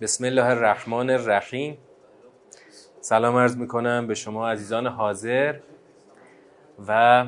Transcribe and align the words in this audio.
بسم 0.00 0.24
الله 0.24 0.46
الرحمن 0.46 1.10
الرحیم. 1.10 1.78
سلام 3.00 3.36
عرض 3.36 3.56
می‌کنم 3.56 4.06
به 4.06 4.14
شما 4.14 4.50
عزیزان 4.50 4.86
حاضر 4.86 5.54
و 6.88 7.24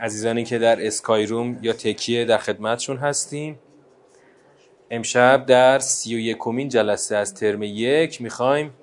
عزیزانی 0.00 0.44
که 0.44 0.58
در 0.58 0.86
اسکای 0.86 1.26
روم 1.26 1.58
یا 1.62 1.72
تکیه 1.72 2.24
در 2.24 2.38
خدمتشون 2.38 2.96
هستیم. 2.96 3.58
امشب 4.90 5.46
در 5.46 5.78
سی 5.78 6.14
و 6.14 6.18
یکمین 6.18 6.68
جلسه 6.68 7.16
از 7.16 7.34
ترم 7.34 7.62
یک 7.62 8.22
می‌خوایم 8.22 8.74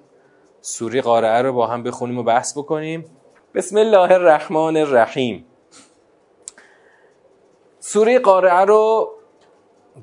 سوری 0.62 1.02
قارعه 1.02 1.42
رو 1.42 1.54
با 1.54 1.68
هم 1.68 1.84
بخونیم 1.84 2.18
و 2.18 2.24
بحث 2.24 2.58
بکنیم. 2.58 3.06
بسم 3.56 3.78
الله 3.78 4.12
الرحمن 4.12 4.78
الرحیم. 4.78 5.46
سوره 7.80 8.20
قارعه 8.20 8.66
رو 8.66 9.12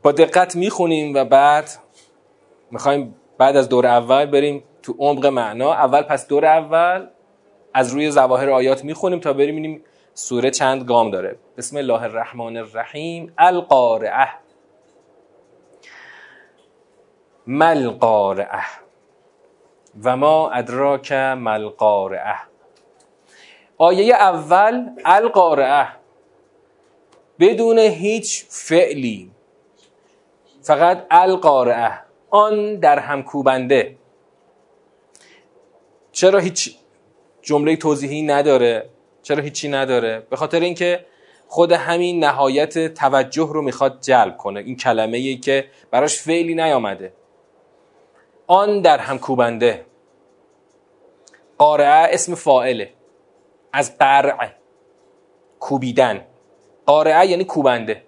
با 0.03 0.13
دقت 0.13 0.57
می‌خونیم 0.57 1.15
و 1.15 1.25
بعد 1.25 1.71
می‌خوایم 2.71 3.15
بعد 3.39 3.57
از 3.57 3.69
دور 3.69 3.87
اول 3.87 4.27
بریم 4.27 4.65
تو 4.83 4.95
عمق 4.99 5.27
معنا. 5.27 5.73
اول 5.73 6.03
پس 6.03 6.29
دور 6.29 6.45
اول 6.45 7.07
از 7.75 7.93
روی 7.93 8.11
زواهر 8.11 8.51
آیات 8.51 8.85
می‌خونیم 8.85 9.21
تا 9.21 9.33
بریم 9.33 9.55
ببینیم 9.55 9.85
سوره 10.15 10.51
چند 10.51 10.85
گام 10.85 11.11
داره. 11.11 11.39
بسم 11.57 11.77
الله 11.77 12.03
الرحمن 12.03 12.57
الرحیم. 12.57 13.33
القارعه. 13.39 14.29
مل 17.47 17.91
قارعه 17.91 18.63
و 20.05 20.17
ما 20.17 20.51
ادراک 20.51 21.13
مل 21.13 21.69
قارعه 21.69 22.37
آیه 23.79 24.15
اول 24.15 24.91
القارعه. 25.05 25.89
بدون 27.39 27.79
هیچ 27.79 28.47
فعلی. 28.49 29.31
فقط 30.63 31.07
القارعه. 31.11 32.06
آن 32.31 32.77
در 32.77 32.99
هم 32.99 33.23
کوبنده. 33.23 33.97
چرا 36.13 36.39
هیچ 36.39 36.77
جمله 37.43 37.77
توضیحی 37.77 38.23
نداره؟ 38.23 38.91
چرا 39.23 39.43
هیچی 39.43 39.69
نداره؟ 39.69 40.27
به 40.31 40.37
خاطر 40.37 40.61
اینکه 40.61 41.07
خود 41.49 41.73
همین 41.73 42.25
نهایت 42.25 42.95
توجه 42.95 43.49
رو 43.53 43.63
می‌خواد 43.63 44.01
جلب 44.01 44.37
کنه. 44.37 44.61
این 44.61 44.77
کلمه 44.77 45.19
ای 45.19 45.37
که 45.37 45.71
براش 45.91 46.19
فعلی 46.19 46.55
نیامده. 46.55 47.13
آن 48.47 48.81
در 48.81 48.99
هم 48.99 49.19
کوبنده. 49.19 49.87
قارعه 51.59 52.15
اسم 52.15 52.35
فائله 52.35 52.93
از 53.73 53.99
قرع 53.99 54.53
کوبیدن. 55.61 56.27
قارعه 56.87 57.27
یعنی 57.27 57.45
کوبنده. 57.45 58.03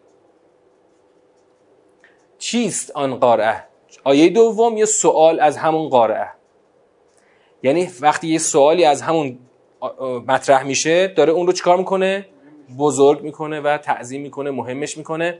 چیست 2.38 2.90
آن 2.90 3.16
قارعه؟ 3.16 3.67
آیه 4.08 4.28
دوم 4.28 4.76
یه 4.76 4.84
سوال 4.84 5.40
از 5.40 5.56
همون 5.56 5.88
قارعه 5.88 6.28
یعنی 7.62 7.88
وقتی 8.00 8.28
یه 8.28 8.38
سوالی 8.38 8.84
از 8.84 9.02
همون 9.02 9.38
مطرح 10.26 10.62
میشه 10.62 11.08
داره 11.08 11.32
اون 11.32 11.46
رو 11.46 11.52
چیکار 11.52 11.76
می‌کنه؟ 11.76 12.28
بزرگ 12.78 13.22
می‌کنه 13.22 13.60
و 13.60 13.78
تعظیم 13.78 14.22
می‌کنه 14.22 14.50
مهمش 14.50 14.98
می‌کنه. 14.98 15.38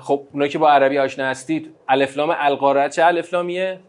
خب 0.00 0.22
اونایی 0.32 0.50
که 0.50 0.58
با 0.58 0.70
عربی 0.70 0.98
آشنا 0.98 1.24
هستید 1.24 1.74
الفلام 1.88 2.34
القارعه 2.38 2.88
چه 2.88 3.04
الفلامیه 3.04 3.80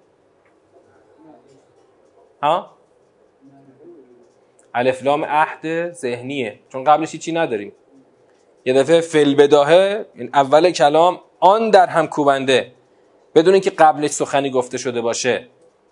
ها؟ 2.43 2.71
الفلام 4.73 5.25
عهد 5.25 5.91
ذهنیه. 5.91 6.59
چون 6.69 6.83
قبلش 6.83 7.15
چی 7.15 7.31
نداریم. 7.31 7.73
یه 8.65 8.73
دفعه 8.73 9.01
فل 9.01 9.35
بداهه 9.35 10.05
این 10.15 10.29
اول 10.33 10.71
کلام 10.71 11.19
آن 11.45 11.69
در 11.69 11.87
هم 11.87 12.07
کوبنده 12.07 12.71
بدون 13.35 13.53
اینکه 13.53 13.69
قبلش 13.69 14.09
سخنی 14.09 14.49
گفته 14.49 14.77
شده 14.77 15.01
باشه. 15.01 15.47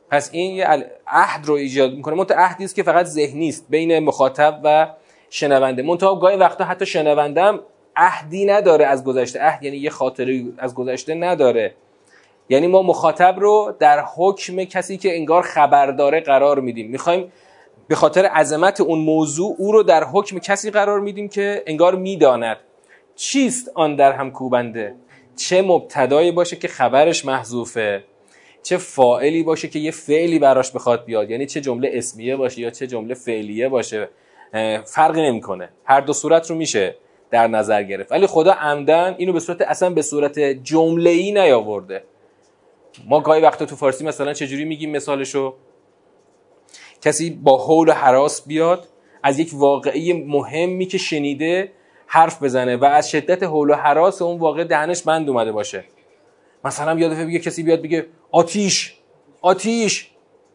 پس 0.10 0.30
این 0.34 0.56
یه 0.56 0.68
عهد 1.08 1.46
رو 1.46 1.54
ایجاد 1.54 1.94
می‌کنه. 1.94 2.16
منتها 2.16 2.38
عهدی 2.38 2.64
است 2.64 2.76
که 2.76 2.84
فقط 2.84 3.06
ذهنی 3.06 3.50
است 3.50 3.66
بین 3.70 4.00
مخاطب 4.00 4.60
و 4.64 4.88
شنونده. 5.30 5.84
منتها 5.84 6.16
گاهی 6.16 6.38
وقتا 6.38 6.64
حتی 6.64 6.86
شنونده 6.86 7.42
هم 7.42 7.60
عهدی 7.96 8.46
نداره 8.46 8.86
از 8.86 9.04
گذشته. 9.04 9.42
عهد 9.42 9.64
یعنی 9.64 9.78
یه 9.78 9.90
خاطره 9.90 10.44
از 10.58 10.76
گذشته 10.76 11.16
نداره. 11.16 11.74
یعنی 12.50 12.68
ما 12.68 12.82
مخاطب 12.82 13.36
رو 13.40 13.76
در 13.80 14.04
حکم 14.16 14.64
کسی 14.64 14.98
که 14.98 15.16
انگار 15.16 15.42
خبرداره 15.42 16.20
قرار 16.20 16.60
میدیم. 16.60 16.92
می‌خوایم 16.92 17.32
به 17.88 17.96
خاطر 17.96 18.26
عظمت 18.26 18.82
اون 18.82 19.00
موضوع 19.00 19.56
او 19.58 19.72
رو 19.72 19.84
در 19.84 20.04
حکم 20.04 20.40
کسی 20.40 20.72
قرار 20.72 21.00
میدیم 21.00 21.30
که 21.30 21.64
انگار 21.68 21.96
می‌داند. 21.96 22.58
چیست 23.16 23.72
آن 23.76 23.96
در 23.96 24.12
هم 24.12 24.32
کوبنده؟ 24.32 24.96
چه 25.36 25.62
مبتدایی 25.62 26.32
باشه 26.32 26.56
که 26.56 26.68
خبرش 26.68 27.26
محذوفه 27.26 28.04
چه 28.64 28.78
فائلی 28.78 29.44
باشه 29.44 29.68
که 29.68 29.80
یه 29.80 29.92
فعلی 29.92 30.40
براش 30.40 30.72
بخواد 30.72 31.06
بیاد. 31.06 31.30
یعنی 31.30 31.46
چه 31.46 31.62
جمله 31.62 31.92
اسمیه 31.94 32.36
باشه 32.36 32.62
یا 32.62 32.70
چه 32.70 32.88
جمله 32.88 33.14
فعلیه 33.14 33.70
باشه 33.70 34.10
فرقی 34.86 35.22
نمی‌کنه. 35.22 35.70
هر 35.86 36.02
دو 36.02 36.14
صورت 36.14 36.50
رو 36.50 36.56
میشه 36.56 36.96
در 37.32 37.48
نظر 37.48 37.84
گرفت. 37.84 38.12
ولی 38.12 38.28
خدا 38.28 38.52
عمدن 38.52 39.16
اینو 39.18 39.34
به 39.34 39.40
صورت 39.40 39.62
اصلا 39.62 39.90
به 39.90 40.02
صورت 40.02 40.40
جمله 40.40 41.10
ای 41.10 41.32
نیاورده. 41.32 42.04
ما 43.08 43.20
گاهی 43.20 43.42
وقتا 43.42 43.66
تو 43.66 43.76
فارسی 43.76 44.06
مثلا 44.06 44.34
چجوری 44.34 44.66
میگیم 44.66 44.92
مثالشو؟ 44.92 45.54
کسی 47.02 47.30
با 47.30 47.58
حول 47.58 47.90
و 47.90 47.92
حراس 47.92 48.48
بیاد 48.48 48.88
از 49.24 49.40
یک 49.40 49.50
واقعی 49.54 50.14
مهمی 50.14 50.86
که 50.86 50.98
شنیده 50.98 51.72
حرف 52.14 52.44
بزنه 52.44 52.78
و 52.78 52.86
از 52.86 53.10
شدت 53.10 53.44
حول 53.44 53.70
و 53.70 53.74
حراس 53.74 54.22
اون 54.22 54.40
واقع 54.40 54.64
دهنش 54.64 55.04
بند 55.04 55.30
اومده 55.30 55.52
باشه. 55.52 55.84
مثلا 56.66 57.00
یاد 57.00 57.12
بگه 57.12 57.40
کسی 57.40 57.64
بیاد 57.64 57.82
بگه 57.82 58.08
آتیش 58.32 58.96
آتیش. 59.42 60.12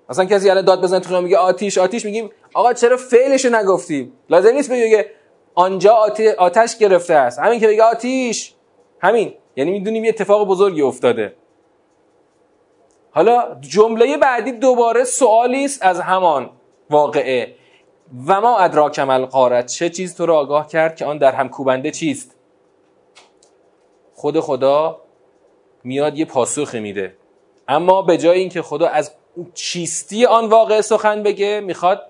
مثلا 0.08 0.24
کسی 0.24 0.50
الان 0.50 0.64
داد 0.64 0.82
بزنه 0.82 1.00
تو 1.00 1.20
میگه 1.20 1.36
آتیش 1.36 1.78
آتیش. 1.78 2.04
میگیم 2.04 2.30
آقا 2.54 2.72
چرا 2.72 2.96
فعلشو 2.96 3.48
نگفتیم؟ 3.48 4.12
لازم 4.30 4.48
نیست 4.48 4.70
بگه 4.70 5.10
آنجا 5.54 5.94
آتش 6.38 6.78
گرفته 6.78 7.14
است. 7.14 7.38
همین 7.38 7.60
که 7.60 7.68
بگه 7.68 7.82
آتیش. 7.82 8.54
همین. 9.00 9.34
یعنی 9.56 9.70
می‌دونیم 9.70 10.04
یه 10.04 10.08
اتفاق 10.08 10.48
بزرگی 10.48 10.82
افتاده. 10.82 11.36
حالا 13.10 13.56
جمله 13.60 14.16
بعدی 14.16 14.52
دوباره 14.52 15.04
سوالی 15.04 15.64
است 15.64 15.82
از 15.82 16.00
همان 16.00 16.50
واقعه. 16.90 17.54
و 18.26 18.40
ما 18.40 18.58
ادراک 18.58 18.98
عمل 18.98 19.24
قارت 19.24 19.66
چه 19.66 19.90
چیز 19.90 20.16
تو 20.16 20.26
را 20.26 20.38
آگاه 20.38 20.68
کرد 20.68 20.96
که 20.96 21.04
آن 21.04 21.18
در 21.18 21.32
هم 21.32 21.48
کوبنده 21.48 21.90
چیست؟ 21.90 22.34
خود 24.14 24.40
خدا 24.40 25.00
میاد 25.84 26.18
یه 26.18 26.24
پاسخ 26.24 26.74
میده. 26.74 27.16
اما 27.68 28.02
به 28.02 28.18
جای 28.18 28.38
اینکه 28.38 28.62
خدا 28.62 28.86
از 28.86 29.12
چیستی 29.54 30.26
آن 30.26 30.48
واقعه 30.48 30.80
سخن 30.80 31.22
بگه 31.22 31.60
می‌خواد 31.60 32.02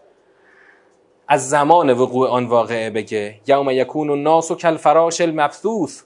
از 1.29 1.49
زمان 1.49 1.91
وقوع 1.91 2.29
آن 2.29 2.47
واقعه 2.47 2.91
بگه. 2.91 3.41
یوم 3.47 3.71
یکون 3.71 4.11
الناس 4.11 4.53
کالفراش 4.53 5.21
المبثوث. 5.21 6.03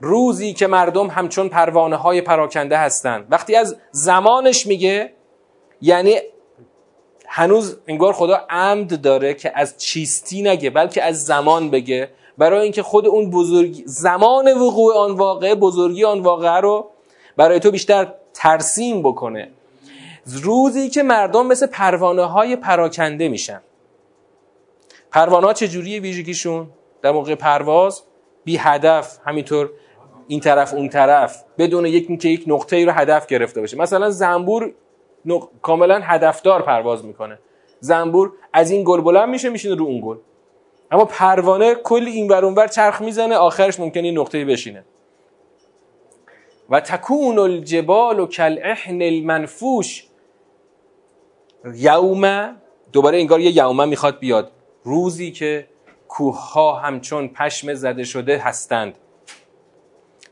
روزی 0.00 0.52
که 0.52 0.66
مردم 0.66 1.06
همچون 1.06 1.48
پروانه 1.48 1.96
های 1.96 2.20
پراکنده 2.20 2.78
هستند. 2.78 3.26
وقتی 3.30 3.56
از 3.56 3.76
زمانش 3.90 4.66
میگه 4.66 5.12
یعنی 5.82 6.16
هنوز 7.32 7.76
انگار 7.86 8.12
خدا 8.12 8.46
عمد 8.50 9.00
داره 9.00 9.34
که 9.34 9.52
از 9.54 9.78
چیستی 9.78 10.42
نگه 10.42 10.70
بلکه 10.70 11.02
از 11.02 11.24
زمان 11.24 11.70
بگه. 11.70 12.10
برای 12.38 12.60
اینکه 12.60 12.82
خود 12.82 13.06
اون 13.06 13.30
بزرگی 13.30 13.82
زمان 13.86 14.52
وقوع 14.52 14.94
آن 14.94 15.10
واقعه 15.10 15.54
بزرگی 15.54 16.04
آن 16.04 16.20
واقعه 16.20 16.60
رو 16.60 16.90
برای 17.36 17.60
تو 17.60 17.70
بیشتر 17.70 18.12
ترسیم 18.34 19.02
بکنه. 19.02 19.50
روزی 20.26 20.88
که 20.88 21.02
مردم 21.02 21.46
مثل 21.46 21.66
پروانه 21.66 22.24
های 22.24 22.56
پراکنده 22.56 23.28
میشن. 23.28 23.60
پروانه 25.10 25.46
ها 25.46 25.52
چجوری 25.52 26.00
ویژگیشون؟ 26.00 26.68
در 27.02 27.10
موقع 27.12 27.34
پرواز 27.34 28.02
بی 28.44 28.56
هدف 28.56 29.18
همینطور 29.24 29.70
این 30.28 30.40
طرف 30.40 30.74
اون 30.74 30.88
طرف. 30.88 31.44
بدون 31.58 31.86
یک 31.86 32.06
اینکه 32.08 32.28
یک 32.28 32.44
نقطه 32.46 32.76
ای 32.76 32.84
رو 32.84 32.92
هدف 32.92 33.26
گرفته 33.26 33.60
باشه. 33.60 33.76
مثلا 33.76 34.10
زنبور 34.10 34.72
نق... 35.24 35.48
کاملا 35.62 36.00
هدفدار 36.00 36.62
پرواز 36.62 37.04
می‌کنه. 37.04 37.38
زنبور 37.80 38.32
از 38.52 38.70
این 38.70 38.82
گل 38.86 39.00
بلند 39.00 39.28
میشه 39.28 39.48
میشینه 39.48 39.74
رو 39.74 39.84
اون 39.84 40.00
گل. 40.04 40.16
اما 40.90 41.04
پروانه 41.04 41.74
کلی 41.74 42.10
این 42.10 42.28
ور 42.28 42.44
اونور 42.44 42.66
چرخ 42.66 43.00
می‌زنه 43.00 43.36
آخرش 43.36 43.80
ممکنه 43.80 44.02
این 44.02 44.18
نقطه 44.18 44.44
بشینه. 44.44 44.84
و 46.70 46.80
تکون 46.80 47.38
الجبال 47.38 48.20
و 48.20 48.26
کالاحن 48.26 49.02
المنفوش. 49.02 50.06
یوم 51.74 52.56
دوباره 52.92 53.18
انگار 53.18 53.40
یه 53.40 53.56
یومه 53.56 53.84
می‌خواد 53.84 54.18
بیاد. 54.18 54.50
روزی 54.84 55.30
که 55.30 55.66
کوه 56.08 56.52
ها 56.52 56.76
همچون 56.76 57.28
پشم 57.28 57.74
زده 57.74 58.04
شده 58.04 58.38
هستند. 58.38 58.98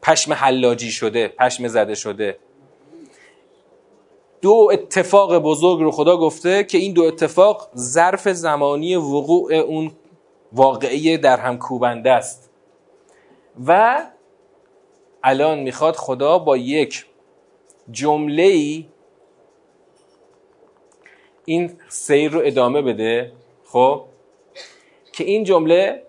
پشم 0.03 0.33
حلاجی 0.33 0.91
شده 0.91 1.29
پشم 1.29 1.69
زده 1.69 1.95
شده. 1.95 2.39
دو 4.41 4.69
اتفاق 4.73 5.39
بزرگ 5.39 5.81
رو 5.81 5.91
خدا 5.91 6.17
گفته 6.17 6.65
که 6.65 6.79
این 6.79 6.93
دو 6.93 7.03
اتفاق 7.03 7.69
ظرف 7.77 8.29
زمانی 8.29 8.97
وقوع 8.97 9.55
اون 9.55 9.93
واقعی 10.53 11.19
در 11.19 11.37
هم 11.37 11.59
کوبنده 11.59 12.11
است. 12.11 12.51
و 13.67 14.03
الان 15.23 15.59
می‌خواد 15.59 15.97
خدا 15.97 16.39
با 16.39 16.57
یک 16.57 17.07
جمله 17.91 18.43
ای 18.43 18.87
این 21.45 21.77
سیر 21.89 22.31
رو 22.31 22.41
ادامه 22.45 22.83
بده 22.83 23.33
خب؟ 23.65 24.05
که 25.13 25.25
این 25.25 25.45
جمله 25.45 26.03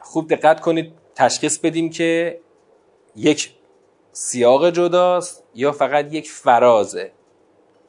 خوب 0.00 0.28
دقت 0.28 0.60
کنید 0.60 0.92
تشخیص 1.14 1.58
بدیم 1.58 1.90
که 1.90 2.40
یک 3.16 3.57
سیاق 4.20 4.70
جداست 4.70 5.44
یا 5.54 5.72
فقط 5.72 6.14
یک 6.14 6.30
فرازه؟ 6.30 7.12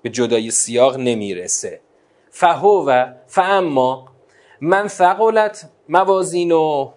به 0.02 0.10
جدای 0.10 0.52
سیاق 0.52 0.98
نمی‌رسه. 0.98 1.82
فهو 2.30 2.86
و 2.88 3.06
فاما 3.28 4.08
من 4.62 4.88
ثقلت 4.88 5.70
موازین 5.90 6.52
و 6.52 6.92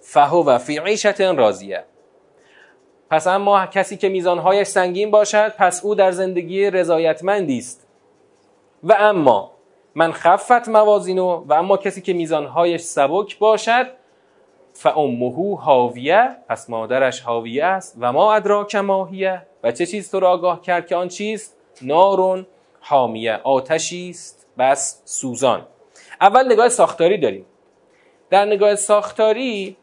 فهو 0.00 0.44
و 0.44 0.58
فی 0.58 0.78
عیشت 0.78 1.20
راضیه. 1.20 1.84
پس 3.10 3.26
اما 3.26 3.66
کسی 3.66 3.96
که 3.96 4.08
میزانهایش 4.08 4.66
سنگین 4.66 5.10
باشد 5.10 5.48
پس 5.48 5.84
او 5.84 5.94
در 5.94 6.10
زندگی 6.10 6.70
رضایتمندی 6.70 7.58
است. 7.58 7.86
و 8.82 8.96
اما 8.98 9.52
من 9.94 10.12
خفت 10.12 10.68
موازینو 10.68 11.44
و 11.46 11.52
اما 11.52 11.76
کسی 11.76 12.00
که 12.00 12.12
میزانهایش 12.12 12.80
سبک 12.80 13.38
باشد 13.38 13.97
فامه 14.78 15.56
حاویه 15.56 16.36
پس 16.48 16.70
مادرش 16.70 17.20
حاویه 17.20 17.64
است. 17.64 17.96
و 18.00 18.12
ما 18.12 18.34
ادراک 18.34 18.74
ماهیه 18.74 19.42
و 19.62 19.72
چه 19.72 19.86
چیز 19.86 20.10
تو 20.10 20.20
را 20.20 20.30
آگاه 20.30 20.62
کرد 20.62 20.86
که 20.86 20.96
آن 20.96 21.08
چیست? 21.08 21.56
نارون 21.82 22.46
حامیه. 22.80 23.40
آتشی 23.44 24.10
است. 24.10 24.46
بس. 24.58 25.02
سوزان. 25.04 25.66
اول 26.20 26.52
نگاه 26.52 26.68
ساختاری 26.68 27.18
داریم. 27.18 27.46
در 28.30 28.44
نگاه 28.44 28.74
ساختاری 28.74 29.76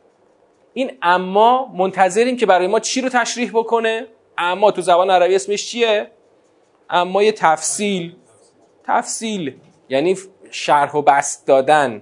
این 0.73 0.91
اما 1.01 1.71
منتظریم 1.73 2.37
که 2.37 2.45
برای 2.45 2.67
ما 2.67 2.79
چی 2.79 3.01
رو 3.01 3.09
تشریح 3.09 3.51
بکنه؟ 3.53 4.07
اما 4.37 4.71
تو 4.71 4.81
زبان 4.81 5.09
عربی 5.09 5.35
اسمش 5.35 5.67
چیه? 5.67 6.11
اما 6.89 7.23
یه 7.23 7.31
تفصیل. 7.31 8.15
تفصیل. 8.87 9.55
یعنی 9.89 10.15
شرح 10.51 10.95
و 10.95 11.01
بست 11.01 11.47
دادن. 11.47 12.01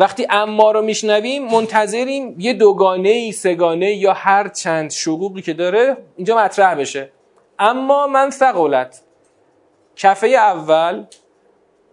وقتی 0.00 0.26
اما 0.30 0.70
رو 0.70 0.82
میشنویم 0.82 1.44
منتظریم 1.44 2.34
یه 2.38 2.52
دوگانه 2.52 3.08
ای 3.08 3.32
سگانه 3.32 3.94
یا 3.94 4.12
هر 4.12 4.48
چند 4.48 4.90
شقوقی 4.90 5.42
که 5.42 5.52
داره 5.52 5.96
اینجا 6.16 6.36
مطرح 6.36 6.74
بشه. 6.74 7.12
اما 7.58 8.06
من 8.06 8.30
ثقلت. 8.30 9.02
کفه 9.96 10.26
اول 10.26 11.04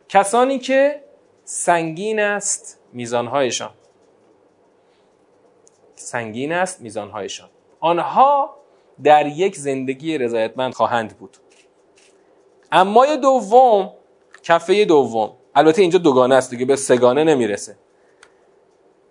کسانی 0.10 0.60
که 0.60 1.04
سنگین 1.44 2.20
است 2.20 2.80
میزانهایشان. 2.94 3.72
سنگین 5.96 6.52
است 6.52 6.82
میزانهایشان. 6.82 7.50
آنها 7.80 8.56
در 9.04 9.28
یک 9.28 9.56
زندگی 9.56 10.18
رضایتمند 10.18 10.74
خواهند 10.74 11.18
بود. 11.18 11.38
اما 12.72 13.16
دوم 13.16 13.94
کفه 14.44 14.86
دوم. 14.86 15.32
البته 15.56 15.82
اینجا 15.82 16.00
دوگانه 16.00 16.36
است 16.36 16.50
دیگه 16.50 16.66
به 16.66 16.76
سگانه 16.76 17.24
نمی‌رسه. 17.24 17.76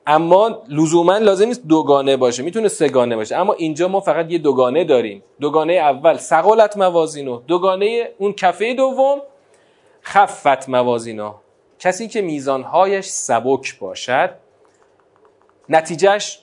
اما 0.06 0.62
لزوما 0.68 1.18
لازم 1.18 1.46
نیست 1.46 1.66
دوگانه 1.66 2.16
باشه 2.16 2.42
می‌تونه 2.42 2.68
سگانه 2.68 3.16
باشه. 3.16 3.36
اما 3.36 3.52
اینجا 3.52 3.88
ما 3.88 4.00
فقط 4.00 4.30
یه 4.30 4.38
دوگانه 4.38 4.84
داریم. 4.84 5.22
دوگانه 5.40 5.72
اول 5.72 6.16
سقالت 6.16 6.76
موازینو 6.76 7.40
دوگانه 7.40 8.10
اون 8.18 8.32
کفه 8.32 8.74
دوم 8.74 9.22
خفت 10.02 10.68
موازینو. 10.68 11.34
کسی 11.78 12.08
که 12.08 12.22
میزانهایش 12.22 13.06
سبک 13.06 13.78
باشد 13.78 14.30
نتیجهش 15.68 16.38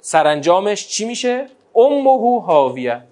سرانجامش 0.00 0.88
چی 0.88 1.04
میشه؟ 1.04 1.46
امه 1.76 2.40
حاویه. 2.40 3.02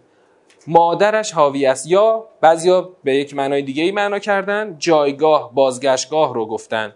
مادرش 0.66 1.32
حاوی 1.32 1.66
است. 1.66 1.86
یا 1.86 2.24
بعضیا 2.40 2.90
به 3.04 3.14
یک 3.14 3.34
معنای 3.34 3.62
دیگه 3.62 3.82
ای 3.82 3.92
معنا 3.92 4.18
کردن 4.18 4.76
جایگاه 4.78 5.54
بازگشتگاه 5.54 6.34
رو 6.34 6.46
گفتن. 6.46 6.94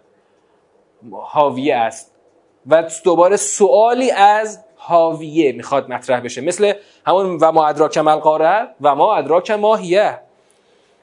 حاویه 1.12 1.76
است. 1.76 2.17
و 2.68 2.90
دوباره 3.04 3.36
سوالی 3.36 4.10
از 4.10 4.64
حاویه 4.76 5.52
می‌خواد 5.52 5.92
مطرح 5.92 6.20
بشه. 6.20 6.40
مثل 6.40 6.72
همون 7.06 7.38
و 7.40 7.52
ما 7.52 7.66
ادراک 7.66 7.98
ملقاره 7.98 8.68
و 8.80 8.94
ما 8.94 9.14
ادراک 9.14 9.50
ماهیه 9.50 10.18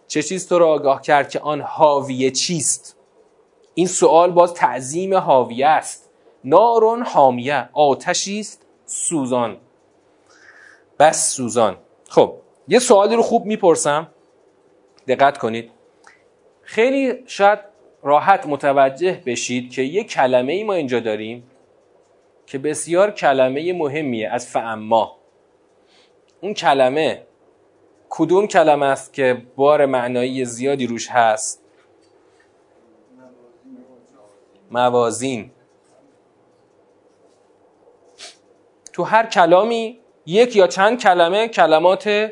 چه 0.08 0.24
چیز 0.24 0.50
تو 0.50 0.60
را 0.60 0.68
آگاه 0.68 1.02
کرد 1.02 1.30
که 1.30 1.40
آن 1.40 1.62
حاویه 1.62 2.32
چیست؟ 2.32 2.98
این 3.74 3.88
سوال 3.88 4.32
باز 4.32 4.54
تعظیم 4.54 5.16
حاویه 5.16 5.68
است. 5.68 6.10
نارون 6.44 7.02
حامیه 7.02 7.70
آتشی 7.74 8.40
است 8.40 8.66
سوزان. 8.86 9.58
بس 11.00 11.36
سوزان. 11.36 11.78
خب 12.10 12.34
یه 12.68 12.80
سوالی 12.80 13.16
رو 13.16 13.22
خوب 13.22 13.46
می‌پرسم. 13.46 14.08
دقت 15.08 15.38
کنید. 15.38 15.72
خیلی 16.62 17.24
شاید 17.28 17.60
راحت 18.04 18.48
متوجه 18.48 19.22
بشید 19.26 19.72
که 19.72 19.82
یه 19.82 20.04
کلمه 20.04 20.54
ای 20.54 20.64
ما 20.64 20.74
اینجا 20.74 21.00
داریم. 21.00 21.44
که 22.46 22.58
بسیار 22.58 23.12
کلمه 23.12 23.74
مهمیه 23.74 24.30
از 24.30 24.48
فعما 24.48 25.18
اون 26.42 26.54
کلمه 26.54 27.26
کدوم 28.10 28.48
کلمه 28.48 28.86
است 28.86 29.14
که 29.14 29.42
بار 29.56 29.86
معنایی 29.86 30.46
زیادی 30.46 30.88
روش 30.88 31.12
هست؟ 31.12 31.62
موازین. 34.72 35.52
تو 38.94 39.04
هر 39.04 39.26
کلامی 39.26 40.00
یک 40.26 40.56
یا 40.56 40.68
چند 40.68 41.02
کلمه 41.02 41.48
کلمات 41.48 42.32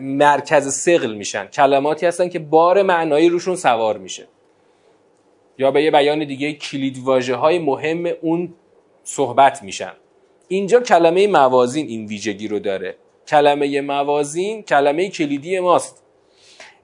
مرکز 0.00 0.74
سقل 0.74 1.14
میشن. 1.14 1.46
کلماتی 1.46 2.06
هستن 2.06 2.28
که 2.28 2.38
بار 2.38 2.82
معنایی 2.82 3.28
روشون 3.28 3.56
سوار 3.56 3.98
میشه. 3.98 4.28
یا 5.62 5.70
به 5.70 5.82
یه 5.82 5.90
بیان 5.90 6.24
دیگه 6.24 6.52
کلید 6.52 6.98
واژه 6.98 7.34
های 7.34 7.58
مهم 7.58 8.06
اون 8.20 8.54
صحبت 9.04 9.62
میشن. 9.62 9.92
اینجا 10.48 10.80
کلمه 10.80 11.26
موازین 11.26 11.86
این 11.86 12.06
ویژگی 12.06 12.48
رو 12.48 12.58
داره. 12.58 12.96
کلمه 13.28 13.80
موازین 13.80 14.62
کلمه 14.62 15.08
کلیدی 15.08 15.60
ماست 15.60 16.04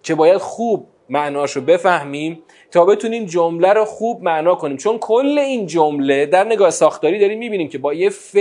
که 0.02 0.14
باید 0.14 0.36
خوب 0.36 0.86
معناش 1.08 1.52
رو 1.52 1.62
بفهمیم 1.62 2.42
تا 2.70 2.84
بتونیم 2.84 3.24
جمله 3.24 3.72
رو 3.72 3.84
خوب 3.84 4.22
معنا 4.22 4.54
کنیم. 4.54 4.76
چون 4.76 4.98
کل 4.98 5.38
این 5.38 5.66
جمله 5.66 6.26
در 6.26 6.44
نگاه 6.44 6.70
ساختاری 6.70 7.18
داریم 7.18 7.38
می‌بینیم 7.38 7.68
که 7.68 7.78
با 7.78 7.94
یه 7.94 8.10
ف 8.10 8.36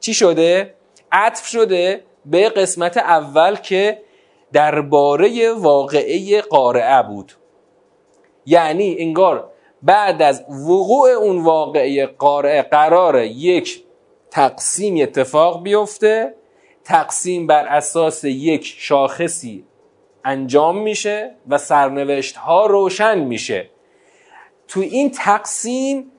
چی 0.00 0.14
شده؟ 0.14 0.74
عطف 1.12 1.46
شده 1.46 2.00
به 2.26 2.48
قسمت 2.48 2.96
اول 2.96 3.56
که 3.56 4.02
درباره 4.52 5.52
واقعه 5.52 6.40
قارعه 6.40 7.02
بود. 7.02 7.32
یعنی 8.46 8.96
انگار 8.98 9.50
بعد 9.82 10.22
از 10.22 10.44
وقوع 10.48 11.10
اون 11.10 11.44
واقعه 11.44 12.06
قارعه 12.06 12.62
قرار 12.62 13.22
یک 13.22 13.84
تقسیم 14.30 15.02
اتفاق 15.02 15.62
بیفته 15.62 16.34
تقسیم 16.84 17.46
بر 17.46 17.66
اساس 17.66 18.24
یک 18.24 18.74
شاخصی 18.78 19.64
انجام 20.24 20.78
میشه 20.78 21.34
و 21.48 21.58
سرنوشت 21.58 22.36
ها 22.36 22.66
روشن 22.66 23.18
میشه. 23.18 23.70
تو 24.68 24.80
این 24.80 25.10
تقسیم 25.10 26.12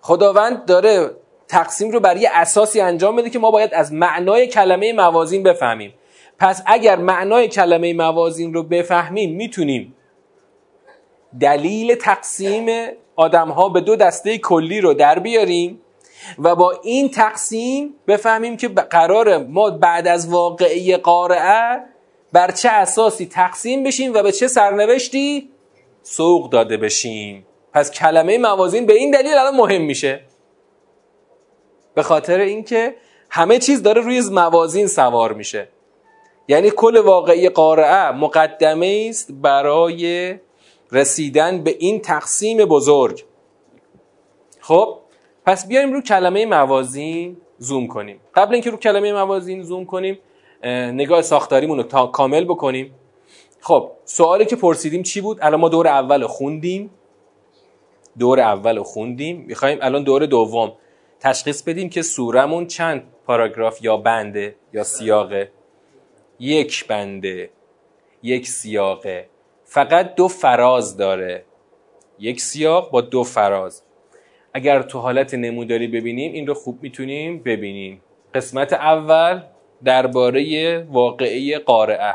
خداوند 0.00 0.64
داره 0.64 1.10
تقسیم 1.48 1.90
رو 1.90 2.00
بر 2.00 2.16
یه 2.16 2.30
اساسی 2.32 2.80
انجام 2.80 3.16
بده 3.16 3.30
که 3.30 3.38
ما 3.38 3.50
باید 3.50 3.74
از 3.74 3.92
معنای 3.92 4.46
کلمه 4.46 4.92
موازین 4.92 5.42
بفهمیم. 5.42 5.94
پس 6.38 6.62
اگر 6.66 6.96
معنای 6.96 7.48
کلمه 7.48 7.92
موازین 7.92 8.54
رو 8.54 8.62
بفهمیم 8.62 9.36
می‌تونیم 9.36 9.94
دلیل 11.40 11.94
تقسیم 11.94 12.88
آدم 13.16 13.48
ها 13.48 13.68
به 13.68 13.80
دو 13.80 13.96
دسته 13.96 14.38
کلی 14.38 14.80
رو 14.80 14.94
در 14.94 15.18
بیاریم 15.18 15.80
و 16.38 16.54
با 16.54 16.72
این 16.82 17.08
تقسیم 17.10 17.94
بفهمیم 18.08 18.56
که 18.56 18.68
قرار 18.68 19.38
ما 19.38 19.70
بعد 19.70 20.06
از 20.06 20.28
واقعه 20.28 20.96
قارعه 20.96 21.84
بر 22.32 22.50
چه 22.50 22.68
اساسی 22.68 23.26
تقسیم 23.26 23.82
بشیم 23.82 24.14
و 24.14 24.22
به 24.22 24.32
چه 24.32 24.48
سرنوشتی 24.48 25.50
سوق 26.02 26.50
داده 26.50 26.76
بشیم. 26.76 27.46
پس 27.72 27.90
کلمه 27.90 28.38
موازین 28.38 28.86
به 28.86 28.92
این 28.92 29.10
دلیل 29.10 29.34
الان 29.34 29.56
مهم 29.56 29.82
میشه. 29.82 30.20
به 31.94 32.02
خاطر 32.02 32.38
اینکه 32.38 32.94
همه 33.30 33.58
چیز 33.58 33.82
داره 33.82 34.00
روی 34.00 34.20
موازین 34.20 34.86
سوار 34.86 35.32
میشه. 35.32 35.68
یعنی 36.48 36.70
کل 36.70 36.96
واقعی 36.96 37.48
قارعه 37.48 38.10
مقدمه 38.10 39.06
است 39.10 39.32
برای 39.32 40.34
رسیدن 40.92 41.62
به 41.62 41.76
این 41.78 42.00
تقسیم 42.00 42.58
بزرگ. 42.58 43.24
خب 44.60 44.98
پس 45.46 45.68
بیایم 45.68 45.92
رو 45.92 46.00
کلمه 46.00 46.46
موازین 46.46 47.36
زوم 47.58 47.86
کنیم. 47.86 48.20
قبل 48.34 48.52
اینکه 48.54 48.70
رو 48.70 48.76
کلمه 48.76 49.12
موازین 49.12 49.62
زوم 49.62 49.84
کنیم 49.84 50.18
نگاه 50.92 51.22
ساختاریمون 51.22 51.76
رو 51.76 51.82
تا 51.82 52.06
کامل 52.06 52.44
بکنیم. 52.44 52.94
خب 53.60 53.90
سوالی 54.04 54.44
که 54.44 54.56
پرسیدیم 54.56 55.02
چی 55.02 55.20
بود؟ 55.20 55.38
الان 55.42 55.60
ما 55.60 55.68
دور 55.68 55.88
اول 55.88 56.26
خوندیم. 56.26 56.90
دور 58.18 58.40
اول 58.40 58.82
خوندیم. 58.82 59.44
می‌خوایم 59.48 59.78
الان 59.82 60.04
دور 60.04 60.26
دوم. 60.26 60.72
تشخیص 61.20 61.62
بدیم 61.62 61.90
که 61.90 62.02
سورمون 62.02 62.66
چند 62.66 63.02
پاراگراف؟ 63.26 63.84
یا 63.84 63.96
بنده 63.96 64.56
یا 64.72 64.84
سیاقه. 64.84 65.52
یک 66.40 66.86
بنده 66.86 67.50
یک 68.22 68.48
سیاقه. 68.48 69.28
فقط 69.72 70.14
دو 70.14 70.28
فراز 70.28 70.96
داره. 70.96 71.44
یک 72.18 72.40
سیاق 72.40 72.90
با 72.90 73.00
دو 73.00 73.24
فراز. 73.24 73.82
اگر 74.54 74.82
تو 74.82 74.98
حالت 74.98 75.34
نموداری 75.34 75.86
ببینیم 75.86 76.32
این 76.32 76.46
رو 76.46 76.54
خوب 76.54 76.78
می‌تونیم 76.82 77.42
ببینیم. 77.42 78.02
قسمت 78.34 78.72
اول 78.72 79.40
درباره 79.84 80.78
واقعه 80.90 81.58
قارعه. 81.58 82.14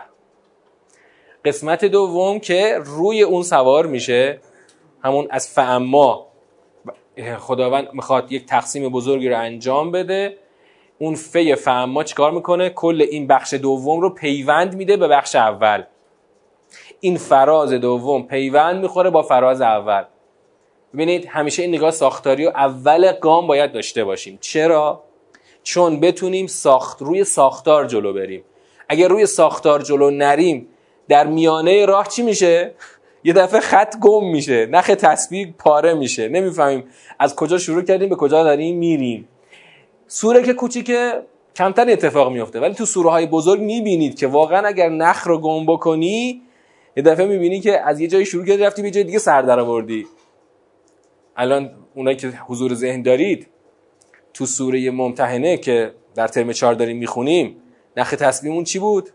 قسمت 1.45 1.85
دوم 1.85 2.39
که 2.39 2.77
روی 2.85 3.21
اون 3.21 3.43
سوار 3.43 3.85
میشه 3.85 4.39
همون 5.03 5.27
از 5.29 5.50
فعما 5.50 6.27
خداوند 7.38 7.88
می‌خواد 7.93 8.31
یک 8.31 8.45
تقسیم 8.45 8.89
بزرگی 8.89 9.29
رو 9.29 9.39
انجام 9.39 9.91
بده. 9.91 10.38
اون 11.00 11.15
فی 11.15 11.55
فعما 11.55 12.03
چیکار 12.03 12.31
می‌کنه؟ 12.31 12.69
کل 12.69 13.05
این 13.12 13.27
بخش 13.27 13.53
دوم 13.53 14.01
رو 14.01 14.09
پیوند 14.09 14.75
میده 14.75 14.97
به 14.97 15.07
بخش 15.07 15.35
اول. 15.35 15.83
این 17.00 17.17
فراز 17.17 17.74
دوم 17.74 18.24
پیوند 18.24 18.81
می‌خوره 18.81 19.10
با 19.10 19.22
فراز 19.24 19.62
اول. 19.62 20.03
ببینید 20.93 21.25
همیشه 21.25 21.62
این 21.62 21.75
نگاه 21.75 21.91
ساختاری 21.91 22.45
و 22.45 22.50
اول 22.50 23.12
گام 23.12 23.48
باید 23.48 23.72
داشته 23.72 24.03
باشیم. 24.03 24.38
چرا؟ 24.41 25.03
چون 25.63 26.00
بتونیم 26.00 26.48
ساخت 26.48 27.01
روی 27.01 27.24
ساختار 27.24 27.86
جلو 27.86 28.13
بریم. 28.13 28.43
اگر 28.89 29.07
روی 29.07 29.25
ساختار 29.25 29.81
جلو 29.81 30.10
نریم 30.12 30.67
در 31.07 31.27
میانه 31.27 31.86
راه 31.86 32.07
چی 32.07 32.24
میشه؟ 32.24 32.74
یه 33.24 33.34
دفعه 33.34 33.60
خط 33.60 33.95
گم 34.01 34.25
میشه 34.25 34.65
نخ 34.65 34.88
تسبیح 34.88 35.53
پاره 35.60 35.93
میشه. 35.93 36.29
نمی‌فهمیم 36.29 36.84
از 37.19 37.36
کجا 37.36 37.57
شروع 37.57 37.81
کردیم 37.81 38.10
به 38.10 38.15
کجا 38.15 38.43
داریم 38.43 38.77
میریم. 38.77 39.27
سوره 40.07 40.43
که 40.43 40.53
کوچیکه 40.53 41.22
کمتر 41.55 41.89
اتفاق 41.89 42.31
میفته 42.31 42.60
ولی 42.60 42.74
تو 42.74 42.86
سوره 42.86 43.10
های 43.10 43.25
بزرگ 43.25 43.62
می‌بینید 43.62 44.19
که 44.19 44.27
واقعا 44.27 44.67
اگر 44.67 44.89
نخ 44.89 45.27
رو 45.27 45.39
گم 45.39 45.65
بکنی 45.65 46.41
یه 46.95 47.03
دفعه 47.03 47.25
می‌بینی 47.25 47.59
که 47.59 47.79
از 47.81 47.99
یه 47.99 48.07
جایی 48.07 48.25
شروع 48.25 48.45
کردی 48.45 48.63
رفتی 48.63 48.81
به 48.81 48.91
جای 48.91 49.03
دیگه 49.03 49.19
سر 49.19 49.41
در 49.41 49.59
آوردی. 49.59 50.07
الان 51.35 51.71
اونایی 51.95 52.17
که 52.17 52.27
حضور 52.27 52.73
ذهن 52.73 53.01
دارید 53.01 53.47
تو 54.33 54.45
سوره 54.45 54.91
ممتحنه 54.91 55.57
که 55.57 55.93
در 56.15 56.27
ترم 56.27 56.51
چهار 56.51 56.73
داریم 56.73 56.97
می‌خونیم 56.97 57.61
نخ 57.97 58.11
تسلیمون 58.11 58.63
چی 58.63 58.79
بود؟ 58.79 59.09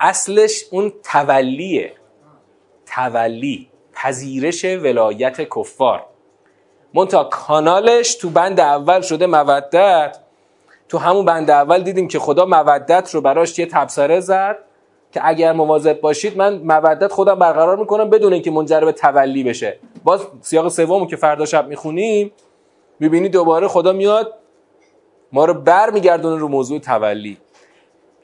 اصلش 0.00 0.64
اون 0.70 0.92
تولیه. 1.02 1.92
تولی 2.86 3.70
پذیرش 3.92 4.64
ولایت 4.64 5.48
کفار. 5.56 6.13
منتها 6.94 7.24
کانالش 7.24 8.14
تو 8.14 8.30
بند 8.30 8.60
اول 8.60 9.00
شده 9.00 9.26
مودت. 9.26 10.18
تو 10.88 10.98
همون 10.98 11.24
بند 11.24 11.50
اول 11.50 11.82
دیدیم 11.82 12.08
که 12.08 12.18
خدا 12.18 12.44
مودت 12.44 13.14
رو 13.14 13.20
براش 13.20 13.58
یه 13.58 13.66
تبصره 13.66 14.20
زد 14.20 14.58
که 15.12 15.20
اگر 15.24 15.52
مواظب 15.52 16.00
باشید 16.00 16.36
من 16.36 16.58
مودت 16.58 17.12
خودم 17.12 17.34
برقرار 17.34 17.76
می‌کنم 17.76 18.10
بدون 18.10 18.32
اینکه 18.32 18.50
منجر 18.50 18.80
به 18.80 18.92
تولی 18.92 19.44
بشه. 19.44 19.78
باز 20.04 20.20
سیاق 20.40 20.68
سومو 20.68 21.06
که 21.06 21.16
فردا 21.16 21.44
شب 21.44 21.68
می‌خونیم 21.68 22.32
می‌بینی 23.00 23.28
دوباره 23.28 23.68
خدا 23.68 23.92
میاد 23.92 24.34
ما 25.32 25.44
رو 25.44 25.54
بر 25.54 25.90
میگردونه 25.90 26.36
رو 26.36 26.48
موضوع 26.48 26.78
تولی. 26.78 27.38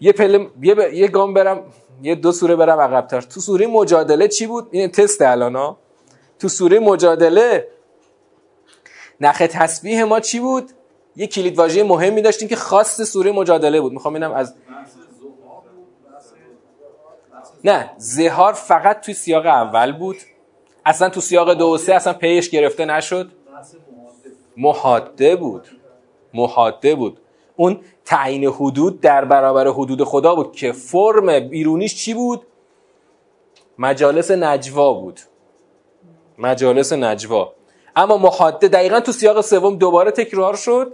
یه 0.01 0.13
پله 0.13 0.47
یه, 0.63 0.75
ب... 0.75 0.93
یه 0.93 1.09
گام 1.09 1.35
برم 1.35 1.63
یه 2.03 2.15
دو 2.15 2.33
سوره 2.33 2.57
برم 2.57 2.81
عقبتر. 2.81 3.21
تو 3.21 3.41
سوره 3.41 3.67
مجادله 3.67 4.29
چی 4.29 4.47
بود؟ 4.47 4.69
این 4.71 4.89
تست 4.89 5.23
الان 5.23 5.77
تو 6.39 6.49
سوره 6.49 6.79
مجادله 6.79 7.69
نخ 9.21 9.39
تسبیح 9.39 10.05
ما 10.05 10.21
چی 10.21 10.41
بود؟ 10.41 10.71
یه 11.17 11.27
کلید 11.27 11.59
واژه 11.59 11.83
مهمی 11.83 12.23
داشتیم 12.23 12.49
که 12.49 12.57
خاص 12.57 13.03
سوره 13.03 13.33
مجادله 13.33 13.81
بود. 13.81 13.93
می‌خوام 13.93 14.15
اینم 14.15 14.33
از 14.33 14.55
نه 17.65 17.91
زهار 17.97 18.53
فقط 18.53 19.01
توی 19.01 19.15
سیاق 19.15 19.47
اول 19.47 19.93
بود. 19.93 20.17
اصلا 20.87 21.09
تو 21.09 21.21
سیاق 21.21 21.55
دو 21.55 21.67
و 21.75 21.79
سه 21.79 21.95
اصلا 21.95 22.13
پیش 22.13 22.51
گرفته 22.51 22.85
نشد. 22.85 23.31
محاده 24.57 25.37
بود. 25.37 25.69
محاده 26.35 26.95
بود. 26.95 27.21
اون 27.57 27.81
تعیین 28.05 28.45
حدود 28.45 29.01
در 29.01 29.25
برابر 29.25 29.69
حدود 29.69 30.05
خدا 30.05 30.35
بود 30.35 30.53
که 30.53 30.73
فرم 30.73 31.49
بیرونیش 31.49 31.95
چی 31.97 32.15
بود؟ 32.15 32.47
مجالس 33.79 34.31
نجوا 34.31 34.93
بود. 34.93 35.21
مجالس 36.39 36.93
نجوا. 36.93 37.53
اما 37.97 38.17
محاده 38.17 38.69
دقیقا 38.69 39.01
تو 39.01 39.13
سیاق 39.13 39.41
سوم 39.41 39.77
دوباره 39.77 40.11
تکرار 40.11 40.57
شد. 40.57 40.93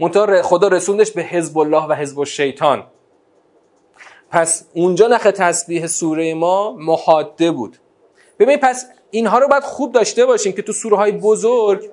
منتها 0.00 0.42
خدا 0.42 0.68
رسوندش 0.68 1.10
به 1.10 1.22
حزب 1.22 1.58
الله 1.58 1.86
و 1.86 1.92
حزب 1.92 2.18
الشیطان. 2.18 2.84
پس 4.30 4.68
اونجا 4.74 5.08
نخ 5.08 5.22
تسبیح 5.22 5.86
سوره 5.86 6.34
ما 6.34 6.72
محاده 6.72 7.50
بود. 7.50 7.76
ببین 8.38 8.56
پس 8.56 8.86
اینها 9.10 9.38
رو 9.38 9.48
باید 9.48 9.62
خوب 9.62 9.92
داشته 9.92 10.26
باشیم 10.26 10.52
که 10.52 10.62
تو 10.62 10.72
سوره 10.72 10.96
های 10.96 11.12
بزرگ 11.12 11.90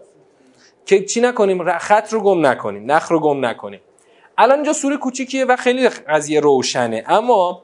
که 0.86 1.06
چی 1.06 1.22
نکنیم؟ 1.22 1.78
خط 1.78 2.14
رو 2.14 2.22
گم 2.22 2.46
نکنیم 2.46 2.92
نخ 2.92 3.12
رو 3.12 3.20
گم 3.20 3.46
نکنیم. 3.46 3.82
الان 4.38 4.56
اینجا 4.56 4.74
سوره 4.74 4.98
کوچیکیه 4.98 5.46
و 5.46 5.56
خیلی 5.56 5.90
قضیه 5.90 6.40
روشنه. 6.40 7.04
اما 7.08 7.64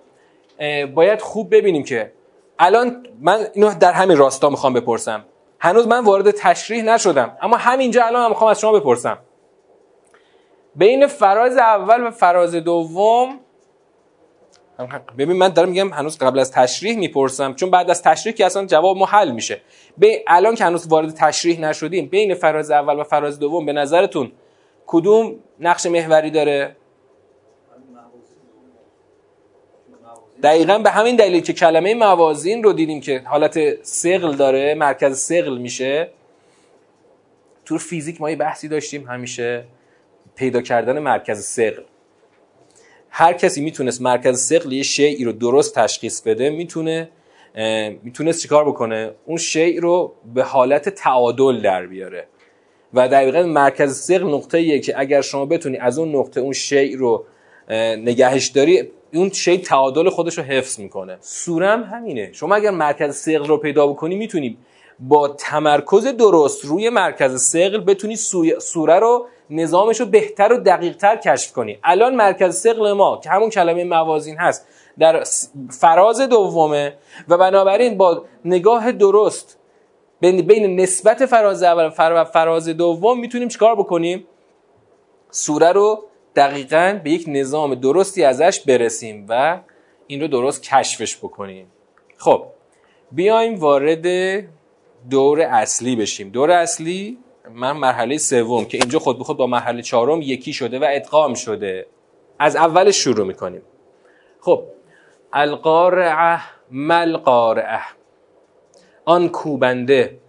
باید 0.96 1.22
خوب 1.22 1.56
ببینیم 1.56 1.84
که 1.84 2.12
الان 2.60 3.08
من 3.22 3.48
اینو 3.54 3.74
در 3.80 3.92
همین 3.92 4.18
راستا 4.18 4.50
می‌خوام 4.50 4.74
بپرسم. 4.74 5.26
هنوز 5.62 5.88
من 5.88 6.04
وارد 6.04 6.32
تشریح 6.32 6.84
نشدم. 6.84 7.38
اما 7.42 7.58
همینجا 7.58 8.04
الان 8.04 8.30
می‌خوام 8.30 8.52
از 8.52 8.60
شما 8.60 8.72
بپرسم. 8.72 9.18
بین 10.76 11.08
فراز 11.08 11.58
اول 11.58 12.08
و 12.08 12.12
فراز 12.12 12.56
دوم 12.56 13.40
ببین 15.18 15.38
من 15.38 15.50
دارم 15.50 15.70
میگم 15.70 15.94
هنوز 15.94 16.18
قبل 16.18 16.40
از 16.40 16.52
تشریح 16.52 16.98
می‌پرسم 16.98 17.54
چون 17.54 17.72
بعد 17.72 17.90
از 17.90 18.04
تشریح 18.04 18.36
که 18.36 18.46
اصلا 18.46 18.66
جواب 18.66 18.98
محل 18.98 19.32
میشه. 19.32 19.62
به 19.98 20.24
الان 20.28 20.56
که 20.56 20.66
هنوز 20.66 20.88
وارد 20.88 21.14
تشریح 21.14 21.60
نشدیم 21.60 22.08
بین 22.08 22.34
فراز 22.34 22.72
اول 22.72 23.00
و 23.00 23.04
فراز 23.04 23.40
دوم 23.40 23.66
به 23.66 23.74
نظرتون 23.74 24.32
کدوم 24.88 25.36
نقش 25.60 25.86
محوری 25.86 26.32
داره؟ 26.32 26.76
دقیقا 30.44 30.78
به 30.78 30.90
همین 30.90 31.16
دلیل 31.16 31.42
که 31.42 31.54
کلمه 31.54 31.94
موازین 31.94 32.64
رو 32.64 32.74
دیدیم 32.74 33.02
که 33.02 33.22
حالت 33.26 33.84
سقل 33.86 34.36
داره 34.36 34.74
مرکز 34.74 35.18
سقل 35.18 35.58
میشه. 35.58 36.10
تو 37.66 37.78
فیزیک 37.78 38.22
ما 38.22 38.30
یه 38.30 38.36
بحثی 38.36 38.68
داشتیم 38.68 39.08
همیشه 39.08 39.64
پیدا 40.36 40.62
کردن 40.62 41.00
مرکز 41.00 41.44
سقل 41.44 41.84
هر 43.10 43.34
کسی 43.34 43.62
می‌تونست 43.62 44.02
مرکز 44.02 44.40
سقل 44.40 44.72
یه 44.72 44.84
شیعی 44.84 45.24
رو 45.24 45.32
درست 45.32 45.76
تشخیص 45.76 46.22
بده 46.22 46.50
می‌تونه 46.50 47.10
می‌تونست 48.04 48.42
چیکار 48.42 48.70
بکنه؟ 48.70 49.12
اون 49.26 49.38
شیء 49.38 49.82
رو 49.82 50.14
به 50.34 50.44
حالت 50.44 50.90
تعادل 50.90 51.62
در 51.62 51.86
بیاره. 51.86 52.28
و 52.94 53.08
دقیقا 53.08 53.44
مرکز 53.44 54.00
سقل 54.00 54.28
نقطه 54.28 54.80
که 54.80 55.00
اگر 55.00 55.22
شما 55.22 55.46
بتونی 55.46 55.78
از 55.78 56.00
اون 56.00 56.16
نقطه 56.16 56.42
اون 56.42 56.54
شیء 56.54 56.98
رو 56.98 57.26
نگهش 57.98 58.48
داری 58.48 58.92
اون 59.14 59.30
شی 59.30 59.58
تعادل 59.58 60.10
خودش 60.10 60.38
رو 60.38 60.44
حفظ 60.44 60.80
می‌کنه. 60.80 61.18
سورم 61.20 61.84
همینه. 61.84 62.32
شما 62.34 62.56
اگر 62.56 62.72
مرکز 62.72 63.16
سقل 63.16 63.48
رو 63.48 63.58
پیدا 63.58 63.88
بکنی 63.88 64.16
می‌تونی 64.16 64.58
با 65.00 65.28
تمرکز 65.28 66.06
درست 66.06 66.66
روی 66.66 66.90
مرکز 66.90 67.42
سقل 67.42 67.78
بتونی 67.78 68.16
سوره 68.60 69.00
رو 69.00 69.28
نظامش 69.50 70.00
رو 70.00 70.06
بهتر 70.06 70.54
و 70.54 70.58
دقیقتر 70.58 71.16
کشف 71.16 71.52
کنی. 71.52 71.78
الان 71.84 72.16
مرکز 72.16 72.56
سقل 72.56 72.92
ما 72.92 73.20
که 73.24 73.30
همون 73.30 73.50
کلمه 73.50 73.84
موازین 73.84 74.38
هست 74.38 74.68
در 75.00 75.24
فراز 75.70 76.22
دومه 76.22 76.94
و 77.28 77.38
بنابراین 77.38 77.98
با 77.98 78.26
نگاه 78.46 78.92
درست 78.92 79.58
بین 80.22 80.80
نسبت 80.80 81.26
فراز 81.26 81.64
اول 81.64 81.90
و 82.00 82.24
فراز 82.24 82.70
دوم 82.70 83.20
می‌تونیم 83.20 83.48
چیکار 83.48 83.76
بکنیم؟ 83.76 84.28
سوره 85.32 85.72
رو 85.72 86.04
دقیقا 86.36 87.00
به 87.04 87.10
یک 87.10 87.24
نظام 87.28 87.76
درستی 87.76 88.24
ازش 88.24 88.60
برسیم 88.60 89.26
و 89.30 89.60
این 90.08 90.22
رو 90.22 90.28
درست 90.28 90.64
کشفش 90.64 91.18
بکنیم. 91.18 91.68
خب 92.18 92.46
بیایم 93.12 93.60
وارد 93.60 94.06
دور 95.10 95.42
اصلی 95.42 95.96
بشیم. 95.96 96.30
دور 96.30 96.52
اصلی 96.52 97.18
من 97.54 97.72
مرحله 97.72 98.18
سوم 98.18 98.66
که 98.66 98.78
اینجا 98.78 99.00
خود 99.00 99.18
به 99.18 99.24
خود 99.24 99.38
با 99.38 99.48
مرحله 99.48 99.82
چهارم 99.82 100.22
یکی 100.22 100.54
شده 100.54 100.80
و 100.80 100.86
ادغام 100.90 101.34
شده. 101.34 101.86
از 102.40 102.56
اولش 102.56 102.98
شروع 102.98 103.28
می‌کنیم. 103.28 103.62
خب 104.40 104.64
القارعه 105.34 106.42
مل 106.72 107.18
قارعه 107.18 107.82
آن 109.06 109.30
کوبنده. 109.30 110.20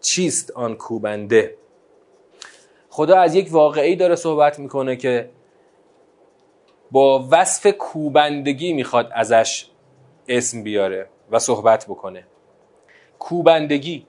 چیست 0.00 0.50
آن 0.50 0.74
کوبنده؟ 0.74 1.56
خدا 3.00 3.18
از 3.18 3.34
یک 3.34 3.48
واقعی 3.50 3.96
داره 3.96 4.16
صحبت 4.16 4.58
می‌کنه 4.58 4.96
که 4.96 5.30
با 6.90 7.28
وصف 7.30 7.66
کوبندگی 7.66 8.72
می‌خواد 8.72 9.10
ازش 9.14 9.66
اسم 10.28 10.62
بیاره 10.62 11.08
و 11.30 11.38
صحبت 11.38 11.84
بکنه. 11.84 12.24
کوبندگی. 13.18 14.06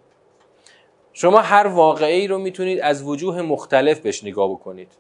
شما 1.14 1.40
هر 1.40 1.68
واقعی 1.68 2.28
رو 2.28 2.38
می‌تونید 2.38 2.80
از 2.80 3.04
وجوه 3.04 3.42
مختلف 3.42 4.00
بهش 4.00 4.24
نگاه 4.24 4.52
بکنید. 4.52 4.92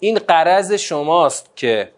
این 0.00 0.18
قرض 0.18 0.72
شماست 0.72 1.50
که 1.56 1.90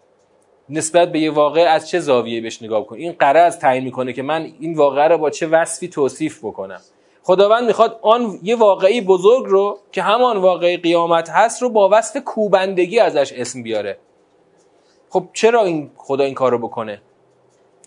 نسبت 0.69 1.11
به 1.11 1.19
یه 1.19 1.31
واقع 1.31 1.61
از 1.61 1.89
چه 1.89 1.99
زاویه 1.99 2.41
بهش 2.41 2.63
نگاه 2.63 2.81
بکنید؟ 2.81 3.03
این 3.03 3.11
قرض 3.11 3.57
تعیین 3.57 3.83
می‌کنه 3.83 4.13
که 4.13 4.21
من 4.21 4.53
این 4.59 4.73
واقعه 4.73 5.07
رو 5.07 5.17
با 5.17 5.29
چه 5.29 5.47
وصفی 5.47 5.87
توصیف 5.87 6.39
بکنم. 6.45 6.81
خداوند 7.23 7.67
می‌خواد 7.67 7.99
آن 8.01 8.39
یه 8.43 8.55
واقعی 8.55 9.01
بزرگ 9.01 9.45
رو 9.45 9.79
که 9.91 10.01
همان 10.01 10.37
واقعی 10.37 10.77
قیامت 10.77 11.29
هست 11.29 11.61
رو 11.61 11.69
با 11.69 11.89
وصف 11.91 12.17
کوبندگی 12.23 12.99
ازش 12.99 13.33
اسم 13.33 13.63
بیاره. 13.63 13.97
خب 15.09 15.23
چرا 15.33 15.63
این 15.63 15.91
خدا 15.97 16.23
این 16.23 16.33
کارو 16.33 16.57
بکنه؟ 16.57 17.01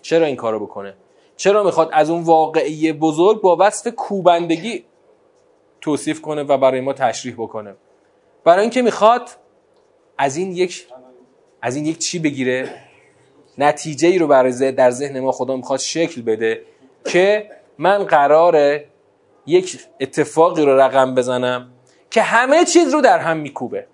چرا 0.01 0.25
این 0.25 0.35
کارو 0.35 0.59
بکنه؟ 0.59 0.93
چرا 1.37 1.63
می‌خواد 1.63 1.89
از 1.93 2.09
اون 2.09 2.23
واقعی 2.23 2.93
بزرگ 2.93 3.41
با 3.41 3.57
وصف 3.59 3.87
کوبندگی 3.87 4.83
توصیف 5.81 6.21
کنه 6.21 6.43
و 6.43 6.57
برای 6.57 6.81
ما 6.81 6.93
تشریح 6.93 7.33
بکنه؟ 7.33 7.75
برای 8.43 8.61
اینکه 8.61 8.81
می‌خواد 8.81 9.29
از 10.17 10.37
این 10.37 10.51
یک 10.51 10.87
از 11.61 11.75
این 11.75 11.85
یک 11.85 11.97
چی 11.97 12.19
بگیره؟ 12.19 12.69
نتیجه 13.57 14.07
ای 14.07 14.19
رو 14.19 14.27
برای 14.27 14.71
در 14.71 14.91
ذهن 14.91 15.19
ما 15.19 15.31
خدا 15.31 15.55
می‌خواد 15.55 15.79
شکل 15.79 16.21
بده 16.21 16.61
که 17.05 17.49
من 17.77 18.03
قراره 18.03 18.85
یک 19.45 19.79
اتفاقی 19.99 20.65
رو 20.65 20.79
رقم 20.79 21.15
بزنم 21.15 21.69
که 22.09 22.21
همه 22.21 22.65
چیز 22.65 22.93
رو 22.93 23.01
در 23.01 23.19
هم 23.19 23.37
میکوبه. 23.37 23.87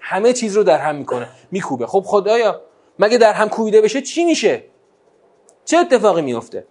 همه 0.00 0.32
چیز 0.32 0.56
رو 0.56 0.62
در 0.62 0.78
هم 0.78 0.96
می‌کنه 0.96 1.28
میکوبه. 1.50 1.86
خب 1.86 2.02
خدایا 2.06 2.60
مگه 2.98 3.18
در 3.18 3.32
هم 3.32 3.48
کوبیده 3.48 3.80
بشه 3.80 4.02
چی 4.02 4.24
میشه؟ 4.24 4.64
چه 5.64 5.76
اتفاقی 5.76 6.22
میفته 6.22 6.66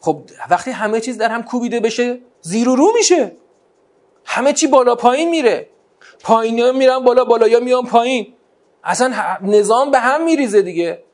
خب 0.00 0.22
وقتی 0.50 0.70
همه 0.70 1.00
چیز 1.00 1.18
در 1.18 1.28
هم 1.28 1.42
کوبیده 1.42 1.80
بشه 1.80 2.20
زیر 2.40 2.68
و 2.68 2.76
رو 2.76 2.92
میشه. 2.94 3.32
همه 4.24 4.52
چی 4.52 4.66
بالا 4.66 4.94
پایین 4.94 5.30
میره. 5.30 5.68
پایین 6.20 6.60
ها 6.60 6.72
میرن 6.72 6.98
بالا 6.98 7.24
بالا 7.24 7.48
یا 7.48 7.60
میان 7.60 7.86
پایین. 7.86 8.34
اصلا 8.84 9.14
نظام 9.42 9.90
به 9.90 9.98
هم 9.98 10.24
میریزه 10.24 10.62
دیگه. 10.62 11.04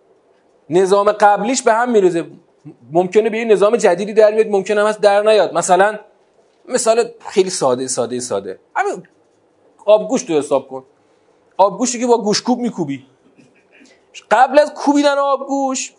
نظام 0.71 1.13
قبلیش 1.13 1.63
به 1.63 1.73
هم 1.73 1.91
میریزه. 1.91 2.27
ممکنه 2.93 3.31
به 3.31 3.39
یه 3.39 3.45
نظام 3.45 3.77
جدیدی 3.77 4.13
در 4.13 4.35
میاد 4.35 4.47
ممکنه 4.47 4.85
هم 4.85 4.93
در 4.93 5.23
نیاد. 5.23 5.55
مثلا 5.55 5.99
مثال 6.69 7.11
خیلی 7.29 7.51
ساده 7.51 7.89
ساده 7.89 8.21
ساده. 8.21 8.59
همین 8.77 9.03
آبگوشت 9.85 10.31
رو 10.31 10.37
حساب 10.37 10.69
کن. 10.69 10.85
آبگوشتی 11.57 12.01
که 12.01 12.07
با 12.07 12.23
گوشکوب 12.23 12.59
میکوبی. 12.59 13.07
قبل 14.31 14.59
از 14.59 14.75
کوبیدن 14.75 15.19
آبگوش 15.19 15.93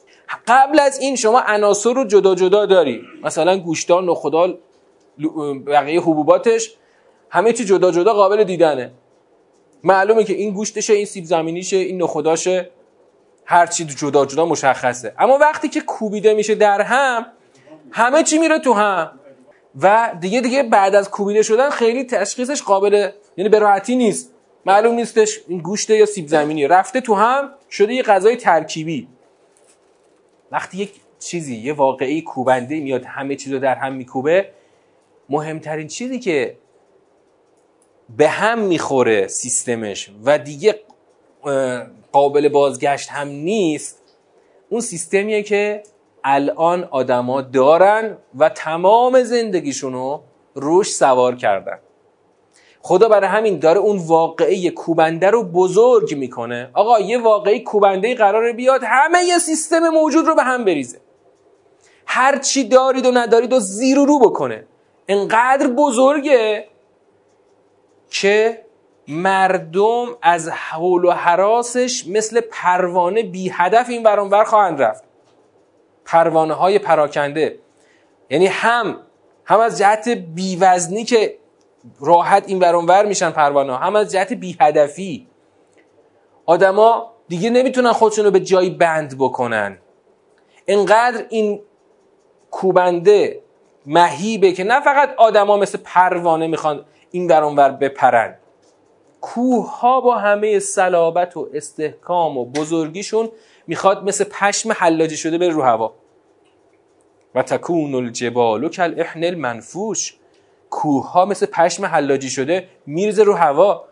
قبل 0.47 0.79
از 0.79 0.99
این 0.99 1.15
شما 1.15 1.39
عناصر 1.39 1.93
رو 1.93 2.03
جدا 2.03 2.35
جدا 2.35 2.65
داری. 2.65 3.01
مثلا 3.23 3.57
گوشتان 3.57 4.05
نخودال 4.05 4.57
بقیه 5.67 6.01
حبوباتش 6.01 6.75
همه 7.29 7.53
چی 7.53 7.65
جدا 7.65 7.91
جدا 7.91 8.13
قابل 8.13 8.43
دیدنه. 8.43 8.91
معلومه 9.83 10.23
که 10.23 10.33
این 10.33 10.53
گوشتشه 10.53 10.93
این 10.93 11.05
سیب 11.05 11.25
زمینیشه 11.25 11.77
این 11.77 12.01
نخوداشه. 12.01 12.69
هر 13.45 13.65
چی 13.65 13.85
جدا 13.85 14.25
جدا 14.25 14.45
مشخصه. 14.45 15.13
اما 15.19 15.37
وقتی 15.37 15.69
که 15.69 15.81
کوبیده 15.81 16.33
میشه 16.33 16.55
در 16.55 16.81
هم 16.81 17.25
همه 17.91 18.23
چی 18.23 18.37
میره 18.37 18.59
تو 18.59 18.73
هم. 18.73 19.19
و 19.81 20.15
دیگه 20.19 20.41
دیگه 20.41 20.63
بعد 20.63 20.95
از 20.95 21.09
کوبیده 21.09 21.41
شدن 21.41 21.69
خیلی 21.69 22.03
تشخیصش 22.03 22.61
قابل 22.61 23.11
یعنی 23.37 23.49
به 23.49 23.59
راحتی 23.59 23.95
نیست. 23.95 24.33
معلوم 24.65 24.95
نیستش 24.95 25.39
این 25.47 25.59
گوشته 25.59 25.97
یا 25.97 26.05
سیب 26.05 26.27
زمینی 26.27 26.67
رفته 26.67 27.01
تو 27.01 27.15
هم 27.15 27.51
شده 27.69 27.93
یه 27.93 28.03
غذای 28.03 28.35
ترکیبی. 28.35 29.07
وقتی 30.51 30.77
یک 30.77 30.93
چیزی 31.19 31.55
یه 31.55 31.73
واقعی 31.73 32.21
کوبنده 32.21 32.79
میاد 32.79 33.05
همه 33.05 33.35
چیز 33.35 33.53
رو 33.53 33.59
در 33.59 33.75
هم 33.75 33.93
میکوبه 33.93 34.49
مهمترین 35.29 35.87
چیزی 35.87 36.19
که 36.19 36.57
به 38.17 38.27
هم 38.27 38.59
می‌خوره 38.59 39.27
سیستمش 39.27 40.11
و 40.25 40.37
دیگه 40.37 40.79
قابل 42.11 42.49
بازگشت 42.49 43.09
هم 43.09 43.27
نیست 43.27 44.01
اون 44.69 44.81
سیستمیه 44.81 45.43
که 45.43 45.83
الان 46.23 46.87
آدما 46.91 47.41
دارن 47.41 48.17
و 48.39 48.49
تمام 48.49 49.23
زندگیشونو 49.23 50.19
روش 50.55 50.93
سوار 50.93 51.35
کردن. 51.35 51.79
خدا 52.81 53.09
برای 53.09 53.29
همین 53.29 53.59
داره 53.59 53.79
اون 53.79 53.97
واقعه 53.97 54.69
کوبنده 54.69 55.29
رو 55.29 55.43
بزرگ 55.43 56.15
می‌کنه. 56.15 56.69
آقا 56.73 56.99
یه 56.99 57.17
واقعی 57.17 57.59
کوبنده 57.59 58.15
قراره 58.15 58.53
بیاد 58.53 58.81
همه 58.83 59.23
یه 59.23 59.37
سیستم 59.37 59.89
موجود 59.89 60.27
رو 60.27 60.35
به 60.35 60.43
هم 60.43 60.65
بریزه. 60.65 60.99
هر 62.05 62.37
چی 62.37 62.67
دارید 62.67 63.05
و 63.05 63.11
ندارید 63.11 63.53
و 63.53 63.59
زیر 63.59 63.99
و 63.99 64.05
رو 64.05 64.19
بکنه. 64.19 64.65
انقدر 65.07 65.67
بزرگه 65.67 66.67
که 68.09 68.65
مردم 69.11 70.05
از 70.21 70.49
حول 70.49 71.05
و 71.05 71.11
حراسش 71.11 72.07
مثل 72.07 72.41
پروانه 72.41 73.23
بی 73.23 73.49
هدف 73.49 73.89
این 73.89 74.03
ور 74.03 74.43
خواهند 74.43 74.81
رفت. 74.81 75.03
پروانه 76.05 76.53
های 76.53 76.79
پراکنده. 76.79 77.59
یعنی 78.29 78.47
هم 78.47 78.97
هم 79.45 79.59
از 79.59 79.77
جهت 79.77 80.09
بیوزنی 80.09 81.03
که 81.03 81.37
راحت 81.99 82.43
این 82.47 82.59
ور 82.59 83.05
میشن 83.05 83.31
پروانه 83.31 83.77
هم 83.77 83.95
از 83.95 84.11
جهت 84.11 84.33
بی 84.33 84.57
هدفی. 84.59 85.27
آدما 86.45 87.13
دیگه 87.27 87.49
نمی‌تونن 87.49 87.91
خودشون 87.91 88.25
رو 88.25 88.31
به 88.31 88.39
جایی 88.39 88.69
بند 88.69 89.17
بکنن. 89.17 89.77
انقدر 90.67 91.25
این 91.29 91.61
کوبنده 92.51 93.41
مهیبه 93.85 94.51
که 94.51 94.63
نه 94.63 94.81
فقط 94.81 95.13
آدما 95.17 95.57
مثل 95.57 95.77
پروانه 95.83 96.47
می‌خوان 96.47 96.85
این 97.11 97.31
ور 97.31 97.71
بپرن. 97.71 98.37
کوه 99.21 99.79
ها 99.79 100.01
با 100.01 100.17
همه 100.17 100.59
صلابت 100.59 101.37
و 101.37 101.49
استحکام 101.53 102.37
و 102.37 102.45
بزرگیشون 102.45 103.29
می‌خواد 103.67 104.03
مثل 104.03 104.23
پشم 104.23 104.71
حلاجی 104.71 105.17
شده 105.17 105.37
بره 105.37 105.49
رو 105.49 105.61
هوا. 105.61 105.93
و 107.35 107.43
تکون 107.43 107.95
الجبال 107.95 108.69
کل 108.69 108.99
احنل 108.99 109.35
منفوش 109.35 110.15
کوه 110.69 111.11
ها 111.11 111.25
مثل 111.25 111.45
پشم 111.45 111.85
حلاجی 111.85 112.29
شده 112.29 112.67
میرزه 112.85 113.23
رو 113.23 113.33
هوا. 113.33 113.85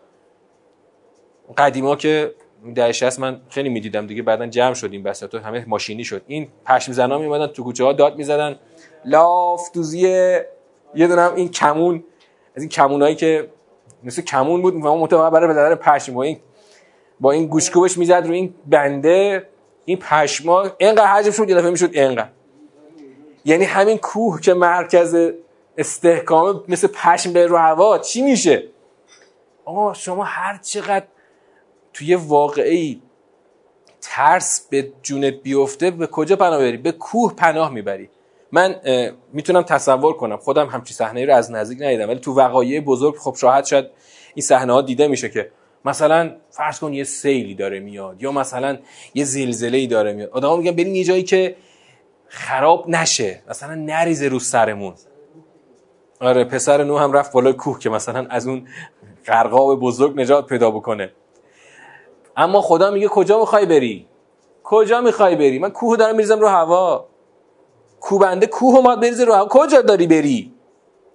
قدیما 1.58 1.96
که 1.96 2.34
در 2.74 2.92
شست 2.92 3.20
من 3.20 3.40
خیلی 3.48 3.68
می‌دیدم 3.68 4.06
دیگه 4.06 4.22
بعدا 4.22 4.46
جمع 4.46 4.74
شد 4.74 4.92
این 4.92 5.06
همه 5.44 5.64
ماشینی 5.68 6.04
شد. 6.04 6.22
این 6.26 6.48
پشم 6.66 6.92
زنا 6.92 7.18
میمدن 7.18 7.46
تو 7.46 7.64
کوچه 7.64 7.84
ها 7.84 7.92
داد 7.92 8.16
می‌زدن. 8.16 8.58
لاف 9.04 9.72
دوزیه 9.74 10.46
یه 10.94 11.08
دونم 11.08 11.34
این 11.34 11.48
کمون 11.48 12.04
از 12.56 12.62
این 12.62 12.68
کمونایی 12.68 13.14
که 13.14 13.48
مثل 14.04 14.22
کمون 14.22 14.62
بود 14.62 14.74
و 14.74 14.96
متوجه 14.96 15.30
برای 15.30 15.48
بدن 15.48 15.74
پشم 15.74 16.14
با 16.14 16.22
این 16.22 16.38
با 17.20 17.32
این 17.32 17.46
گوشکوبش 17.46 17.98
می‌زد 17.98 18.12
رو 18.26 18.32
این 18.32 18.54
بنده 18.66 19.48
این 19.84 19.98
پشما 19.98 20.70
اینقدر 20.78 21.06
حجم 21.06 21.30
شد 21.30 21.48
یه 21.48 21.56
دفعه 21.56 21.70
می‌شد 21.70 21.90
اینقدر. 21.92 22.28
یعنی 23.44 23.64
همین 23.64 23.98
کوه 23.98 24.40
که 24.40 24.54
مرکز 24.54 25.30
استحکام 25.78 26.64
مثل 26.68 26.86
پشم 26.86 27.32
به 27.32 27.46
رو 27.46 27.56
هوا 27.56 27.98
چی 27.98 28.22
میشه؟ 28.22 28.64
آقا 29.64 29.92
شما 29.92 30.24
هر 30.24 30.58
چقدر 30.62 31.06
توی 31.92 32.14
واقعی 32.14 33.02
ترس 34.00 34.66
به 34.70 34.92
جونت 35.02 35.34
بیفته 35.34 35.90
به 35.90 36.06
کجا 36.06 36.36
پناه 36.36 36.58
بری؟ 36.58 36.76
به 36.76 36.92
کوه 36.92 37.34
پناه 37.34 37.72
می‌بری. 37.72 38.10
من 38.52 38.76
می‌تونم 39.32 39.62
تصور 39.62 40.12
کنم. 40.12 40.36
خودم 40.36 40.66
همچی 40.66 40.94
صحنه 40.94 41.24
رو 41.24 41.34
از 41.34 41.50
نزدیک 41.50 41.82
ندیدم. 41.82 42.08
ولی 42.08 42.18
تو 42.18 42.34
وقایع 42.34 42.80
بزرگ 42.80 43.16
خب 43.16 43.34
شاید 43.34 43.64
شاید 43.64 43.86
این 44.34 44.42
صحنه 44.42 44.72
ها 44.72 44.82
دیده 44.82 45.08
میشه 45.08 45.28
که 45.28 45.50
مثلا 45.84 46.36
فرض 46.50 46.78
کن 46.78 46.92
یه 46.92 47.04
سیلی 47.04 47.54
داره 47.54 47.80
میاد 47.80 48.22
یا 48.22 48.32
مثلا 48.32 48.78
یه 49.14 49.24
زلزله 49.24 49.78
ای 49.78 49.86
داره 49.86 50.12
میاد. 50.12 50.30
آدما 50.30 50.56
میگن 50.56 50.70
بریم 50.70 50.94
یه 50.94 51.04
جایی 51.04 51.22
که 51.22 51.56
خراب 52.28 52.88
نشه. 52.88 53.42
مثلا 53.48 53.74
نریزه 53.74 54.28
رو 54.28 54.38
سرمون. 54.38 54.94
آره 56.20 56.44
پسر 56.44 56.84
نو 56.84 56.98
هم 56.98 57.12
رفت 57.12 57.32
بالای 57.32 57.52
کوه 57.52 57.78
که 57.78 57.90
مثلا 57.90 58.26
از 58.30 58.46
اون 58.46 58.68
غرقاب 59.26 59.80
بزرگ 59.80 60.20
نجات 60.20 60.46
پیدا 60.46 60.70
بکنه. 60.70 61.12
اما 62.36 62.60
خدا 62.60 62.90
میگه 62.90 63.08
کجا 63.08 63.40
می‌خوای 63.40 63.66
بری؟ 63.66 64.06
کجا 64.62 65.00
می‌خوای 65.00 65.36
بری؟ 65.36 65.58
من 65.58 65.70
کوه 65.70 65.96
دارم 65.96 66.16
میریزم 66.16 66.40
رو 66.40 66.48
هوا. 66.48 67.09
کوبنده 68.00 68.46
کوه 68.46 68.82
ما 68.82 68.96
بریزه 68.96 69.24
رو 69.24 69.32
هوا 69.32 69.48
کجا 69.50 69.82
داری 69.82 70.06
بری؟ 70.06 70.52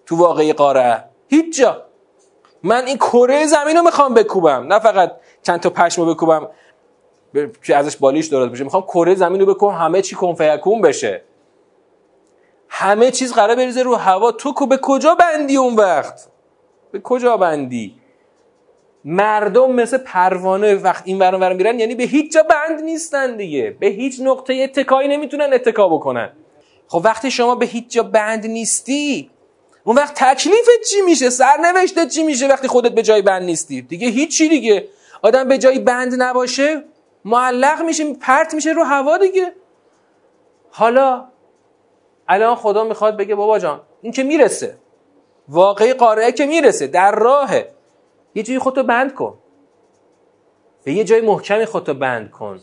تو 0.05 0.15
واقعی 0.15 0.53
قاره. 0.53 1.03
هیچ 1.27 1.57
جا. 1.57 1.81
من 2.63 2.85
این 2.85 2.97
کره 2.97 3.45
زمین 3.45 3.77
رو 3.77 3.83
می‌خوام 3.83 4.13
بکوبم. 4.13 4.65
نه 4.67 4.79
فقط 4.79 5.11
چند 5.43 5.59
تا 5.59 5.69
پشمو 5.69 6.05
بکوبم. 6.05 6.47
که 7.63 7.75
ازش 7.75 7.97
بالیش 7.97 8.27
درست 8.27 8.51
بشه. 8.51 8.63
می‌خوام 8.63 8.83
کره 8.83 9.15
زمین 9.15 9.41
رو 9.41 9.53
بکوبم. 9.53 9.73
همه 9.73 10.01
چی 10.01 10.15
کنفیکون 10.15 10.81
بشه. 10.81 11.21
همه 12.69 13.11
چیز 13.11 13.33
قرار 13.33 13.55
بریزه 13.55 13.83
رو 13.83 13.95
هوا. 13.95 14.31
تو 14.31 14.67
به 14.67 14.79
کجا 14.81 15.15
بندی 15.15 15.57
اون 15.57 15.75
وقت؟ 15.75 16.27
به 16.91 16.99
کجا 16.99 17.37
بندی؟ 17.37 17.95
مردم 19.05 19.71
مثل 19.71 19.97
پروانه 19.97 20.75
وقت 20.75 21.03
این 21.05 21.19
ورم 21.19 21.55
میرن. 21.55 21.79
یعنی 21.79 21.95
به 21.95 22.03
هیچ 22.03 22.33
جا 22.33 22.43
بند 22.43 22.81
نیستن 22.81 23.37
دیگه. 23.37 23.77
به 23.79 23.87
هیچ 23.87 24.21
نقطه 24.21 24.53
اتکایی 24.53 25.07
نمی‌تونن 25.07 25.53
اتکا 25.53 25.89
بکنن. 25.89 26.29
خب 26.87 27.01
وقتی 27.03 27.31
شما 27.31 27.55
به 27.55 27.65
هیچ 27.65 27.87
جا 27.87 28.03
بند 28.03 28.45
نیستی 28.45 29.31
اون 29.83 29.95
وقت 29.95 30.23
تکلیفت 30.23 30.81
چی 30.89 31.01
میشه؟ 31.01 31.29
سرنوشتت 31.29 32.07
چی 32.07 32.23
میشه 32.23 32.47
وقتی 32.47 32.67
خودت 32.67 32.91
به 32.91 33.01
جای 33.01 33.21
بند 33.21 33.43
نیستی؟ 33.43 33.81
دیگه 33.81 34.07
هیچی 34.07 34.49
دیگه. 34.49 34.87
آدم 35.21 35.47
به 35.47 35.57
جای 35.57 35.79
بند 35.79 36.21
نباشه 36.21 36.83
معلق 37.25 37.81
میشه 37.81 38.13
پرت 38.13 38.53
میشه 38.53 38.71
رو 38.71 38.83
هوا 38.83 39.17
دیگه. 39.17 39.53
حالا 40.69 41.25
الان 42.27 42.55
خدا 42.55 42.83
می‌خواد 42.83 43.17
بگه 43.17 43.35
بابا 43.35 43.59
جان 43.59 43.81
این 44.01 44.13
که 44.13 44.23
می‌رسه. 44.23 44.77
واقعی 45.47 45.93
قارعه 45.93 46.31
که 46.31 46.45
می‌رسه 46.45 46.87
در 46.87 47.11
راهه. 47.11 47.71
یه 48.35 48.43
جایی 48.43 48.59
خودتو 48.59 48.83
بند 48.83 49.13
کن. 49.13 49.37
به 50.83 50.93
یه 50.93 51.03
جای 51.03 51.21
محکمی 51.21 51.65
خودتو 51.65 51.93
بند 51.93 52.31
کن. 52.31 52.59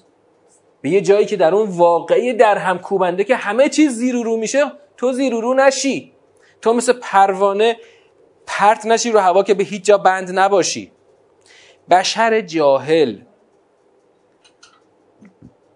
به 0.83 0.91
یه 0.91 1.01
جایی 1.01 1.27
که 1.27 1.37
در 1.37 1.55
اون 1.55 1.69
واقعی 1.69 2.33
در 2.33 2.59
هم 2.59 2.79
کوبنده 2.79 3.25
که 3.25 3.37
همه 3.37 3.69
چیز 3.69 3.93
زیر 3.93 4.15
رو 4.15 4.37
میشه 4.37 4.73
تو 4.97 5.13
زیر 5.13 5.33
رو 5.33 5.55
نشی. 5.55 6.13
تو 6.61 6.73
مثل 6.73 6.93
پروانه 6.93 7.77
پرت 8.47 8.87
نشی 8.87 9.11
رو 9.11 9.19
هوا 9.19 9.43
که 9.43 9.55
به 9.55 9.65
هیچ 9.65 9.85
جا 9.85 9.99
بند 9.99 10.39
نباشی. 10.39 10.93
بشر 11.91 12.41
جاهل 12.41 13.19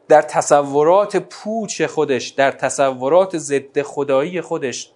در 0.08 0.22
تصورات 0.22 1.16
پوچ 1.16 1.82
خودش 1.82 2.28
در 2.28 2.50
تصورات 2.50 3.38
ضد 3.38 3.82
خدایی 3.82 4.40
خودش 4.40 4.90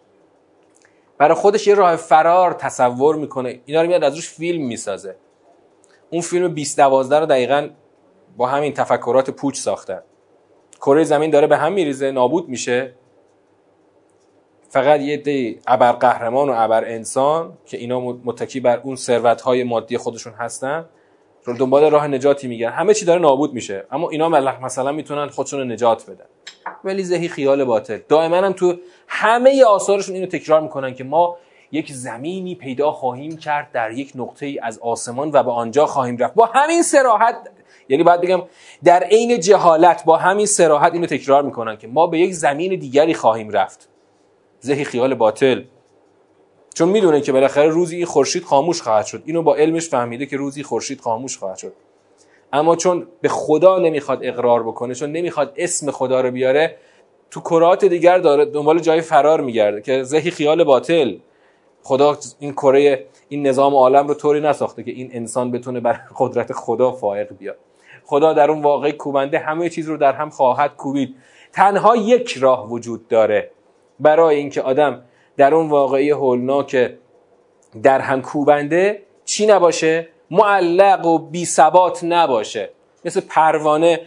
برای 1.18 1.35
خودش 1.35 1.66
یه 1.66 1.75
راه 1.75 1.96
فرار 1.96 2.53
تصور 2.53 3.16
می‌کنه. 3.16 3.61
اینا 3.66 3.83
رو 3.83 3.88
میاد 3.88 4.05
از 4.05 4.14
روش 4.14 4.29
فیلم 4.29 4.66
می‌سازه. 4.66 5.16
اون 6.11 6.23
فیلم 6.23 6.49
2012 6.49 7.18
رو 7.18 7.27
دقیقا 7.27 7.68
با 8.37 8.47
همین 8.47 8.73
تفکرات 8.73 9.31
پوچ 9.31 9.57
ساختن. 9.57 10.03
کره 10.81 11.05
زمین 11.05 11.31
داره 11.31 11.47
به 11.47 11.57
هم 11.57 11.73
میریزه 11.73 12.11
نابود 12.11 12.49
میشه. 12.49 12.95
فقط 14.69 15.01
یه 15.01 15.16
دی 15.16 15.61
ابر 15.66 15.93
قهرمان 15.93 16.49
و 16.49 16.55
ابر 16.57 16.85
انسان 16.85 17.53
که 17.66 17.77
اینا 17.77 18.01
متکی 18.01 18.61
بر 18.61 18.81
اون 18.83 18.97
ثروت 18.97 19.40
های 19.40 19.64
مادی 19.64 19.99
خودشون 19.99 20.33
هستن 20.33 20.85
رو 21.45 21.57
دنبال 21.57 21.90
راه 21.90 22.09
نجاتی 22.09 22.49
میگن. 22.49 22.69
همه 22.69 22.95
چی 22.95 23.05
داره 23.05 23.21
نابود 23.21 23.53
میشه. 23.53 23.85
اما 23.90 24.11
اینا 24.11 24.29
مثلا 24.62 24.93
می‌تونن 24.93 25.29
خودشون 25.29 25.73
نجات 25.73 26.11
بدن. 26.11 26.25
ولی 26.85 27.05
ذهی 27.05 27.29
خیال 27.29 27.64
باطل. 27.64 27.99
دائما 28.09 28.37
هم 28.37 28.53
تو 28.53 28.75
همه 29.09 29.64
آثارشون 29.64 30.14
اینو 30.14 30.27
تکرار 30.27 30.61
می‌کنن 30.61 30.95
که 30.95 31.05
ما 31.05 31.37
یک 31.73 31.93
زمینی 31.93 32.55
پیدا 32.55 32.93
خواهیم 32.93 33.37
کرد 33.37 33.73
در 33.73 33.90
یک 33.90 34.12
نقطه 34.14 34.47
ای 34.47 34.59
از 34.59 34.79
آسمان 34.79 35.31
و 35.33 35.43
به 35.43 35.51
آنجا 35.51 35.87
خواهیم 35.87 36.16
رفت. 36.16 36.35
با 36.35 36.47
همین 36.55 36.83
سراحت 36.83 37.51
یعنی 37.90 38.03
باید 38.03 38.20
بگم 38.20 38.42
در 38.85 39.03
عین 39.03 39.40
جهالت 39.40 40.05
با 40.05 40.16
همین 40.16 40.46
سراحت 40.46 40.92
اینو 40.92 41.07
تکرار 41.07 41.42
می‌کنن 41.42 41.76
که 41.76 41.88
ما 41.88 42.07
به 42.07 42.18
یک 42.18 42.33
زمین 42.33 42.79
دیگری 42.79 43.14
خواهیم 43.14 43.50
رفت. 43.50 43.88
ذهی 44.64 44.85
خیال 44.85 45.14
باطل. 45.14 45.62
چون 46.74 46.88
می‌دونه 46.88 47.20
که 47.20 47.33
بالاخره 47.33 47.68
روزی 47.68 47.96
این 47.96 48.07
خورشید 48.07 48.44
خاموش 48.44 48.83
خواهد 48.83 49.07
شد. 49.07 49.22
اینو 49.26 49.42
با 49.42 49.57
علمش 49.57 49.88
فهمیده 49.88 50.26
که 50.26 50.37
روزی 50.37 50.62
خورشید 50.62 51.00
خاموش 51.00 51.38
خواهد 51.38 51.57
شد. 51.57 51.72
اما 52.53 52.76
چون 52.76 53.07
به 53.20 53.29
خدا 53.29 53.79
نمی‌خواد 53.79 54.18
اقرار 54.22 54.62
بکنه 54.62 54.94
چون 54.94 55.12
نمی‌خواد 55.12 55.53
اسم 55.57 55.90
خدا 55.90 56.20
رو 56.20 56.31
بیاره 56.31 56.76
تو 57.31 57.40
کرات 57.40 57.85
دیگر 57.85 58.18
داره 58.18 58.44
دنبال 58.44 58.79
جای 58.79 59.00
فرار 59.00 59.40
میگرده 59.40 59.83
که 59.83 60.03
ذهی 60.03 60.31
خیال 60.31 60.64
باطل. 60.64 61.16
خدا 61.83 62.18
این 62.38 62.53
کره 62.53 63.07
این 63.29 63.46
نظام 63.46 63.74
عالم 63.74 64.09
رو 64.09 64.14
طوری 64.14 64.40
نساخته 64.40 64.83
که 64.83 64.90
این 64.90 65.11
انسان 65.12 65.50
بتونه 65.50 65.81
بر 65.81 66.00
قدرت 66.18 66.53
خدا 66.53 66.92
فائق 66.92 67.37
بیاد. 67.38 67.59
خدا 68.11 68.33
در 68.33 68.51
اون 68.51 68.62
واقع 68.62 68.90
کوبنده 68.90 69.38
همه 69.38 69.68
چیز 69.68 69.88
رو 69.88 69.96
در 69.96 70.12
هم 70.12 70.31
خواهد 70.31 70.77
کوبید. 70.77 71.14
تنها 71.53 71.96
یک 71.96 72.37
راه 72.37 72.70
وجود 72.70 73.09
داره 73.09 73.51
برای 74.01 74.37
اینکه 74.37 74.62
آدم 74.62 75.03
در 75.37 75.55
اون 75.55 75.68
واقعی 75.68 76.11
هولناک 76.11 76.90
در 77.83 78.01
هم 78.01 78.23
کوبنده 78.23 79.03
چی 79.25 79.46
نباشه؟ 79.46 80.09
معلق 80.31 81.07
و 81.07 81.18
بی 81.18 81.44
ثبات 81.44 82.05
نباشه. 82.05 82.70
مثل 83.05 83.20
پروانه 83.20 84.01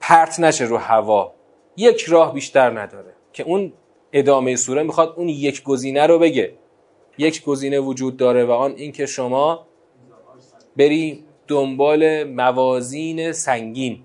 پرت 0.00 0.40
نشه 0.40 0.64
رو 0.64 0.76
هوا. 0.76 1.32
یک 1.76 2.02
راه 2.02 2.34
بیشتر 2.34 2.80
نداره 2.80 3.12
که 3.32 3.42
اون 3.42 3.72
ادامه 4.12 4.56
سوره 4.56 4.82
می‌خواد 4.82 5.14
اون 5.16 5.28
یک 5.28 5.62
گزینه 5.62 6.06
رو 6.06 6.18
بگه. 6.18 6.52
یک 7.18 7.44
گزینه 7.44 7.80
وجود 7.80 8.16
داره 8.16 8.44
و 8.44 8.50
آن 8.50 8.74
اینکه 8.76 9.06
شما 9.06 9.66
بری 10.76 11.24
دنبال 11.52 12.24
موازین 12.24 13.32
سنگین. 13.32 13.98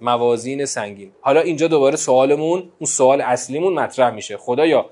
موازین 0.00 0.64
سنگین. 0.64 1.12
حالا 1.20 1.40
اینجا 1.40 1.68
دوباره 1.68 1.96
سوالمون 1.96 2.58
اون 2.58 2.86
سوال 2.86 3.20
اصلیمون 3.20 3.74
مطرح 3.74 4.14
میشه. 4.14 4.36
خدایا 4.36 4.90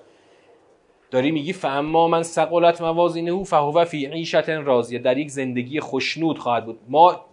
داری 1.10 1.30
میگی 1.30 1.52
فاما 1.52 2.08
من 2.08 2.22
سقلت 2.22 2.80
موازینه 2.80 3.44
فهو 3.44 3.84
فی 3.84 4.06
عیشت 4.06 4.48
راضیه. 4.48 4.98
در 4.98 5.18
یک 5.18 5.30
زندگی 5.30 5.80
خوشنود 5.80 6.38
خواهد 6.38 6.66
بود. 6.66 6.78
ما 6.88 7.24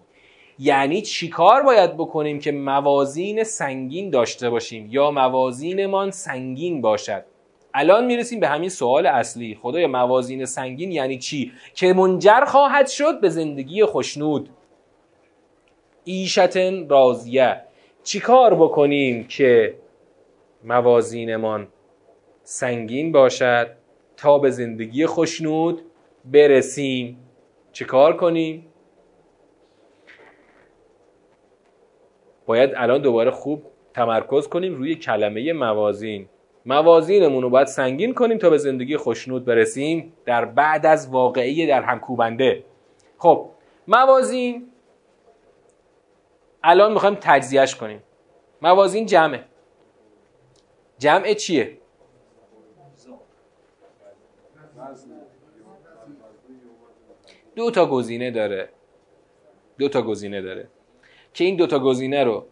یعنی 0.59 1.01
چیکار 1.01 1.63
باید 1.63 1.93
بکنیم 1.93 2.39
که 2.39 2.51
موازین 2.51 3.43
سنگین 3.43 4.09
داشته 4.09 4.49
باشیم؟ 4.49 4.87
یا 4.91 5.11
موازینمان 5.11 6.11
سنگین 6.11 6.81
باشد؟ 6.81 7.25
الان 7.73 8.05
می‌رسیم 8.05 8.39
به 8.39 8.47
همین 8.47 8.69
سوال 8.69 9.05
اصلی. 9.05 9.59
خدای 9.61 9.85
موازین 9.85 10.45
سنگین 10.45 10.91
یعنی 10.91 11.17
چی؟ 11.17 11.51
که 11.73 11.93
منجر 11.93 12.45
خواهد 12.45 12.87
شد 12.87 13.21
به 13.21 13.29
زندگی 13.29 13.85
خوشنود. 13.85 14.49
ایشتن 16.03 16.89
راضیه. 16.89 17.61
چیکار 18.03 18.55
بکنیم 18.55 19.27
که 19.27 19.75
موازینمان 20.63 21.67
سنگین 22.43 23.11
باشد 23.11 23.67
تا 24.17 24.37
به 24.37 24.49
زندگی 24.49 25.05
خوشنود 25.05 25.81
برسیم؟ 26.25 27.17
چیکار 27.71 28.17
کنیم؟ 28.17 28.67
باید 32.45 32.69
الان 32.75 33.01
دوباره 33.01 33.31
خوب 33.31 33.63
تمرکز 33.93 34.47
کنیم 34.47 34.75
روی 34.75 34.95
کلمه 34.95 35.53
موازین. 35.53 36.29
موازینمون 36.65 37.43
رو 37.43 37.49
باید 37.49 37.67
سنگین 37.67 38.13
کنیم 38.13 38.37
تا 38.37 38.49
به 38.49 38.57
زندگی 38.57 38.97
خوشنود 38.97 39.45
برسیم 39.45 40.13
در 40.25 40.45
بعد 40.45 40.85
از 40.85 41.09
واقعی 41.09 41.67
در 41.67 41.81
همکوبنده 41.81 42.63
خب 43.17 43.49
موازین 43.87 44.69
الان 46.63 46.93
می‌خوایم 46.93 47.17
تجزیهش 47.21 47.75
کنیم. 47.75 48.03
موازین 48.61 49.05
جمعه. 49.05 49.43
جمع 50.97 51.33
چیه؟ 51.33 51.77
دو 57.55 57.71
تا 57.71 57.85
گزینه 57.85 58.31
داره. 58.31 58.69
دو 59.77 59.89
تا 59.89 60.01
گزینه 60.01 60.41
داره. 60.41 60.67
که 61.33 61.43
این 61.43 61.55
دو 61.55 61.67
تا 61.67 61.79
گزینه 61.79 62.23
رو 62.23 62.45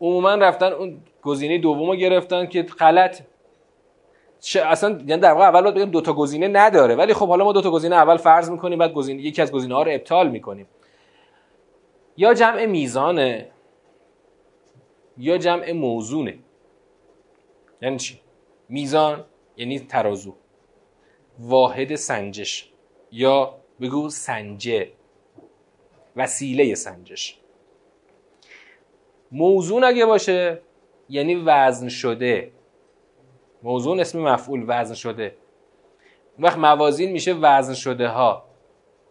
عموما 0.00 0.34
رفتن 0.34 0.72
اون 0.72 1.00
گزینه 1.22 1.58
دوم 1.58 1.96
گرفتن 1.96 2.46
که 2.46 2.62
غلط. 2.62 3.22
اصلا 4.54 4.90
یعنی 5.06 5.22
در 5.22 5.32
واقع 5.32 5.44
اول 5.44 5.62
باید 5.62 5.74
بگم 5.74 5.90
دو 5.90 6.00
تا 6.00 6.12
گزینه 6.12 6.48
نداره. 6.48 6.94
ولی 6.94 7.14
خب 7.14 7.28
حالا 7.28 7.44
ما 7.44 7.52
دو 7.52 7.60
تا 7.60 7.70
گزینه 7.70 7.96
اول 7.96 8.16
فرض 8.16 8.50
می‌کنیم 8.50 8.78
بعد 8.78 8.92
گزینه 8.92 9.22
یکی 9.22 9.42
از 9.42 9.52
گزینه 9.52 9.74
ها 9.74 9.82
رو 9.82 9.92
ابطال 9.92 10.28
می‌کنیم. 10.28 10.66
یا 12.16 12.34
جمع 12.34 12.66
میزانه 12.66 13.50
یا 15.18 15.38
جمع 15.38 15.72
موزونه. 15.72 16.38
یعنی 17.82 17.96
چی؟ 17.96 18.20
میزان 18.68 19.24
یعنی 19.56 19.78
ترازو. 19.78 20.34
واحد 21.38 21.94
سنجش. 21.94 22.68
یا 23.12 23.54
بگو 23.80 24.08
سنجه. 24.08 24.88
وسیله 26.16 26.74
سنجش. 26.74 27.38
موزون 29.32 29.84
اگه 29.84 30.06
باشه 30.06 30.60
یعنی 31.08 31.34
وزن 31.34 31.88
شده. 31.88 32.52
موزون 33.62 34.00
اسم 34.00 34.20
مفعول 34.20 34.64
وزن 34.66 34.94
شده. 34.94 35.36
اون 36.36 36.46
وقت 36.46 36.58
موازین 36.58 37.12
میشه 37.12 37.32
وزن 37.32 37.74
شده 37.74 38.08
ها 38.08 38.44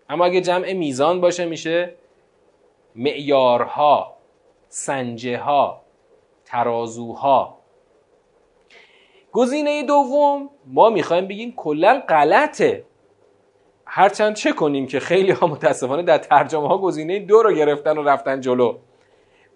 اما 0.10 0.26
اگه 0.26 0.42
جمع 0.42 0.74
میزان 0.74 1.22
باشه 1.22 1.46
میشه 1.46 1.94
معیارها 2.96 4.14
سنجه 4.70 5.38
ها 5.38 5.82
ترازوها. 6.46 7.58
گزینه 9.32 9.84
دوم 9.84 10.50
ما 10.66 10.90
می‌خوایم 10.90 11.28
بگیم 11.28 11.54
کلا 11.56 12.04
غلطه. 12.10 12.86
هرچند 13.86 14.36
چه 14.36 14.54
کنیم 14.54 14.88
که 14.88 15.00
خیلی 15.00 15.32
ها 15.32 15.48
متاسفانه 15.48 16.04
در 16.04 16.18
ترجمه 16.18 16.68
ها 16.68 16.78
گزینه 16.78 17.20
دو 17.20 17.44
رو 17.44 17.54
گرفتن 17.54 17.98
و 17.98 18.04
رفتن 18.04 18.42
جلو. 18.42 18.78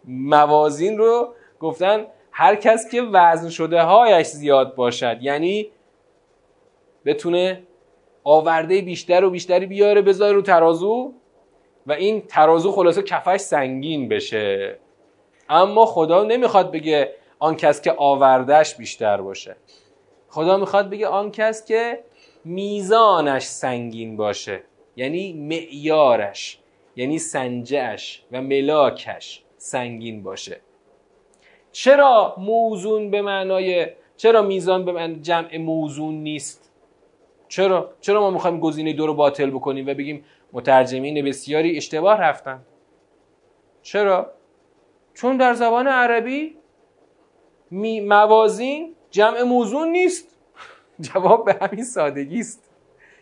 موازین 0.06 0.98
رو 0.98 1.34
گفتن 1.60 2.06
هر 2.38 2.56
کس 2.56 2.90
که 2.92 3.02
وزن 3.02 3.50
شده 3.50 3.82
هایش 3.82 4.28
زیاد 4.28 4.76
باشد 4.76 5.18
یعنی 5.22 5.68
بتونه 7.06 7.64
آورده 8.24 8.82
بیشتر 8.82 9.24
و 9.24 9.30
بیشتری 9.30 9.66
بیاره 9.66 10.02
بذاره 10.02 10.34
رو 10.34 10.42
ترازو 10.42 11.14
و 11.88 11.92
این 11.92 12.22
ترازو 12.22 12.72
خلاصه 12.72 13.02
کفش 13.02 13.40
سنگین 13.40 14.10
بشه. 14.10 14.80
اما 15.50 15.86
خدا 15.86 16.24
نمی‌خواد 16.24 16.72
بگه 16.72 17.14
آن 17.40 17.56
کس 17.56 17.82
که 17.82 17.94
آوردش 17.98 18.76
بیشتر 18.76 19.22
باشه. 19.22 19.56
خدا 20.30 20.58
می‌خواد 20.58 20.90
بگه 20.90 21.08
آن 21.08 21.32
کس 21.32 21.66
که 21.66 22.00
میزانش 22.46 23.44
سنگین 23.44 24.18
باشه 24.18 24.64
یعنی 24.96 25.34
معیارش 25.34 26.60
یعنی 26.96 27.20
سنجهش 27.20 28.24
و 28.32 28.42
ملاکش 28.42 29.44
سنگین 29.58 30.24
باشه. 30.24 30.62
چرا 31.76 32.36
موزون 32.38 33.12
به 33.12 33.22
معنای 33.22 33.88
چرا 34.18 34.42
میزان 34.42 34.86
به 34.86 34.92
معنای 34.92 35.20
جمع 35.20 35.58
موزون 35.58 36.14
نیست؟ 36.14 36.72
چرا 37.48 37.90
چرا 38.02 38.22
ما 38.22 38.32
می‌خوایم 38.32 38.60
گزینه 38.60 38.94
دو 38.94 39.08
رو 39.08 39.14
باطل 39.14 39.50
بکنیم 39.50 39.88
و 39.88 39.94
بگیم 39.94 40.26
مترجمین 40.54 41.26
بسیاری 41.26 41.78
اشتباه 41.78 42.22
رفتن؟ 42.22 42.62
چرا؟ 43.82 44.32
چون 45.14 45.38
در 45.38 45.54
زبان 45.54 45.88
عربی 45.88 46.56
موازین 48.02 48.96
جمع 49.12 49.42
موزون 49.42 49.88
نیست. 49.88 50.38
جواب 51.14 51.46
به 51.46 51.58
همین 51.62 51.84
سادگی 51.84 52.40
است. 52.40 52.70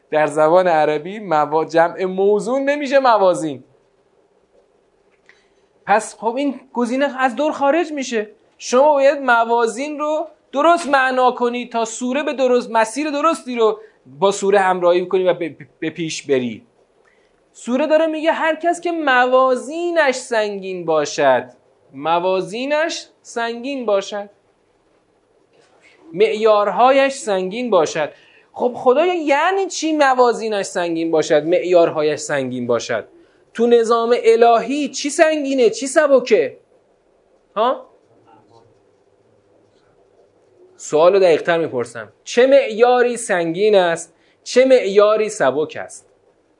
در 0.09 0.27
زبان 0.27 0.67
عربی 0.67 1.19
موا... 1.19 1.65
جمع 1.65 2.05
موزون 2.05 2.61
نمیشه 2.61 2.99
موازین. 2.99 3.63
پس 5.85 6.15
خب 6.17 6.35
این 6.35 6.59
گزینه 6.73 7.21
از 7.21 7.35
دور 7.35 7.51
خارج 7.51 7.91
میشه. 7.91 8.29
شما 8.65 8.93
باید 8.93 9.21
موازین 9.21 9.99
رو 9.99 10.27
درست 10.51 10.87
معنا 10.87 11.31
کنی 11.31 11.67
تا 11.67 11.85
سوره 11.85 12.23
به 12.23 12.33
درست 12.33 12.71
مسیر 12.71 13.09
درستی 13.09 13.55
رو 13.55 13.79
با 14.05 14.31
سوره 14.31 14.59
همراهی 14.59 15.05
کنی 15.05 15.23
و 15.23 15.33
به 15.79 15.89
پیش 15.89 16.23
بری. 16.23 16.65
سوره 17.51 17.87
داره 17.87 18.07
میگه 18.07 18.31
هر 18.31 18.55
کس 18.55 18.81
که 18.81 18.91
موازینش 18.91 20.15
سنگین 20.15 20.85
باشد 20.85 21.49
موازینش 21.93 23.05
سنگین 23.21 23.85
باشد. 23.85 24.29
معیارهایش 26.13 27.13
سنگین 27.13 27.69
باشد. 27.69 28.09
خب 28.53 28.73
خدایا 28.75 29.13
یعنی 29.13 29.67
چی 29.67 29.93
موازینش 29.93 30.65
سنگین 30.65 31.11
باشد 31.11 31.43
معیارهایش 31.43 32.19
سنگین 32.19 32.67
باشد؟ 32.67 33.07
تو 33.53 33.67
نظام 33.67 34.15
الهی 34.23 34.89
چی 34.89 35.09
سنگینه؟ 35.09 35.69
چی 35.69 35.87
سبکه؟ 35.87 36.57
ها؟ 37.55 37.92
سوال 40.83 41.19
دقیقتر 41.19 41.57
می‌پرسم. 41.57 42.13
چه 42.23 42.47
معیاری 42.47 43.17
سنگین 43.17 43.75
است؟ 43.75 44.13
چه 44.43 44.65
معیاری 44.65 45.29
سبک 45.29 45.77
است؟ 45.81 46.09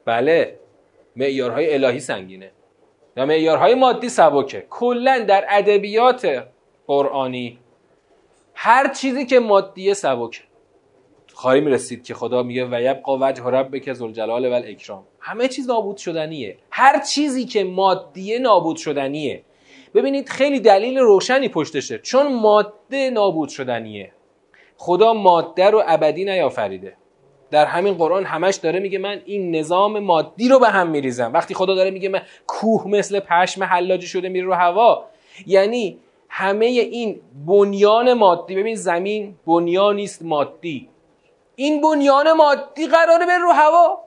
بله 0.06 0.60
معیارهای 1.16 1.74
الهی 1.74 2.00
سنگینه. 2.00 2.52
و 3.18 3.26
معیارهای 3.26 3.76
مادی 3.76 4.10
سبکه. 4.10 4.66
کلا 4.70 5.26
در 5.28 5.46
ادبیات 5.50 6.44
قرآنی 6.88 7.60
هر 8.54 8.94
چیزی 8.94 9.26
که 9.26 9.40
مادی 9.40 9.94
سبکه. 9.94 10.42
خواهی 11.34 11.62
می‌رسید 11.62 12.04
که 12.04 12.14
خدا 12.14 12.44
میگه 12.44 12.66
و 12.66 12.82
یبقا 12.82 13.18
وجه 13.22 13.44
ربک 13.44 13.94
ذوالجلال 13.94 14.46
و 14.46 14.54
الاکرام 14.54 15.04
همه 15.20 15.48
چیز 15.48 15.70
نابود 15.70 15.98
شدنیه. 15.98 16.58
هر 16.72 17.00
چیزی 17.00 17.46
که 17.46 17.64
مادیه 17.64 18.40
نابود 18.40 18.78
شدنیه. 18.78 19.44
ببینید 19.96 20.30
خیلی 20.30 20.60
دلیل 20.60 20.98
روشنی 20.98 21.50
پشتشه. 21.50 21.98
چون 21.98 22.34
ماده 22.34 23.10
نابود 23.10 23.50
شدنیه. 23.50 24.12
خدا 24.84 25.14
ماده 25.14 25.70
رو 25.70 25.84
ابدی 25.88 26.26
نیافریده. 26.26 26.98
در 27.52 27.66
همین 27.66 27.94
قرآن 27.94 28.26
همش 28.26 28.56
داره 28.56 28.80
میگه 28.80 28.98
من 28.98 29.22
این 29.26 29.56
نظام 29.56 30.00
مادی 30.00 30.50
رو 30.50 30.60
به 30.60 30.68
هم 30.68 30.88
میریزم. 30.88 31.34
وقتی 31.34 31.54
خدا 31.54 31.76
داره 31.76 31.92
میگه 31.92 32.10
من 32.10 32.22
کوه 32.48 32.88
مثل 32.88 33.20
پشم 33.20 33.64
حلاجی 33.64 34.08
شده 34.08 34.30
میره 34.30 34.46
رو 34.46 34.54
هوا 34.54 35.06
یعنی 35.48 35.98
همه 36.30 36.66
این 36.66 37.20
بنیان 37.48 38.14
مادی 38.14 38.56
ببین 38.56 38.76
زمین 38.76 39.36
بنیانی 39.48 40.04
است 40.04 40.22
مادی. 40.26 40.90
این 41.56 41.82
بنیان 41.82 42.32
مادی 42.32 42.88
قراره 42.88 43.26
بره 43.26 43.38
رو 43.38 43.52
هوا. 43.52 44.00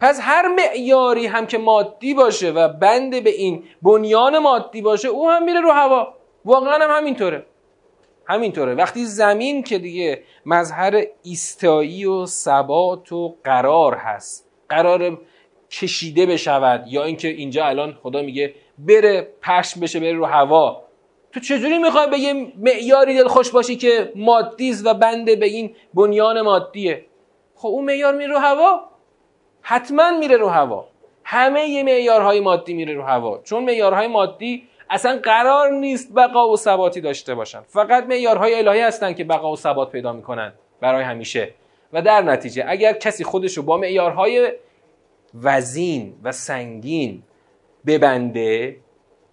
پس 0.00 0.18
هر 0.22 0.48
معیاری 0.48 1.26
هم 1.26 1.46
که 1.46 1.58
مادی 1.58 2.14
باشه 2.14 2.50
و 2.50 2.68
بند 2.68 3.24
به 3.24 3.30
این 3.30 3.64
بنیان 3.82 4.38
مادی 4.38 4.82
باشه 4.82 5.08
او 5.08 5.30
هم 5.30 5.44
میره 5.44 5.60
رو 5.60 5.70
هوا. 5.70 6.14
واقعا 6.44 6.84
هم 6.84 6.96
همینطوره. 6.96 7.46
همینطوره. 8.28 8.74
وقتی 8.74 9.04
زمین 9.04 9.62
که 9.62 9.78
دیگه 9.78 10.22
مظهر 10.46 11.04
ایستایی 11.22 12.04
و 12.04 12.26
ثبات 12.26 13.12
و 13.12 13.36
قرار 13.44 13.94
هست 13.94 14.50
قرار 14.68 15.18
کشیده 15.70 16.26
بشود 16.26 16.84
یا 16.86 17.04
اینکه 17.04 17.28
اینجا 17.28 17.66
الان 17.66 17.98
خدا 18.02 18.22
میگه 18.22 18.54
بره 18.78 19.28
پشم 19.42 19.80
بشه 19.80 20.00
بره 20.00 20.12
رو 20.12 20.24
هوا 20.24 20.82
تو 21.32 21.40
چجوری 21.40 21.78
می‌خوای 21.78 22.10
به 22.10 22.18
یه 22.18 22.52
معیاری 22.56 23.14
دل 23.14 23.28
خوش 23.28 23.50
باشی 23.50 23.76
که 23.76 24.12
مادیز 24.16 24.86
و 24.86 24.94
بنده 24.94 25.36
به 25.36 25.46
این 25.46 25.74
بنیان 25.94 26.40
مادیه؟ 26.40 27.04
خب 27.54 27.68
اون 27.68 27.84
معیار 27.84 28.14
میره 28.14 28.32
رو 28.32 28.38
هوا. 28.38 28.80
حتما 29.62 30.18
میره 30.18 30.36
رو 30.36 30.48
هوا. 30.48 30.88
همه 31.24 31.68
یه 31.68 31.82
معیارهای 31.82 32.40
مادی 32.40 32.74
میره 32.74 32.94
رو 32.94 33.02
هوا. 33.02 33.40
چون 33.44 33.64
معیارهای 33.64 34.06
مادی 34.06 34.68
اصلا 34.90 35.20
قرار 35.22 35.70
نیست 35.70 36.14
بقا 36.14 36.48
و 36.48 36.56
ثباتی 36.56 37.00
داشته 37.00 37.34
باشن. 37.34 37.60
فقط 37.60 38.04
معیارهای 38.04 38.54
الهی 38.54 38.80
هستن 38.80 39.12
که 39.12 39.24
بقا 39.24 39.52
و 39.52 39.56
ثبات 39.56 39.92
پیدا 39.92 40.12
می‌کنن 40.12 40.52
برای 40.80 41.04
همیشه. 41.04 41.54
و 41.92 42.02
در 42.02 42.22
نتیجه 42.22 42.64
اگر 42.68 42.92
کسی 42.92 43.24
خودش 43.24 43.56
رو 43.56 43.62
با 43.62 43.76
معیارهای 43.76 44.52
وزین 45.42 46.14
و 46.22 46.32
سنگین 46.32 47.22
ببنده 47.86 48.76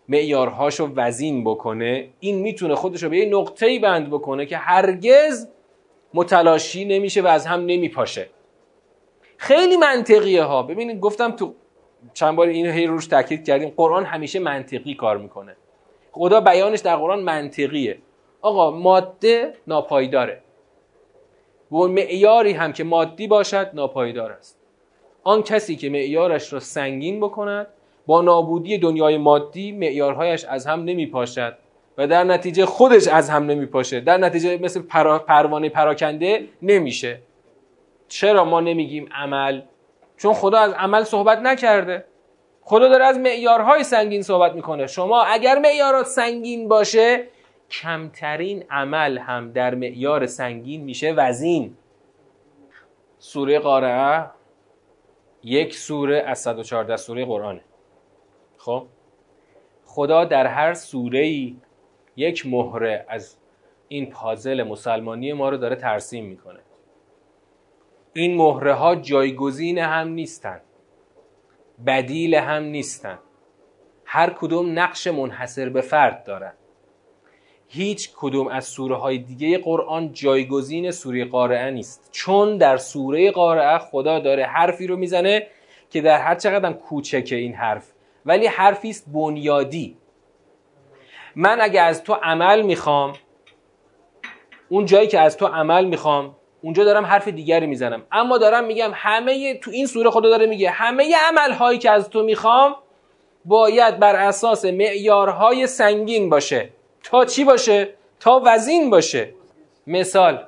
معیارهاش 0.09 0.79
رو 0.79 0.89
وزین 0.95 1.43
بکنه 1.43 2.09
این 2.19 2.39
می‌تونه 2.39 2.75
خودش 2.75 3.03
رو 3.03 3.09
به 3.09 3.17
یه 3.17 3.25
نقطه‌ای 3.25 3.79
بند 3.79 4.09
بکنه 4.09 4.45
که 4.45 4.57
هرگز 4.57 5.47
متلاشی 6.13 6.85
نمیشه 6.85 7.21
و 7.21 7.27
از 7.27 7.45
هم 7.45 7.59
نمیپاشه. 7.59 8.29
خیلی 9.37 9.77
منطقیه 9.77 10.43
ها. 10.43 10.63
ببینید 10.63 10.99
گفتم 10.99 11.31
تو 11.31 11.53
چند 12.13 12.35
بار 12.35 12.47
اینو 12.47 12.71
هی 12.71 12.87
روش 12.87 13.07
تاکید 13.07 13.45
کردیم. 13.45 13.73
قرآن 13.77 14.05
همیشه 14.05 14.39
منطقی 14.39 14.93
کار 14.93 15.17
می‌کنه. 15.17 15.55
خدا 16.11 16.41
بیانش 16.41 16.79
در 16.79 16.95
قرآن 16.95 17.19
منطقیه. 17.19 17.97
آقا 18.41 18.71
ماده 18.71 19.53
ناپایداره. 19.67 20.41
و 21.71 21.77
معیاری 21.77 22.51
هم 22.51 22.73
که 22.73 22.83
مادی 22.83 23.27
باشد 23.27 23.69
ناپایدار 23.73 24.31
است. 24.31 24.59
آن 25.23 25.43
کسی 25.43 25.75
که 25.75 25.89
معیارش 25.89 26.53
را 26.53 26.59
سنگین 26.59 27.19
بکند 27.19 27.67
با 28.05 28.21
نابودی 28.21 28.77
دنیای 28.77 29.17
مادی 29.17 29.71
معیارهایش 29.71 30.45
از 30.45 30.67
هم 30.67 30.83
نمیپاشد 30.83 31.57
و 31.97 32.07
در 32.07 32.23
نتیجه 32.23 32.65
خودش 32.65 33.07
از 33.07 33.29
هم 33.29 33.45
نمیپاشه. 33.45 33.99
در 33.99 34.17
نتیجه 34.17 34.57
مثل 34.57 34.81
پروانه 35.27 35.69
پراکنده 35.69 36.47
نمیشه. 36.61 37.19
چرا 38.07 38.45
ما 38.45 38.61
نمیگیم 38.61 39.09
عمل 39.11 39.61
چون 40.17 40.33
خدا 40.33 40.59
از 40.59 40.73
عمل 40.73 41.03
صحبت 41.03 41.39
نکرده. 41.39 42.05
خدا 42.61 42.87
داره 42.87 43.05
از 43.05 43.17
معیارهای 43.17 43.83
سنگین 43.83 44.21
صحبت 44.21 44.53
می‌کنه. 44.53 44.87
شما 44.87 45.23
اگر 45.23 45.59
معیارات 45.59 46.05
سنگین 46.05 46.67
باشه 46.67 47.27
کمترین 47.69 48.63
عمل 48.69 49.17
هم 49.17 49.51
در 49.51 49.75
معیار 49.75 50.25
سنگین 50.25 50.83
میشه 50.83 51.11
وزین 51.11 51.77
سوره 53.19 53.59
قارعه 53.59 54.25
یک 55.43 55.75
سوره 55.75 56.23
از 56.27 56.39
114 56.39 56.97
سوره 56.97 57.25
قرآنه. 57.25 57.61
خب؟ 58.57 58.85
خدا 59.85 60.25
در 60.25 60.47
هر 60.47 60.73
سوره 60.73 61.19
ای 61.19 61.55
یک 62.15 62.45
مهره 62.47 63.05
از 63.09 63.37
این 63.87 64.09
پازل 64.09 64.63
مسلمانی 64.63 65.33
ما 65.33 65.49
رو 65.49 65.57
داره 65.57 65.75
ترسیم 65.75 66.25
می‌کنه. 66.25 66.59
این 68.17 68.37
مهره 68.37 68.73
ها 68.73 68.95
جایگزین 68.95 69.77
هم 69.77 70.07
نیستن. 70.07 70.61
بدیل 71.85 72.35
هم 72.35 72.63
نیستن. 72.63 73.19
هر 74.05 74.29
کدوم 74.29 74.79
نقش 74.79 75.07
منحصر 75.07 75.69
به 75.69 75.81
فرد 75.81 76.23
دارن. 76.23 76.53
هیچ 77.67 78.09
کدوم 78.17 78.47
از 78.47 78.65
سوره 78.65 78.95
های 78.95 79.17
دیگه 79.17 79.57
قرآن 79.57 80.13
جایگزین 80.13 80.91
سوره 80.91 81.25
قارعه 81.25 81.71
نیست. 81.71 82.09
چون 82.11 82.57
در 82.57 82.77
سوره 82.77 83.31
قارعه 83.31 83.77
خدا 83.77 84.19
داره 84.19 84.45
حرفی 84.45 84.87
رو 84.87 84.97
می‌زنه 84.97 85.47
که 85.89 86.01
در 86.01 86.19
هر 86.19 86.35
چقدر 86.35 86.73
کوچکه 86.73 87.35
این 87.35 87.53
حرف 87.53 87.91
ولی 88.25 88.47
حرفی 88.47 88.89
است 88.89 89.05
بنیادی. 89.13 89.97
من 91.35 91.61
اگه 91.61 91.81
از 91.81 92.03
تو 92.03 92.13
عمل 92.13 92.61
می‌خوام 92.61 93.13
اون 94.69 94.85
جایی 94.85 95.07
که 95.07 95.19
از 95.19 95.37
تو 95.37 95.45
عمل 95.45 95.85
می‌خوام 95.85 96.35
اونجا 96.65 96.83
دارم 96.83 97.05
حرف 97.05 97.27
دیگری 97.27 97.67
می‌زنم. 97.67 98.03
اما 98.11 98.37
دارم 98.37 98.63
میگم 98.63 98.91
همه 98.93 99.57
تو 99.57 99.71
این 99.71 99.85
سوره 99.85 100.09
خدا 100.09 100.29
داره 100.29 100.45
میگه 100.45 100.69
همه 100.69 101.15
عمل 101.27 101.51
هایی 101.51 101.79
که 101.79 101.91
از 101.91 102.09
تو 102.09 102.23
می‌خوام 102.23 102.75
باید 103.45 103.99
بر 103.99 104.15
اساس 104.15 104.65
معیارهای 104.65 105.67
سنگین 105.67 106.29
باشه. 106.29 106.69
تا 107.03 107.25
چی 107.25 107.43
باشه؟ 107.43 107.93
تا 108.19 108.41
وزین 108.45 108.89
باشه. 108.89 109.33
مثال. 109.87 110.45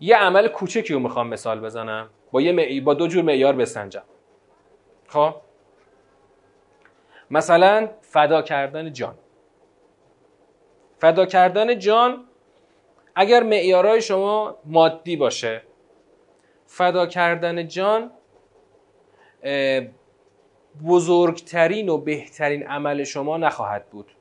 یه 0.00 0.16
عمل 0.16 0.48
کوچکی 0.48 0.94
رو 0.94 1.00
می‌خوام 1.00 1.28
مثال 1.28 1.60
بزنم. 1.60 2.10
با 2.32 2.40
یه 2.40 2.80
با 2.80 2.94
دو 2.94 3.06
جور 3.06 3.22
معیار 3.22 3.52
بسنجم. 3.52 4.02
خب؟ 5.08 5.34
مثلا 7.30 7.88
فدا 8.00 8.42
کردن 8.42 8.92
جان. 8.92 9.14
فدا 10.98 11.26
کردن 11.26 11.78
جان 11.78 12.24
اگر 13.14 13.42
معیارهای 13.42 14.02
شما 14.02 14.56
مادی 14.64 15.16
باشه 15.16 15.62
فدا 16.66 17.06
کردن 17.06 17.68
جان 17.68 18.10
بزرگترین 20.86 21.88
و 21.88 21.98
بهترین 21.98 22.66
عمل 22.66 23.04
شما 23.04 23.36
نخواهد 23.36 23.90
بود. 23.90 24.12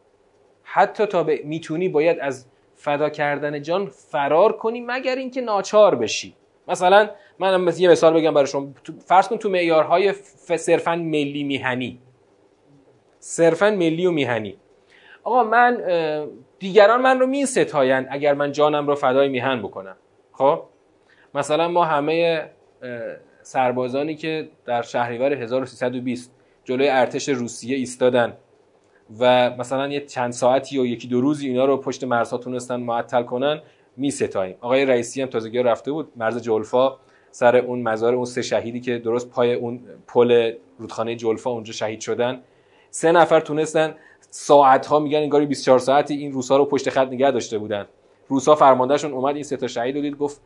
حتی 0.64 1.06
تا 1.06 1.26
می‌تونی 1.44 1.90
باید 1.90 2.20
از 2.20 2.46
فدا 2.76 3.10
کردن 3.10 3.62
جان 3.62 3.86
فرار 3.86 4.58
کنی 4.58 4.82
مگر 4.82 5.16
اینکه 5.16 5.42
ناچار 5.42 5.96
بشی. 5.96 6.36
مثلا 6.68 7.10
من 7.40 7.74
یه 7.78 7.90
مثال 7.90 8.14
بگم 8.14 8.34
برای 8.34 8.48
شما. 8.48 8.68
فرض 9.06 9.28
کن 9.28 9.38
تو 9.38 9.50
معیارهای 9.50 10.14
صرفا 10.58 10.96
ملی 10.96 11.44
میهنی. 11.44 12.00
صرفا 13.20 13.70
ملی 13.72 14.06
و 14.06 14.12
میهنی. 14.12 14.58
آقا 15.24 15.44
من 15.44 15.78
دیگران 16.60 17.02
من 17.02 17.20
رو 17.20 17.28
می 17.28 17.46
ستاین 17.46 18.08
اگر 18.10 18.34
من 18.34 18.52
جانم 18.52 18.88
رو 18.88 18.96
فدای 18.96 19.30
میهن 19.30 19.60
بکنم. 19.60 19.96
خب؟ 20.32 20.64
مثلا 21.36 21.68
ما 21.68 21.86
همه 21.86 22.50
سربازانی 23.42 24.16
که 24.16 24.50
در 24.66 24.82
شهریور 24.82 25.34
1320 25.34 26.32
جلوی 26.64 26.90
ارتش 26.90 27.30
روسیه 27.30 27.78
ایستادن 27.78 28.34
و 29.20 29.50
مثلا 29.50 29.88
یه 29.88 30.06
چند 30.06 30.32
ساعتی 30.32 30.80
و 30.80 30.86
یکی 30.86 31.08
دو 31.08 31.22
روزی 31.22 31.48
اینا 31.48 31.66
رو 31.66 31.78
پشت 31.78 32.04
مرزها 32.04 32.38
تونستن 32.38 32.76
معطل 32.76 33.24
کنن 33.24 33.62
می 33.98 34.12
ستاییم. 34.12 34.56
آقای 34.62 34.86
رئیسی 34.86 35.22
هم 35.22 35.28
تازگی 35.28 35.64
رفته 35.64 35.92
بود 35.92 36.12
مرز 36.16 36.42
جلفا 36.42 36.98
سر 37.32 37.56
اون 37.58 37.82
مزار 37.82 38.16
اون 38.16 38.26
سه 38.26 38.42
شهیدی 38.42 38.80
که 38.80 38.98
درست 38.98 39.30
پای 39.30 39.54
اون 39.54 39.80
پل 40.08 40.54
رودخانه 40.78 41.16
جلفا 41.16 41.50
اونجا 41.50 41.74
شهید 41.74 42.00
شدن. 42.00 42.42
سه 42.90 43.12
نفر 43.12 43.40
تونستن 43.40 43.96
ساعت 44.36 44.86
ها 44.86 45.00
میگن 45.00 45.18
انگاری 45.18 45.46
24 45.46 45.80
ساعتی 45.80 46.16
این 46.16 46.32
روسا 46.32 46.58
رو 46.58 46.66
پشت 46.66 46.90
خط 46.90 47.08
نگه 47.08 47.32
داشته 47.32 47.58
بودن. 47.58 47.86
روسا 48.28 48.56
فرماندهشون 48.56 49.12
اومد 49.12 49.36
این 49.36 49.44
سه 49.44 49.58
تا 49.58 49.68
شهید 49.68 49.96
رو 49.96 50.02
دید 50.02 50.18
گفت 50.18 50.42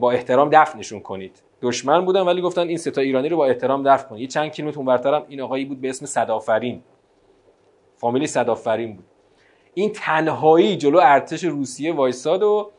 با 0.00 0.12
احترام 0.12 0.48
دفنشون 0.52 1.00
کنید. 1.00 1.42
دشمن 1.62 2.04
بودن 2.04 2.20
ولی 2.20 2.40
گفتن 2.40 2.68
این 2.68 2.76
سه 2.76 2.90
تا 2.90 3.00
ایرانی 3.00 3.28
رو 3.28 3.36
با 3.36 3.46
احترام 3.46 3.82
دفن 3.82 4.08
کنید. 4.08 4.22
یه 4.22 4.26
چند 4.26 4.50
کیلومتر 4.50 4.78
اونورترم 4.78 5.24
این 5.28 5.40
آقایی 5.40 5.64
بود 5.64 5.80
به 5.80 5.88
اسم 5.88 6.06
صدافرین. 6.06 6.82
فامیلی 7.96 8.26
صدافرین 8.26 8.96
بود. 8.96 9.04
این 9.74 9.92
تنهایی 9.92 10.76
جلو 10.76 11.00
ارتش 11.02 11.44
روسیه 11.44 11.92
وایساد 11.92 12.42
و 12.42 12.70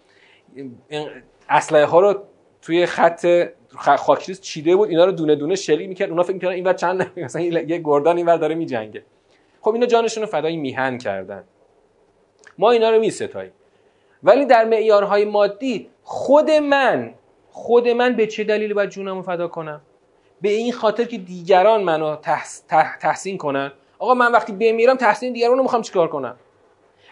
اسلحه 1.49 1.85
ها 1.85 1.99
رو 1.99 2.23
توی 2.61 2.85
خط 2.85 3.49
خاکریز 3.77 4.41
چیده 4.41 4.75
بود. 4.75 4.89
اینا 4.89 5.05
رو 5.05 5.11
دونه 5.11 5.35
دونه 5.35 5.55
شلیک 5.55 5.89
می‌کرد. 5.89 6.09
اونا 6.09 6.23
فکر 6.23 6.33
می‌کردن 6.33 6.53
اینور 6.53 6.73
چند 6.73 7.11
مثلا 7.17 7.41
یه 7.41 7.77
گردان 7.77 8.17
اینور 8.17 8.37
داره 8.37 8.55
میجنگه. 8.55 9.03
خب 9.63 9.73
اینا 9.73 9.85
جانشون 9.85 10.23
رو 10.23 10.29
فدای 10.29 10.57
میهن 10.57 10.97
کردن. 10.97 11.43
ما 12.57 12.71
اینا 12.71 12.89
رو 12.89 12.99
میستاییم. 12.99 13.51
ولی 14.23 14.45
در 14.45 14.65
معیارهای 14.65 15.25
مادی 15.25 15.89
خود 16.03 16.51
من 16.51 17.13
خود 17.49 17.87
من 17.87 18.15
به 18.15 18.27
چه 18.27 18.43
دلیلی 18.43 18.73
باید 18.73 18.89
جونم 18.89 19.15
رو 19.15 19.21
فدا 19.21 19.47
کنم؟ 19.47 19.81
به 20.41 20.49
این 20.49 20.73
خاطر 20.73 21.03
که 21.03 21.17
دیگران 21.17 21.83
منو 21.83 22.15
تحسین 22.99 23.37
کنن. 23.37 23.71
آقا 23.99 24.13
من 24.13 24.31
وقتی 24.31 24.53
بمیرم 24.53 24.95
تحسین 24.95 25.33
دیگران 25.33 25.57
رو 25.57 25.63
می‌خوام 25.63 25.81
چیکار 25.81 26.07
کنم؟ 26.07 26.35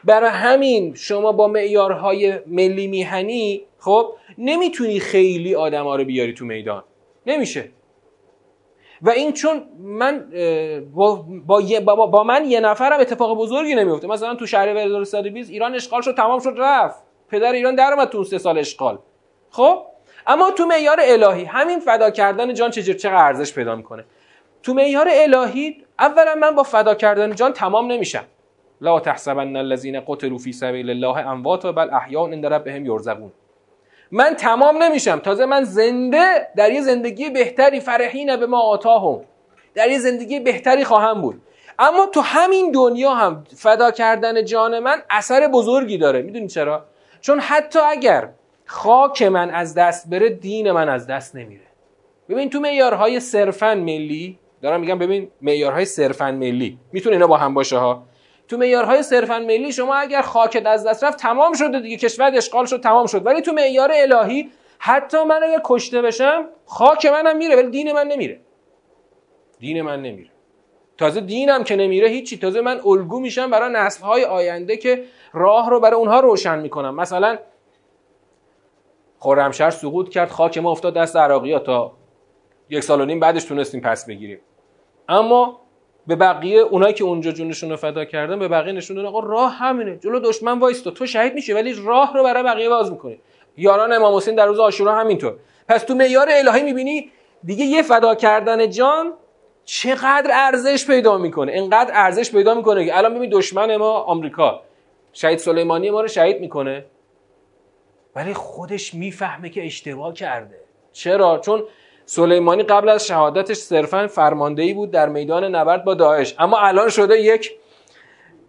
برای 0.04 0.30
همین 0.30 0.96
شما 0.96 1.32
با 1.32 1.48
معیارهای 1.48 2.40
ملی 2.48 2.88
میهنی 2.88 3.62
خب 3.80 4.14
نمی‌تونی 4.38 5.00
خیلی 5.00 5.56
آدم 5.56 5.84
ها 5.84 5.96
رو 5.96 6.06
بیاری 6.06 6.34
تو 6.34 6.46
میدان. 6.46 6.84
نمیشه. 7.26 7.70
و 9.02 9.10
این 9.10 9.34
چون 9.34 9.64
من 9.80 10.26
با, 10.94 11.26
با, 11.86 12.06
با, 12.06 12.24
من 12.24 12.46
یه 12.46 12.60
نفرم 12.60 13.00
اتفاق 13.00 13.38
بزرگی 13.38 13.76
نمیفته. 13.76 14.08
مثلا 14.08 14.36
تو 14.36 14.46
شهر 14.46 14.68
1320 14.68 15.52
ایران 15.52 15.76
اشغال 15.76 16.02
شد 16.02 16.16
تمام 16.16 16.40
شد 16.40 16.54
رفت. 16.58 17.04
پدر 17.30 17.52
ایران 17.52 17.76
در 17.76 17.94
اومد 17.94 18.10
تو 18.10 18.24
سه 18.24 18.38
سال 18.38 18.58
اشغال. 18.58 19.00
خب؟ 19.50 19.82
اما 20.28 20.52
تو 20.52 20.66
معیار 20.66 20.98
الهی 21.02 21.46
همین 21.46 21.80
فدا 21.80 22.10
کردن 22.10 22.54
جان 22.54 22.70
چه 22.72 22.94
چقدر 22.94 23.16
ارزش 23.16 23.54
پیدا 23.54 23.76
می‌کنه؟ 23.76 24.06
تو 24.64 24.74
معیار 24.74 25.08
الهی 25.12 25.78
اولا 26.00 26.36
من 26.36 26.56
با 26.56 26.64
فدا 26.64 26.96
کردن 26.96 27.36
جان 27.36 27.54
تمام 27.54 27.92
نمیشم. 27.92 28.24
لا 28.82 29.00
تحسبن 29.00 29.56
الذين 29.56 30.00
قتلوا 30.00 30.38
في 30.38 30.52
سبيل 30.52 30.90
الله 30.90 31.28
اموات 31.28 31.68
بل 31.68 31.90
احیاء 31.90 32.32
عند 32.32 32.46
ربهم 32.46 32.86
يرزقون 32.86 33.32
من 34.12 34.34
تمام 34.34 34.84
نمیشم. 34.84 35.20
تازه 35.20 35.46
من 35.46 35.64
زنده 35.64 36.48
در 36.56 36.72
یه 36.72 36.82
زندگی 36.82 37.30
بهتری 37.30 37.80
فرحین 37.80 38.36
به 38.36 38.46
ما 38.46 38.60
آتاهم. 38.62 39.22
در 39.76 39.90
یه 39.90 40.00
زندگی 40.00 40.40
بهتری 40.40 40.84
خواهم 40.84 41.22
بود. 41.22 41.42
اما 41.80 42.06
تو 42.06 42.22
همین 42.22 42.72
دنیا 42.72 43.14
هم 43.14 43.44
فدا 43.58 43.92
کردن 43.92 44.46
جان 44.46 44.80
من 44.80 45.02
اثر 45.10 45.48
بزرگی 45.48 45.98
داره. 45.98 46.22
می‌دونی 46.22 46.48
چرا؟ 46.48 46.86
چون 47.22 47.40
حتی 47.40 47.80
اگر 47.80 48.30
خاک 48.66 49.22
من 49.22 49.50
از 49.50 49.74
دست 49.74 50.10
بره 50.10 50.30
دین 50.30 50.72
من 50.72 50.90
از 50.90 51.08
دست 51.08 51.36
نمیره. 51.36 51.66
ببین 52.30 52.50
تو 52.50 52.60
معیارهای 52.60 53.20
صرفا 53.20 53.76
ملی 53.76 54.40
دارم 54.62 54.82
میگم 54.82 55.00
ببین 55.00 55.28
معیارهای 55.42 55.86
صرفا 55.86 56.32
ملی. 56.32 56.78
می‌تونه 56.92 57.16
اینا 57.16 57.28
با 57.28 57.38
هم 57.38 57.54
باشه 57.54 57.78
ها؟ 57.78 58.04
تو 58.52 58.58
معیارهای 58.58 59.04
صرفا 59.04 59.40
ملی 59.40 59.72
شما 59.72 59.96
اگر 59.96 60.22
خاکت 60.22 60.66
از 60.66 60.88
دست 60.88 61.04
رفت 61.04 61.18
تمام 61.18 61.54
شده 61.54 61.80
دیگه 61.80 61.98
کشور 61.98 62.32
اشغال 62.36 62.66
شد 62.66 62.82
تمام 62.82 63.06
شد. 63.06 63.26
ولی 63.26 63.42
تو 63.42 63.52
معیار 63.52 63.92
الهی 63.94 64.52
حتی 64.80 65.24
من 65.24 65.44
اگر 65.44 65.62
کشته 65.64 66.02
بشم 66.02 66.46
خاک 66.66 67.06
منم 67.06 67.38
میره 67.38 67.56
ولی 67.56 67.70
دین 67.70 67.92
من 67.92 68.08
نمیره. 68.08 68.40
دین 69.60 69.82
من 69.82 70.02
نمیره. 70.02 70.30
تازه 70.98 71.22
دینم 71.22 71.64
که 71.64 71.76
نمیره 71.76 72.10
هیچی. 72.10 72.38
تازه 72.38 72.62
من 72.62 72.80
الگو 72.86 73.20
میشم 73.20 73.50
برای 73.50 73.74
نسلهای 73.74 74.26
آینده 74.26 74.78
که 74.78 75.04
راه 75.34 75.70
رو 75.70 75.80
برای 75.80 75.96
اونها 75.96 76.20
روشن 76.20 76.60
می‌کنم. 76.60 76.96
مثلا 76.96 77.38
خرمشهر 79.20 79.70
سقوط 79.70 80.10
کرد 80.10 80.30
خاک 80.30 80.58
ما 80.58 80.72
افتاد 80.72 80.94
دست 80.94 81.16
عراقی 81.16 81.54
ها 81.54 81.60
تا 81.60 81.94
یک 82.70 82.84
سال 82.84 83.02
و 83.02 83.06
نیم 83.06 83.20
بعدش 83.20 83.44
تونستیم 83.44 83.82
پس 83.82 84.06
بگیریم. 84.06 84.40
اما 85.10 85.61
به 86.12 86.16
بقیه 86.16 86.60
اونایی 86.60 86.94
که 86.94 87.04
اونجا 87.04 87.32
جونشون 87.32 87.70
رو 87.70 87.76
فدا 87.76 88.06
کردن 88.06 88.40
به 88.40 88.48
بقیه 88.48 88.74
نشون 88.74 88.96
دادن 88.96 89.08
آقا 89.08 89.20
راه 89.20 89.54
همینه. 89.54 89.98
جلو 89.98 90.20
دشمن 90.20 90.60
وایستا. 90.60 90.92
تو 90.92 91.06
شهید 91.06 91.34
میشه 91.34 91.54
ولی 91.54 91.74
راه 91.74 92.14
رو 92.14 92.24
برای 92.24 92.44
بقیه 92.44 92.70
باز 92.70 92.92
می‌کنی. 92.92 93.20
یاران 93.58 93.94
امام 93.94 94.16
حسین 94.16 94.36
در 94.36 94.46
روز 94.46 94.60
عاشورا 94.60 94.96
همینطور. 94.96 95.36
پس 95.68 95.84
تو 95.84 95.96
معیار 95.96 96.28
الهی 96.32 96.64
می‌بینی 96.64 97.12
دیگه 97.44 97.66
یه 97.66 97.82
فدا 97.82 98.16
کردن 98.16 98.70
جان 98.70 99.14
چقدر 99.66 100.30
ارزش 100.34 100.88
پیدا 100.88 101.18
می‌کنه. 101.18 101.52
اینقدر 101.52 101.92
ارزش 101.94 102.32
پیدا 102.32 102.54
می‌کنه 102.54 102.86
که 102.86 102.98
الان 102.98 103.14
ببین 103.14 103.30
دشمن 103.30 103.76
ما 103.76 103.92
آمریکا. 103.92 104.62
شهید 105.14 105.40
سلیمانی 105.40 105.90
ما 105.90 106.02
رو 106.02 106.08
شهید 106.08 106.42
می‌کنه. 106.42 106.86
ولی 108.16 108.34
خودش 108.34 108.94
می‌فهمه 108.94 109.50
که 109.50 109.66
اشتباه 109.66 110.14
کرده. 110.14 110.58
چرا؟ 110.92 111.40
چون 111.40 111.64
سلیمانی 112.06 112.64
قبل 112.64 112.90
از 112.90 113.08
شهادتش 113.08 113.58
صرفا 113.58 114.08
فرماندهی 114.08 114.74
بود 114.74 114.92
در 114.92 115.10
میدان 115.10 115.44
نبرد 115.56 115.84
با 115.84 115.94
داعش. 115.94 116.36
اما 116.40 116.60
الان 116.60 116.90
شده 116.90 117.22
یک 117.22 117.52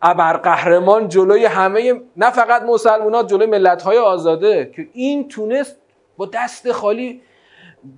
ابرقهرمان 0.03 1.09
جلوی 1.09 1.45
همه 1.45 2.01
نه 2.17 2.31
فقط 2.31 2.63
مسلمانات 2.63 3.29
جلوی 3.29 3.47
ملت‌های 3.47 3.99
آزاده 3.99 4.71
که 4.77 4.89
این 4.93 5.29
تونست 5.29 5.77
با 6.17 6.27
دست 6.27 6.73
خالی 6.73 7.21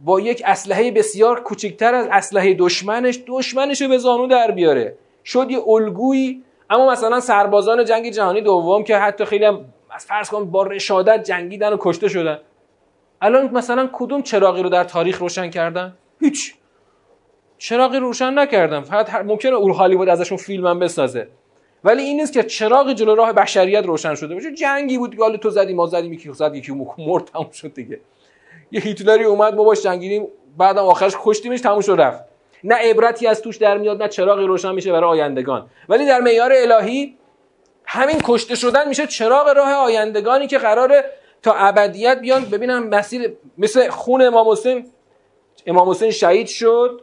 با 0.04 0.20
یک 0.20 0.42
اسلحه 0.46 0.90
بسیار 0.90 1.40
کوچکتر 1.40 1.94
از 1.94 2.08
اسلحه 2.10 2.54
دشمنش 2.54 3.20
دشمنش 3.26 3.82
رو 3.82 3.88
به 3.88 3.98
زانو 3.98 4.26
در 4.26 4.50
بیاره. 4.50 4.96
شد 5.24 5.50
یه 5.50 5.68
الگویی 5.68 6.42
اما 6.70 6.90
مثلا 6.90 7.20
سربازان 7.20 7.84
جنگ 7.84 8.10
جهانی 8.10 8.40
دوم 8.40 8.84
که 8.84 8.96
حتی 8.96 9.24
خیلی 9.24 9.44
هم 9.44 9.64
از 9.90 10.06
فرض 10.06 10.30
کن 10.30 10.50
با 10.50 10.62
رشادت 10.62 11.24
جنگیدن 11.24 11.72
و 11.72 11.76
کشته 11.80 12.08
شدن. 12.08 12.38
الان 13.24 13.50
مثلا 13.52 13.88
کدوم 13.92 14.22
چراغی 14.22 14.62
رو 14.62 14.68
در 14.68 14.84
تاریخ 14.84 15.18
روشن 15.18 15.50
کردن؟ 15.50 15.96
هیچ. 16.20 16.54
چراغی 17.58 17.98
روشن 17.98 18.38
نکردن 18.38 18.80
فقط 18.80 19.14
ممکنه 19.14 19.52
اول 19.52 19.72
هالیوود 19.72 20.08
ازشون 20.08 20.38
فیلم 20.38 20.66
هم 20.66 20.78
بسازه. 20.78 21.28
ولی 21.84 22.02
این 22.02 22.20
نیست 22.20 22.32
که 22.32 22.42
چراغی 22.42 22.94
جلو 22.94 23.14
راه 23.14 23.32
بشریت 23.32 23.86
روشن 23.86 24.14
شده 24.14 24.34
باشه. 24.34 24.52
جنگی 24.52 24.98
بود 24.98 25.16
گال 25.16 25.36
تو 25.36 25.50
زدی 25.50 25.74
ما 25.74 25.86
زدیم 25.86 26.12
یکی 26.12 26.32
زد 26.32 26.54
یکی 26.54 26.72
مرد 27.08 27.24
تموم 27.24 27.50
شد 27.50 27.74
دیگه. 27.74 28.00
یه 28.72 28.80
هیتلری 28.80 29.24
اومد 29.24 29.54
ما 29.54 29.64
باش 29.64 29.82
جنگیدیم 29.82 30.28
بعدم 30.58 30.82
آخرش 30.82 31.12
کشتیمش 31.22 31.60
تموم 31.60 31.80
شد 31.80 31.96
رفت. 31.98 32.24
نه 32.64 32.74
عبرتی 32.74 33.26
از 33.26 33.42
توش 33.42 33.56
در 33.56 33.78
میاد 33.78 34.02
نه 34.02 34.08
چراغی 34.08 34.44
روشن 34.44 34.74
میشه 34.74 34.92
برای 34.92 35.20
آیندگان. 35.20 35.66
ولی 35.88 36.06
در 36.06 36.20
معیار 36.20 36.52
الهی 36.54 37.16
همین 37.84 38.16
کشته 38.24 38.54
شدن 38.54 38.88
میشه 38.88 39.06
چراغ 39.06 39.48
راه 39.56 39.72
آیندگانی 39.72 40.46
که 40.46 40.58
قراره 40.58 41.04
تا 41.44 41.54
ابدیت 41.54 42.20
بیان. 42.20 42.44
ببینم 42.44 42.88
مسیر 42.88 43.36
مثل 43.58 43.88
خون 43.88 44.22
امام 44.22 44.48
حسین. 44.48 44.90
امام 45.66 45.90
حسین 45.90 46.10
شهید 46.10 46.46
شد. 46.46 47.00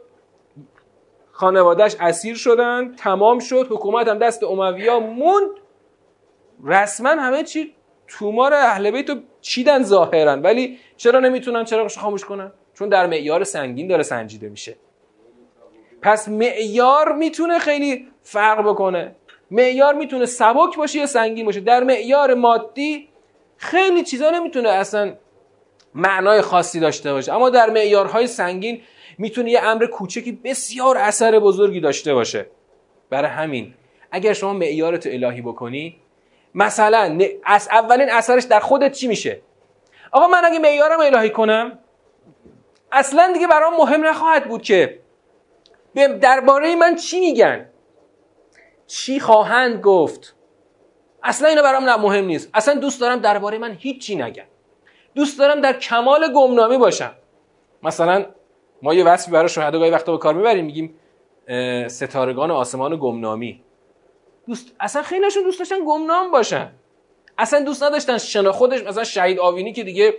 خانوادهش 1.32 1.96
اسیر 2.00 2.36
شدن. 2.36 2.96
تمام 2.96 3.40
شد. 3.40 3.68
حکومت 3.70 4.08
هم 4.08 4.18
دست 4.18 4.44
امویا 4.44 5.00
موند. 5.00 5.50
رسما 6.66 7.10
همه 7.10 7.44
چی 7.44 7.76
تومار 8.08 8.54
اهل 8.54 8.92
بیت 8.92 9.10
رو 9.10 9.16
چیدن 9.42 9.84
ظاهرا. 9.84 10.32
ولی 10.32 10.78
چرا 10.98 11.20
نمی‌تونن؟ 11.20 11.64
چرا 11.64 11.88
خاموش 11.88 12.26
کنن؟ 12.26 12.52
چون 12.74 12.90
در 12.90 13.08
معیار 13.08 13.44
سنگین 13.44 13.88
داره 13.88 14.04
سنجیده 14.04 14.50
میشه. 14.50 14.76
پس 16.02 16.30
معیار 16.30 17.16
می‌تونه 17.16 17.60
خیلی 17.60 18.08
فرق 18.24 18.70
بکنه. 18.70 19.16
معیار 19.52 19.94
می‌تونه 19.94 20.26
سبک 20.26 20.78
باشه 20.78 21.00
یا 21.00 21.06
سنگین 21.06 21.46
باشه. 21.46 21.60
در 21.60 21.84
معیار 21.84 22.34
مادی 22.34 23.11
خیلی 23.62 24.04
چیزا 24.04 24.30
نمی‌تونه 24.30 24.70
اصلا 24.70 25.16
معنای 25.96 26.42
خاصی 26.42 26.80
داشته 26.80 27.14
باشه. 27.14 27.34
اما 27.34 27.50
در 27.50 27.70
معیارهای 27.70 28.28
سنگین 28.28 28.82
می‌تونه 29.18 29.52
یه 29.52 29.64
امر 29.64 29.86
کوچکی 29.86 30.32
بسیار 30.32 30.98
اثر 30.98 31.40
بزرگی 31.40 31.80
داشته 31.80 32.14
باشه. 32.14 32.46
برای 33.10 33.30
همین 33.30 33.74
اگر 34.12 34.34
شما 34.34 34.54
معیارت 34.54 35.08
الهی 35.08 35.42
بکنی 35.42 35.98
مثلا 36.56 37.20
از 37.44 37.68
اولین 37.72 38.12
اثرش 38.12 38.44
در 38.44 38.60
خودت 38.60 38.92
چی 38.92 39.08
میشه؟ 39.08 39.42
آقا 40.12 40.28
من 40.28 40.46
اگه 40.46 40.60
معیارم 40.60 41.00
الهی 41.00 41.30
کنم 41.30 41.80
اصلا 42.92 43.32
دیگه 43.34 43.48
برام 43.48 43.78
مهم 43.78 44.06
نخواهد 44.06 44.48
بود 44.48 44.62
که 44.62 45.00
درباره 46.22 46.76
من 46.76 46.96
چی 46.96 47.20
میگن؟ 47.20 47.70
چی 48.88 49.20
خواهند 49.20 49.82
گفت؟ 49.82 50.36
اصلا 51.24 51.48
اینا 51.48 51.62
برام 51.62 51.84
نه 51.84 51.96
مهم 51.98 52.26
نیست. 52.26 52.50
اصلا 52.54 52.74
دوست 52.74 53.02
دارم 53.02 53.20
درباره 53.20 53.58
من 53.58 53.76
هیچی 53.80 54.16
نگن 54.16 54.46
دوست 55.16 55.40
دارم 55.40 55.62
در 55.62 55.74
کمال 55.74 56.34
گمنامی 56.34 56.78
باشم. 56.78 57.12
مثلا 57.84 58.26
ما 58.82 58.94
یه 58.94 59.04
وصفی 59.04 59.32
برای 59.32 59.50
شهدا 59.50 59.80
گاهی 59.80 59.92
وقتا 59.92 60.12
به 60.12 60.18
کار 60.18 60.34
می‌بریم 60.34 60.66
میگیم 60.66 60.96
ستارگان 61.88 62.52
آسمان 62.52 62.98
گمنامی. 62.98 63.62
دوست 64.48 64.76
اصلا 64.80 65.02
خیلیشون 65.02 65.44
دوست 65.44 65.60
داشتن 65.60 65.86
گمنام 65.88 66.32
باشن. 66.32 66.72
اصلا 67.38 67.60
دوست 67.60 67.84
نداشتن 67.84 68.18
شنا 68.18 68.52
خودش 68.52 68.84
مثلا 68.84 69.04
شهید 69.04 69.40
آوینی 69.40 69.74
که 69.74 69.84
دیگه 69.84 70.14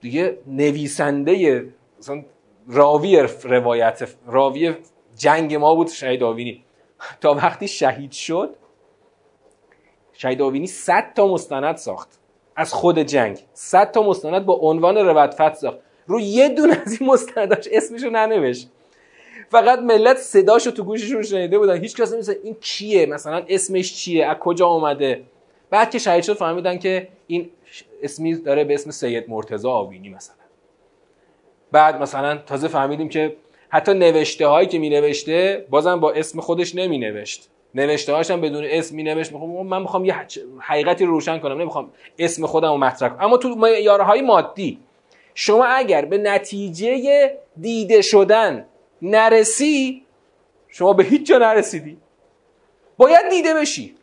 دیگه 0.00 0.38
نویسنده 0.46 1.64
مثلا 1.98 2.24
راوی 2.68 3.26
روایت 3.44 4.08
راوی 4.26 4.74
جنگ 5.16 5.54
ما 5.54 5.74
بود 5.74 5.88
شهید 5.88 6.22
آوینی. 6.22 6.64
تا 7.20 7.34
وقتی 7.34 7.68
شهید 7.68 8.12
شد 8.12 8.56
شهید 10.20 10.42
آوینی 10.42 10.66
100 10.66 11.12
تا 11.14 11.26
مستند 11.26 11.76
ساخت. 11.76 12.08
از 12.56 12.72
خود 12.72 12.98
جنگ. 12.98 13.38
100 13.54 13.90
تا 13.90 14.02
مستند 14.02 14.46
با 14.46 14.54
عنوان 14.54 15.26
فت 15.26 15.54
ساخت. 15.54 15.78
رو 16.06 16.20
یه 16.20 16.48
دون 16.48 16.70
از 16.70 17.00
این 17.00 17.10
مستنداش 17.10 17.68
اسمشو 17.72 18.10
ننوشت. 18.10 18.70
فقط 19.48 19.78
ملت 19.78 20.16
صداشو 20.16 20.70
تو 20.70 20.84
گوششون 20.84 21.22
شنیده 21.22 21.58
بودن. 21.58 21.76
هیچ 21.76 21.96
کس 21.96 22.12
نمی‌دونه 22.12 22.38
این 22.44 22.56
کیه 22.60 23.06
مثلا 23.06 23.44
اسمش 23.48 23.94
چیه 23.94 24.26
از 24.26 24.36
کجا 24.36 24.66
اومده. 24.66 25.22
بعد 25.70 25.90
که 25.90 25.98
شهید 25.98 26.24
شد 26.24 26.34
فهمیدن 26.34 26.78
که 26.78 27.08
این 27.26 27.50
اسمی 28.02 28.34
داره 28.34 28.64
به 28.64 28.74
اسم 28.74 28.90
سید 28.90 29.24
مرتضی 29.28 29.68
آوینی 29.68 30.08
مثلا. 30.08 30.36
بعد 31.72 32.02
مثلا 32.02 32.36
تازه 32.36 32.68
فهمیدیم 32.68 33.08
که 33.08 33.36
حتی 33.68 33.94
نوشته 33.94 34.46
هایی 34.46 34.68
که 34.68 34.78
می 34.78 34.90
نوشته 34.90 35.66
بازم 35.70 36.00
با 36.00 36.12
اسم 36.12 36.40
خودش 36.40 36.74
نمی 36.74 36.98
نوشت 36.98 37.49
نوشته 37.74 38.12
هاشم 38.12 38.40
بدون 38.40 38.64
اسم 38.64 38.96
می 38.96 39.02
نوشت 39.02 39.32
من 39.32 39.82
می‌خوام 39.82 40.04
یه 40.04 40.26
حقیقتی 40.60 41.04
رو 41.04 41.10
روشن 41.10 41.38
کنم. 41.38 41.60
نمی‌خوام 41.60 41.90
اسم 42.18 42.46
خودم 42.46 42.68
رو 42.68 42.78
مطرح 42.78 43.08
کنم. 43.08 43.20
اما 43.20 43.36
تو 43.36 43.66
های 44.04 44.22
مادی 44.22 44.78
شما 45.34 45.64
اگر 45.64 46.04
به 46.04 46.18
نتیجه 46.18 47.34
دیده 47.60 48.02
شدن 48.02 48.66
نرسی 49.02 50.02
شما 50.68 50.92
به 50.92 51.04
هیچ 51.04 51.26
جا 51.26 51.38
نرسیدی. 51.38 51.98
باید 52.96 53.28
دیده 53.30 53.54
بشی. 53.54 53.94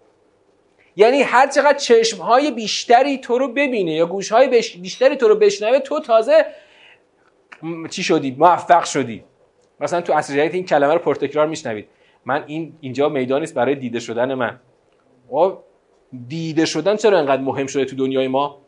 یعنی 0.95 1.22
هر 1.22 1.47
چقدر 1.47 1.78
چشم 1.78 2.18
های 2.18 2.51
بیشتری 2.51 3.18
تو 3.18 3.38
رو 3.38 3.47
ببینه 3.47 3.91
یا 3.91 4.05
گوش 4.05 4.32
های 4.32 4.47
بیشتری 4.82 5.15
تو 5.15 5.28
رو 5.28 5.36
بشنوه 5.36 5.80
تو 5.80 5.99
تازه 5.99 6.45
چی 7.89 8.03
شدی؟ 8.03 8.36
موفق 8.39 8.84
شدی. 8.84 9.24
مثلا 9.80 10.01
تو 10.01 10.13
اصل 10.13 10.39
این 10.39 10.65
کلمه 10.65 10.93
رو 10.93 10.99
پرتکرار 10.99 11.47
میشنوید. 11.47 11.88
من 12.28 12.43
این 12.47 12.73
اینجا 12.82 13.09
میدانی 13.09 13.43
است 13.43 13.53
برای 13.53 13.75
دیده 13.75 13.99
شدن 13.99 14.34
من. 14.34 14.59
دیده 16.28 16.65
شدن 16.65 16.95
چرا 16.95 17.19
انقدر 17.19 17.41
مهم 17.41 17.67
شده 17.67 17.86
تو 17.86 17.95
دنیای 17.95 18.28
ما؟ 18.28 18.61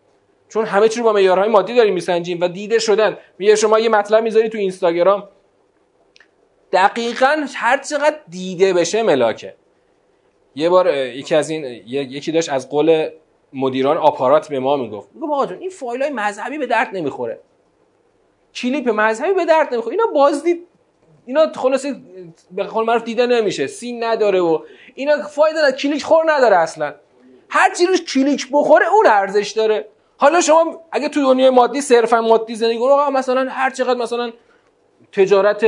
چون 0.50 0.66
همه 0.66 0.90
چی 0.90 1.00
رو 1.00 1.06
با 1.06 1.14
معیارهای 1.14 1.50
مادی 1.50 1.76
داریم 1.76 1.94
میسنجیم 1.94 2.42
و 2.42 2.48
دیده 2.48 2.80
شدن. 2.80 3.18
میگه 3.38 3.56
شما 3.56 3.80
یه 3.80 3.90
مطلب 3.90 4.24
می‌ذاری 4.24 4.50
تو 4.50 4.58
اینستاگرام. 4.58 5.30
دقیقا 6.72 7.46
هر 7.56 7.78
چقدر 7.78 8.20
دیده 8.30 8.74
بشه 8.74 9.04
ملاکه. 9.04 9.56
یه 10.56 10.70
بار 10.70 10.96
یکی 10.96 11.36
از 11.36 11.50
این 11.50 11.64
یکی 11.88 12.32
داشت 12.32 12.50
از 12.50 12.70
قول 12.70 13.10
مدیران 13.54 13.98
آپارات 13.98 14.50
به 14.50 14.60
ما 14.60 14.78
می‌گفت. 14.78 15.10
میگم 15.14 15.32
آقا 15.32 15.54
این 15.54 15.70
فایل 15.70 16.02
های 16.02 16.12
مذهبی 16.12 16.58
به 16.58 16.66
درد 16.66 16.90
نمی‌خوره. 16.94 17.40
کلیپ 18.56 18.90
مذهبی 18.90 19.34
به 19.34 19.46
درد 19.46 19.74
نمی‌خوره. 19.74 19.98
اینا 19.98 20.08
بازدید 20.14 20.68
اینا 21.30 21.52
خلاصه 21.56 21.96
به 22.52 22.64
قول 22.64 22.86
معروف 22.86 23.04
دیده 23.04 23.26
نمیشه 23.26 23.68
سین 23.68 24.04
نداره 24.04 24.40
و 24.40 24.60
اینا 24.96 25.28
فایده 25.28 25.58
نداره 25.58 25.74
کلیک 25.76 26.04
خور 26.04 26.32
نداره 26.32 26.58
اصلا. 26.58 26.94
هر 27.50 27.74
چی 27.74 27.86
روش 27.86 28.02
کلیک 28.02 28.48
بخوره 28.52 28.94
اون 28.94 29.08
ارزش 29.08 29.50
داره. 29.52 29.88
حالا 30.18 30.42
شما 30.42 30.82
اگه 30.92 31.10
تو 31.10 31.22
دنیای 31.22 31.50
مادی 31.50 31.82
صرفا 31.82 32.22
مادی 32.22 32.56
زندگی 32.56 32.80
کنید 32.80 33.14
مثلا 33.14 33.50
هر 33.50 33.70
چقدر 33.70 34.00
مثلا 34.00 34.32
تجارت 35.12 35.66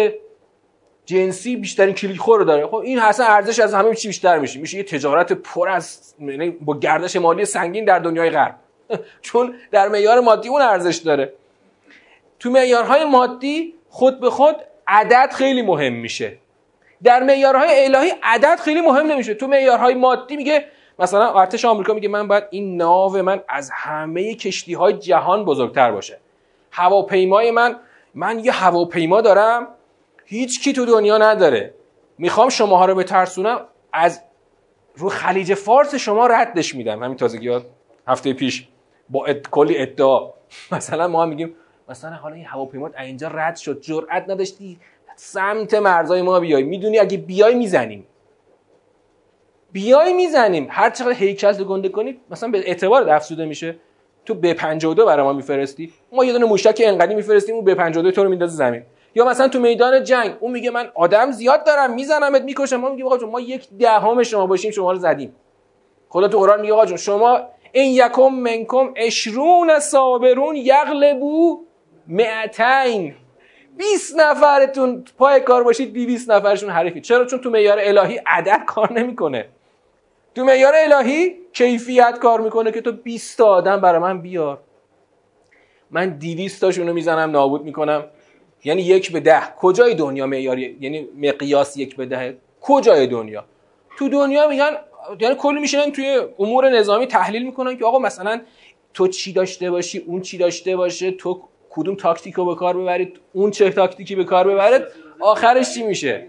جنسی 1.05 1.55
بیشترین 1.55 1.95
کلیک 1.95 2.17
خور 2.17 2.43
داره. 2.43 2.67
خب 2.67 2.75
این 2.75 2.99
اصلا 2.99 3.25
ارزش 3.25 3.59
از 3.59 3.73
همه 3.73 3.95
چی 3.95 4.07
بیشتر 4.07 4.39
میشه. 4.39 4.59
میشه 4.59 4.77
یه 4.77 4.83
تجارت 4.83 5.33
پر 5.33 5.69
از 5.69 6.13
یعنی 6.19 6.49
با 6.49 6.79
گردش 6.79 7.15
مالی 7.15 7.45
سنگین 7.45 7.85
در 7.85 7.99
دنیای 7.99 8.29
غرب. 8.29 8.55
چون 9.21 9.55
در 9.71 9.87
معیار 9.87 10.19
مادی 10.19 10.49
اون 10.49 10.61
ارزش 10.61 10.95
داره. 10.95 11.33
تو 12.39 12.49
معیارهای 12.49 13.05
مادی 13.05 13.73
خود 13.89 14.19
به 14.19 14.29
خود 14.29 14.55
عدد 14.87 15.31
خیلی 15.33 15.61
مهم 15.61 15.93
میشه. 15.93 16.37
در 17.03 17.23
معیارهای 17.23 17.85
الهی 17.85 18.11
عدد 18.23 18.59
خیلی 18.59 18.81
مهم 18.81 19.07
نمیشه. 19.07 19.33
تو 19.33 19.47
معیارهای 19.47 19.93
مادی 19.93 20.35
میگه 20.35 20.65
مثلا 20.99 21.39
ارتش 21.39 21.65
آمریکا 21.65 21.93
میگه 21.93 22.09
من 22.09 22.27
باید 22.27 22.43
این 22.49 22.77
ناو 22.77 23.17
من 23.17 23.43
از 23.49 23.71
همه 23.73 24.35
کشتی 24.35 24.73
های 24.73 24.93
جهان 24.93 25.45
بزرگتر 25.45 25.91
باشه. 25.91 26.19
هواپیمای 26.71 27.51
من 27.51 27.75
من 28.15 28.39
یه 28.39 28.51
هواپیما 28.51 29.21
دارم 29.21 29.67
هیچ 30.25 30.63
کی 30.63 30.73
تو 30.73 30.85
دنیا 30.85 31.17
نداره. 31.17 31.73
می‌خوام 32.17 32.49
شماها 32.49 32.85
رو 32.85 32.95
بترسونم 32.95 33.65
از 33.93 34.21
رو 34.95 35.09
خلیج 35.09 35.53
فارس 35.53 35.95
شما 35.95 36.27
ردش 36.27 36.75
میدم. 36.75 37.03
همین 37.03 37.17
تازگی 37.17 37.59
هفته 38.07 38.33
پیش 38.33 38.67
با 39.09 39.33
کلی 39.51 39.77
ادعا. 39.77 40.29
مثلا 40.71 41.07
ما 41.07 41.23
هم 41.23 41.29
میگیم 41.29 41.55
مثلا 41.91 42.11
حالا 42.15 42.35
این 42.35 42.45
هواپیما 42.45 42.89
اینجا 42.99 43.27
رد 43.27 43.55
شد 43.55 43.81
جرئت 43.81 44.29
نداشتی 44.29 44.77
سمت 45.15 45.73
مرزای 45.73 46.21
ما 46.21 46.39
بیای. 46.39 46.63
می‌دونی 46.63 46.99
اگه 46.99 47.17
بیای 47.17 47.55
می‌زنیم. 47.55 48.05
بیای 49.71 50.13
می‌زنیم. 50.13 50.67
هر 50.69 50.89
چقدر 50.89 51.11
هیکل 51.11 51.51
تو 51.51 51.65
گنده 51.65 51.89
کنی 51.89 52.17
مثلا 52.29 52.51
به 52.51 52.57
اعتبار 52.57 53.09
افسوده 53.09 53.45
میشه. 53.45 53.75
تو 54.25 54.33
به 54.33 54.53
52 54.53 55.05
برای 55.05 55.25
ما 55.25 55.33
میفرستی. 55.33 55.93
ما 56.11 56.25
یه 56.25 56.33
دونه 56.33 56.45
موشک 56.45 56.81
انقدی 56.85 57.15
میفرستیم 57.15 57.55
اون 57.55 57.65
به 57.65 57.75
52 57.75 58.11
تو 58.11 58.23
رو 58.23 58.29
میندازه 58.29 58.55
زمین. 58.55 58.83
یا 59.15 59.25
مثلا 59.25 59.47
تو 59.47 59.59
میدان 59.59 60.03
جنگ 60.03 60.33
اون 60.39 60.51
میگه 60.51 60.71
من 60.71 60.91
آدم 60.95 61.31
زیاد 61.31 61.65
دارم 61.65 61.93
میزنمت 61.93 62.41
می‌کشم. 62.41 62.75
ما 62.75 62.89
میگیم 62.89 63.05
آقا 63.05 63.25
ما 63.25 63.39
یک 63.39 63.69
دهم 63.79 64.23
شما 64.23 64.47
باشیم 64.47 64.71
شما 64.71 64.91
رو 64.91 64.97
زدیم. 64.97 65.35
خدا 66.09 66.27
تو 66.27 66.39
قرآن 66.39 66.61
میگه 66.61 66.73
آقا 66.73 66.85
شما 66.97 67.39
این 67.71 67.91
یکم 67.91 68.27
منکم 68.27 68.93
اشرون 68.95 69.79
صابرون 69.79 70.55
یغلبو 70.55 71.65
معتین 72.11 73.15
20 73.77 74.19
نفرتون 74.19 75.05
پای 75.17 75.39
کار 75.39 75.63
باشید 75.63 75.93
200 75.93 76.31
نفرشون 76.31 76.69
حریفی 76.69 77.01
چرا؟ 77.01 77.25
چون 77.25 77.39
تو 77.39 77.49
معیار 77.49 77.79
الهی 77.81 78.19
عدد 78.25 78.65
کار 78.65 78.93
نمی‌کنه. 78.93 79.45
تو 80.35 80.43
معیار 80.43 80.73
الهی 80.75 81.35
کیفیت 81.53 82.17
کار 82.21 82.41
می‌کنه 82.41 82.71
که 82.71 82.81
تو 82.81 82.91
20 82.91 83.37
تا 83.37 83.45
آدم 83.45 83.81
برای 83.81 83.99
من 83.99 84.21
بیار. 84.21 84.57
من 85.91 86.09
200 86.09 86.61
تاشون 86.61 86.87
رو 86.87 86.93
می‌زنم 86.93 87.31
نابود 87.31 87.63
می‌کنم. 87.63 88.03
یعنی 88.63 88.81
یک 88.81 89.11
به 89.11 89.19
ده. 89.19 89.41
کجای 89.59 89.95
دنیا 89.95 90.27
معیاری 90.27 90.77
یعنی 90.81 91.07
مقیاس 91.17 91.77
یک 91.77 91.95
به 91.95 92.05
ده. 92.05 92.37
کجای 92.61 93.07
دنیا؟ 93.07 93.45
تو 93.97 94.09
دنیا 94.09 94.47
میگن 94.47 94.71
یعنی 95.19 95.35
کلی 95.35 95.59
میشنن 95.59 95.91
توی 95.91 96.21
امور 96.39 96.69
نظامی 96.69 97.07
تحلیل 97.07 97.45
می‌کنن 97.45 97.77
که 97.77 97.85
آقا 97.85 97.99
مثلا 97.99 98.41
تو 98.93 99.07
چی 99.07 99.33
داشته 99.33 99.71
باشی 99.71 99.97
اون 99.99 100.21
چی 100.21 100.37
داشته 100.37 100.75
باشه 100.75 101.11
تو 101.11 101.41
کدوم 101.73 101.95
تاکتیک 101.95 102.35
رو 102.35 102.45
به 102.45 102.55
کار 102.55 102.77
ببرید؟ 102.77 103.19
اون 103.33 103.51
چه 103.51 103.69
تاکتیکی 103.69 104.15
به 104.15 104.23
کار 104.23 104.47
ببرید 104.47 104.81
آخرش 105.19 105.73
چی 105.73 105.83
میشه؟ 105.83 106.27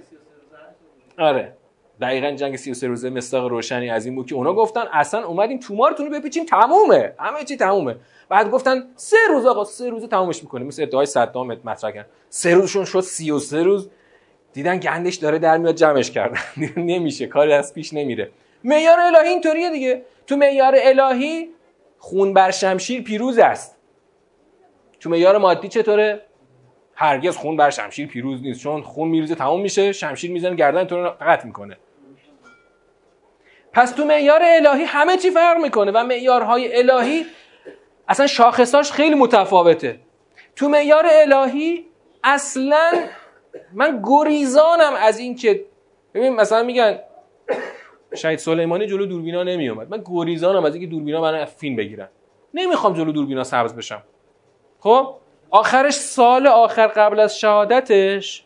آره. 1.18 1.53
دقیقا 2.01 2.30
جنگ 2.30 2.57
33 2.57 2.86
روزه 2.86 3.11
مستاق 3.11 3.47
روشنی 3.47 3.90
از 3.90 4.07
این 4.07 4.14
بود 4.14 4.26
که 4.26 4.34
اونا 4.34 4.53
گفتن 4.53 4.84
اصلا 4.93 5.26
اومدیم 5.26 5.59
تومارتون 5.59 6.07
رو 6.07 6.12
بپیچیم 6.12 6.45
تمومه. 6.45 7.14
همه 7.18 7.45
چی 7.45 7.57
تمومه. 7.57 7.97
بعد 8.28 8.51
گفتن 8.51 8.84
سه 8.97 9.16
روز 9.28 9.47
آقا 9.47 9.64
سه 9.64 9.90
روز 9.90 10.05
تمومش 10.05 10.43
می‌کنیم. 10.43 10.66
مثل 10.66 10.82
ادعای 10.82 11.07
صدام 11.07 11.59
مطرح 11.64 11.90
کردن. 11.90 12.09
سه 12.28 12.55
روزشون 12.55 12.84
شد 12.84 13.01
33 13.01 13.62
روز. 13.62 13.90
دیدن 14.53 14.78
گندش 14.78 15.14
داره 15.14 15.38
در 15.38 15.59
میاد 15.59 15.74
جمعش 15.74 16.11
کردن. 16.11 16.40
نمیشه 16.76 17.26
کاری 17.26 17.53
از 17.53 17.74
پیش 17.74 17.93
نمیره. 17.93 18.30
معیار 18.64 19.01
الهی 19.01 19.28
اینطوریه 19.28 19.70
دیگه. 19.70 20.03
تو 20.26 20.36
معیار 20.36 20.74
الهی 20.76 21.49
خون 21.99 22.34
بر 22.34 22.51
شمشیر 22.51 23.03
پیروز 23.03 23.38
است. 23.38 23.76
تو 25.03 25.11
معیار 25.11 25.38
مادی 25.38 25.68
چطوره؟ 25.68 26.20
هرگز 26.94 27.36
خون 27.36 27.57
بر 27.57 27.70
شمشیر 27.70 28.09
پیروز 28.09 28.42
نیست 28.42 28.61
چون 28.61 28.82
خون 28.82 29.09
میریزه 29.09 29.34
تموم 29.34 29.61
میشه 29.61 29.92
شمشیر 29.92 30.30
می‌زنه 30.30 30.55
گردن 30.57 30.84
تو 30.84 31.03
رو 31.03 31.11
قطع 31.20 31.46
می‌کنه. 31.46 31.76
پس 33.72 33.90
تو 33.90 34.05
معیار 34.05 34.40
الهی 34.42 34.84
همه 34.84 35.16
چی 35.16 35.30
فرق 35.30 35.57
می‌کنه 35.62 35.92
و 35.92 36.05
معیارهای 36.05 36.76
الهی 36.76 37.26
اصلا 38.09 38.26
شاخصاش 38.26 38.92
خیلی 38.92 39.14
متفاوته. 39.14 40.00
تو 40.57 40.68
معیار 40.68 41.05
الهی 41.07 41.86
اصلا 42.24 42.92
من 43.72 44.03
گریزانم 44.05 44.92
از 44.98 45.18
این 45.18 45.36
که 45.36 45.64
ببین 46.14 46.36
مثلا 46.36 46.62
میگن 46.62 46.98
شهید 48.14 48.38
سلیمانی 48.38 48.86
جلو 48.86 49.07
دوربینا 49.07 49.42
نمیومد 49.42 49.90
من 49.90 50.03
گریزانم 50.07 50.64
از 50.64 50.74
اینکه 50.74 50.90
دوربینا 50.90 51.20
من 51.20 51.44
فیلم 51.44 51.76
بگیرن. 51.76 52.09
نمی‌خوام 52.55 52.94
جلو 52.94 53.12
دوربینا 53.12 53.44
سبز 53.44 53.74
بشم. 53.74 54.03
خب؟ 54.83 55.14
آخرش 55.51 55.95
سال 55.95 56.47
آخر 56.47 56.87
قبل 56.87 57.20
از 57.20 57.39
شهادتش 57.39 58.45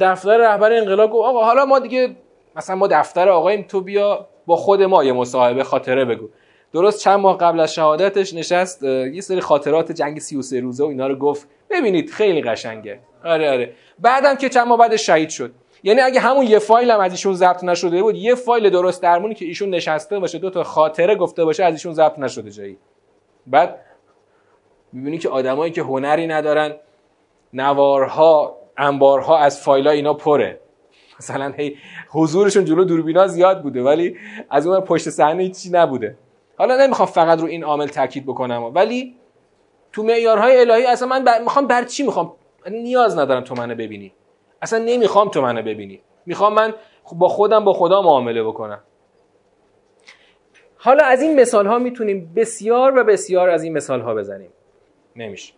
دفتر 0.00 0.36
رهبر 0.36 0.72
انقلاب 0.72 1.10
گفت 1.10 1.28
آقا 1.28 1.44
حالا 1.44 1.64
ما 1.64 1.78
دیگه 1.78 2.16
مثلا 2.56 2.76
ما 2.76 2.86
دفتر 2.86 3.28
آقاییم 3.28 3.62
تو 3.62 3.80
بیا 3.80 4.28
با 4.46 4.56
خود 4.56 4.82
ما 4.82 5.04
یه 5.04 5.12
مصاحبه 5.12 5.64
خاطره 5.64 6.04
بگو. 6.04 6.28
درست 6.72 7.00
چند 7.00 7.20
ماه 7.20 7.38
قبل 7.38 7.60
از 7.60 7.74
شهادتش 7.74 8.34
نشست 8.34 8.82
یه 8.82 9.20
سری 9.20 9.40
خاطرات 9.40 9.92
جنگ 9.92 10.18
33 10.18 10.60
روزه 10.60 10.84
و 10.84 10.86
اینا 10.86 11.06
رو 11.06 11.16
گفت. 11.16 11.48
ببینید 11.70 12.10
خیلی 12.10 12.42
قشنگه. 12.42 13.00
آره 13.24 13.50
آره. 13.50 13.72
بعدم 13.98 14.34
که 14.34 14.48
چند 14.48 14.66
ماه 14.66 14.78
بعد 14.78 14.96
شهید 14.96 15.28
شد. 15.28 15.52
یعنی 15.82 16.00
اگه 16.00 16.20
همون 16.20 16.46
یه 16.46 16.58
فایل 16.58 16.90
هم 16.90 17.00
از 17.00 17.12
ایشون 17.12 17.34
ضبط 17.34 17.64
نشده 17.64 18.02
بود 18.02 18.16
یه 18.16 18.34
فایل 18.34 18.70
درست 18.70 19.02
درمونی 19.02 19.34
که 19.34 19.44
ایشون 19.44 19.70
نشسته 19.70 20.18
باشه 20.18 20.38
دو 20.38 20.50
تا 20.50 20.64
خاطره 20.64 21.14
گفته 21.14 21.44
باشه 21.44 21.64
از 21.64 21.74
ایشون 21.74 21.94
ضبط 21.94 22.18
نشده 22.18 22.50
جایی. 22.50 22.78
بعد 23.46 23.78
می‌بینی 24.92 25.18
که 25.18 25.28
آدمایی 25.28 25.72
که 25.72 25.82
هنری 25.82 26.26
ندارن 26.26 26.74
نوارها 27.52 28.56
انبارها 28.76 29.38
از 29.38 29.60
فایل 29.60 29.88
اینا 29.88 30.14
پره. 30.14 30.60
مثلا 31.20 31.52
هی 31.56 31.76
حضورشون 32.10 32.64
جلو 32.64 32.84
دوربینا 32.84 33.26
زیاد 33.26 33.62
بوده 33.62 33.82
ولی 33.82 34.16
از 34.50 34.66
اون 34.66 34.80
پشت 34.80 35.10
صحنه 35.10 35.42
هیچی 35.42 35.70
نبوده. 35.70 36.16
حالا 36.56 36.76
نمی‌خوام 36.76 37.08
فقط 37.08 37.40
رو 37.40 37.46
این 37.46 37.64
عامل 37.64 37.86
تاکید 37.86 38.26
بکنم 38.26 38.64
ولی 38.64 39.16
تو 39.92 40.02
معیارهای 40.02 40.60
الهی 40.60 40.86
اصلا 40.86 41.08
من 41.08 41.24
بر... 41.24 41.40
می‌خوام 41.40 41.66
بر 41.66 41.84
چی 41.84 42.02
می‌خوام؟ 42.02 42.32
نیاز 42.70 43.18
ندارم 43.18 43.42
تو 43.42 43.54
منو 43.54 43.74
ببینی. 43.74 44.12
اصلا 44.62 44.78
نمی‌خوام 44.78 45.28
تو 45.28 45.42
منو 45.42 45.62
ببینی. 45.62 46.00
می‌خوام 46.26 46.54
من 46.54 46.74
با 47.12 47.28
خودم 47.28 47.64
با 47.64 47.72
خدا 47.72 48.02
معامله 48.02 48.42
بکنم. 48.42 48.80
حالا 50.76 51.04
از 51.04 51.22
این 51.22 51.40
مثال 51.40 51.66
ها 51.66 51.78
می‌تونیم 51.78 52.32
بسیار 52.36 52.98
و 52.98 53.04
بسیار 53.04 53.48
از 53.48 53.62
این 53.62 53.72
مثال 53.72 54.00
ها 54.00 54.14
بزنیم. 54.14 54.50
نمیشه. 55.16 55.52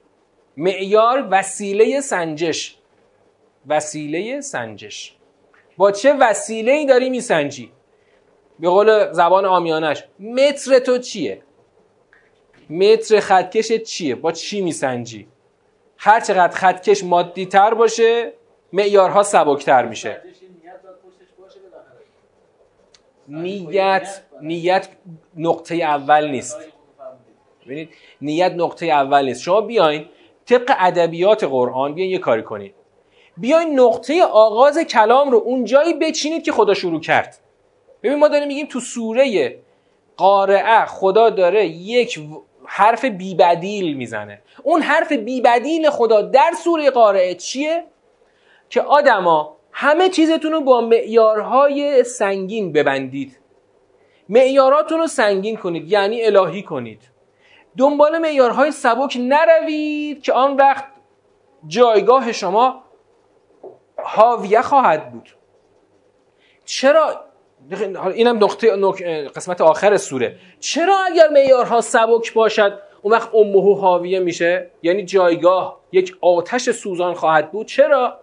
معیار 0.56 1.28
وسیله 1.30 2.00
سنجش. 2.00 2.76
وسیله 3.66 4.40
سنجش. 4.40 5.16
با 5.76 5.92
چه 5.92 6.12
وسیله 6.12 6.72
ای 6.72 6.86
داری 6.86 7.10
میسنجی؟ 7.10 7.72
به 8.58 8.68
قول 8.68 9.12
زبان 9.12 9.44
آمیانش 9.44 10.04
متر 10.20 10.78
تو 10.78 10.98
چیه؟ 10.98 11.42
متر 12.70 13.20
خطکش 13.20 13.72
چیه؟ 13.72 14.14
با 14.14 14.32
چی 14.32 14.60
میسنجی؟ 14.60 15.28
هر 15.98 16.20
چقدر 16.20 16.56
خطکش 16.56 17.04
مادی 17.04 17.46
تر 17.46 17.74
باشه 17.74 18.32
معیارها 18.72 19.22
سبکتر 19.22 19.84
میشه. 19.86 20.22
نیت 23.28 24.22
نیت 24.40 24.88
نقطه 25.36 25.74
اول 25.74 26.30
نیست. 26.30 26.56
ببینید 27.66 27.88
نیت 28.20 28.52
نقطه 28.52 28.86
اول 28.86 29.24
نیست. 29.24 29.42
شما 29.42 29.60
بیاین 29.60 30.06
طبق 30.46 30.74
ادبیات 30.78 31.44
قرآن 31.44 31.94
بیاین 31.94 32.10
یه 32.10 32.18
کاری 32.18 32.42
کنید 32.42 32.74
بیاین 33.36 33.80
نقطه 33.80 34.22
آغاز 34.22 34.78
کلام 34.78 35.30
رو 35.30 35.38
اون 35.44 35.64
جایی 35.64 35.94
بچینید 35.94 36.42
که 36.42 36.52
خدا 36.52 36.74
شروع 36.74 37.00
کرد. 37.00 37.38
ببین 38.02 38.18
ما 38.18 38.28
داریم 38.28 38.48
میگیم 38.48 38.66
تو 38.66 38.80
سوره 38.80 39.58
قارعه 40.16 40.84
خدا 40.86 41.30
داره 41.30 41.66
یک 41.66 42.20
حرف 42.64 43.04
بیبدیل 43.04 43.96
می‌زنه. 43.96 44.42
اون 44.62 44.82
حرف 44.82 45.12
بیبدیل 45.12 45.90
خدا 45.90 46.22
در 46.22 46.50
سوره 46.64 46.90
قارعه 46.90 47.34
چیه؟ 47.34 47.84
که 48.70 48.82
آدما 48.82 49.56
همه 49.72 50.08
چیزتون 50.08 50.52
رو 50.52 50.60
با 50.60 50.80
معیارهای 50.80 52.04
سنگین 52.04 52.72
ببندید. 52.72 53.38
معیاراتون 54.28 54.98
رو 54.98 55.06
سنگین 55.06 55.56
کنید 55.56 55.92
یعنی 55.92 56.22
الهی 56.22 56.62
کنید. 56.62 57.13
دنبال 57.76 58.18
معیارهای 58.18 58.70
سبک 58.70 59.16
نروید 59.20 60.22
که 60.22 60.32
آن 60.32 60.56
وقت 60.56 60.84
جایگاه 61.66 62.32
شما 62.32 62.84
حاویه 64.02 64.62
خواهد 64.62 65.12
بود. 65.12 65.36
چرا 66.64 67.24
اینم 68.14 68.44
نقطه 68.44 68.76
قسمت 69.28 69.60
آخر 69.60 69.96
سوره. 69.96 70.36
چرا 70.60 70.96
اگر 71.06 71.28
معیارها 71.28 71.80
سبک 71.80 72.34
باشد 72.34 72.78
اون 73.02 73.12
وقت 73.14 73.34
امه 73.34 73.80
حاویه 73.80 74.20
میشه؟ 74.20 74.70
یعنی 74.82 75.04
جایگاه 75.04 75.80
یک 75.92 76.16
آتش 76.20 76.70
سوزان 76.70 77.14
خواهد 77.14 77.52
بود. 77.52 77.66
چرا؟ 77.66 78.20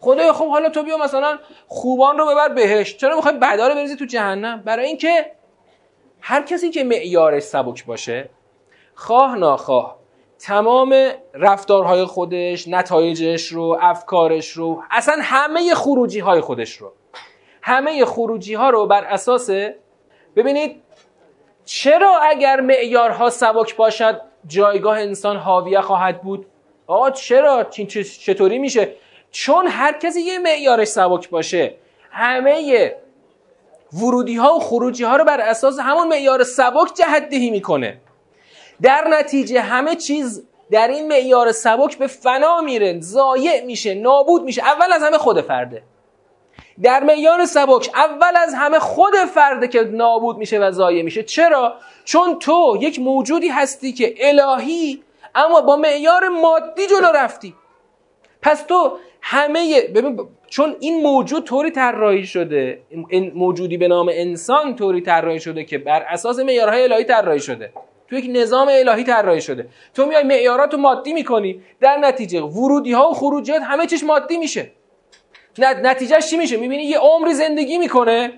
خدای 0.00 0.32
خب 0.32 0.48
حالا 0.48 0.68
تو 0.68 0.82
بیا 0.82 0.96
مثلا 0.96 1.38
خوبان 1.66 2.18
رو 2.18 2.26
ببر 2.26 2.48
بهش 2.48 2.96
چرا 2.96 3.16
می‌خوای 3.16 3.34
بدا 3.34 3.68
رو 3.68 3.74
بریزی 3.74 3.96
تو 3.96 4.04
جهنم؟ 4.04 4.62
برای 4.62 4.86
اینکه 4.86 5.32
هر 6.20 6.42
کسی 6.42 6.70
که 6.70 6.84
معیارش 6.84 7.42
سبک 7.42 7.86
باشه 7.86 8.30
خواه 9.00 9.36
ناخواه. 9.36 9.96
تمام 10.38 10.94
رفتارهای 11.34 12.04
خودش 12.04 12.68
نتایجش 12.68 13.46
رو 13.48 13.78
افکارش 13.80 14.50
رو 14.50 14.82
اصلا 14.90 15.16
همه 15.22 15.74
خروجی 15.74 16.18
های 16.18 16.40
خودش 16.40 16.76
رو. 16.76 16.92
همه 17.62 18.04
خروجی 18.04 18.54
ها 18.54 18.70
رو 18.70 18.86
بر 18.86 19.04
اساس 19.04 19.50
ببینید 20.36 20.82
چرا 21.64 22.18
اگر 22.22 22.60
معیارها 22.60 23.30
سبک 23.30 23.76
باشد 23.76 24.20
جایگاه 24.46 24.98
انسان 24.98 25.36
حاویه 25.36 25.80
خواهد 25.80 26.22
بود؟ 26.22 26.46
آقا 26.86 27.10
چرا؟ 27.10 27.64
چطوری 28.24 28.58
میشه؟ 28.58 28.92
چون 29.30 29.66
هر 29.66 29.98
کسی 29.98 30.20
یه 30.20 30.38
معیارش 30.38 30.88
سبک 30.88 31.30
باشه. 31.30 31.74
همه 32.10 32.94
ورودی 33.92 34.36
ها 34.36 34.54
و 34.54 34.60
خروجی 34.60 35.04
ها 35.04 35.16
رو 35.16 35.24
بر 35.24 35.40
اساس 35.40 35.78
همون 35.78 36.08
معیار 36.08 36.44
سبک 36.44 36.94
جهدهی 36.94 37.50
می‌کنه. 37.50 38.00
در 38.82 39.08
نتیجه 39.08 39.60
همه 39.60 39.96
چیز 39.96 40.46
در 40.70 40.88
این 40.88 41.08
معیار 41.08 41.52
سبک 41.52 41.98
به 41.98 42.06
فنا 42.06 42.60
میره 42.60 43.00
ضایع 43.00 43.64
میشه 43.64 43.94
نابود 43.94 44.42
میشه 44.42 44.62
اول 44.62 44.92
از 44.92 45.02
همه 45.02 45.18
خود 45.18 45.40
فرده. 45.40 45.82
در 46.82 47.04
معیار 47.04 47.44
سبک 47.44 47.90
اول 47.94 48.36
از 48.36 48.54
همه 48.54 48.78
خود 48.78 49.14
فرده 49.14 49.68
که 49.68 49.82
نابود 49.82 50.36
میشه 50.36 50.58
و 50.58 50.70
ضایع 50.70 51.02
میشه. 51.02 51.22
چرا؟ 51.22 51.74
چون 52.04 52.38
تو 52.38 52.78
یک 52.80 53.00
موجودی 53.00 53.48
هستی 53.48 53.92
که 53.92 54.14
الهی 54.20 55.02
اما 55.34 55.60
با 55.60 55.76
معیار 55.76 56.28
مادی 56.28 56.86
جلو 56.86 57.12
رفتی. 57.14 57.54
پس 58.42 58.62
تو 58.62 58.98
همه 59.22 59.80
ببین 59.80 60.20
چون 60.48 60.76
این 60.80 61.02
موجود 61.02 61.44
طوری 61.44 61.70
طراحی 61.70 62.26
شده 62.26 62.82
این 63.08 63.32
موجودی 63.34 63.76
به 63.76 63.88
نام 63.88 64.08
انسان 64.12 64.76
طوری 64.76 65.00
طراحی 65.00 65.40
شده 65.40 65.64
که 65.64 65.78
بر 65.78 66.02
اساس 66.02 66.38
معیارهای 66.38 66.82
الهی 66.82 67.04
طراحی 67.04 67.40
شده. 67.40 67.72
تو 68.10 68.16
یک 68.16 68.30
نظام 68.32 68.68
الهی 68.70 69.04
طراحی 69.04 69.40
شده. 69.40 69.68
تو 69.94 70.06
میای 70.06 70.22
معیارات 70.22 70.74
مادی 70.74 71.12
می‌کنی. 71.12 71.62
در 71.80 71.96
نتیجه 71.96 72.40
ورودی 72.40 72.92
ها 72.92 73.10
و 73.10 73.14
خروجیات 73.14 73.62
همه 73.62 73.86
چیش 73.86 74.04
مادی 74.04 74.38
میشه. 74.38 74.70
نتیجهش 75.58 76.30
چی 76.30 76.36
میشه؟ 76.36 76.56
می‌بینی 76.56 76.82
یه 76.82 76.98
عمری 76.98 77.34
زندگی 77.34 77.78
می‌کنه. 77.78 78.32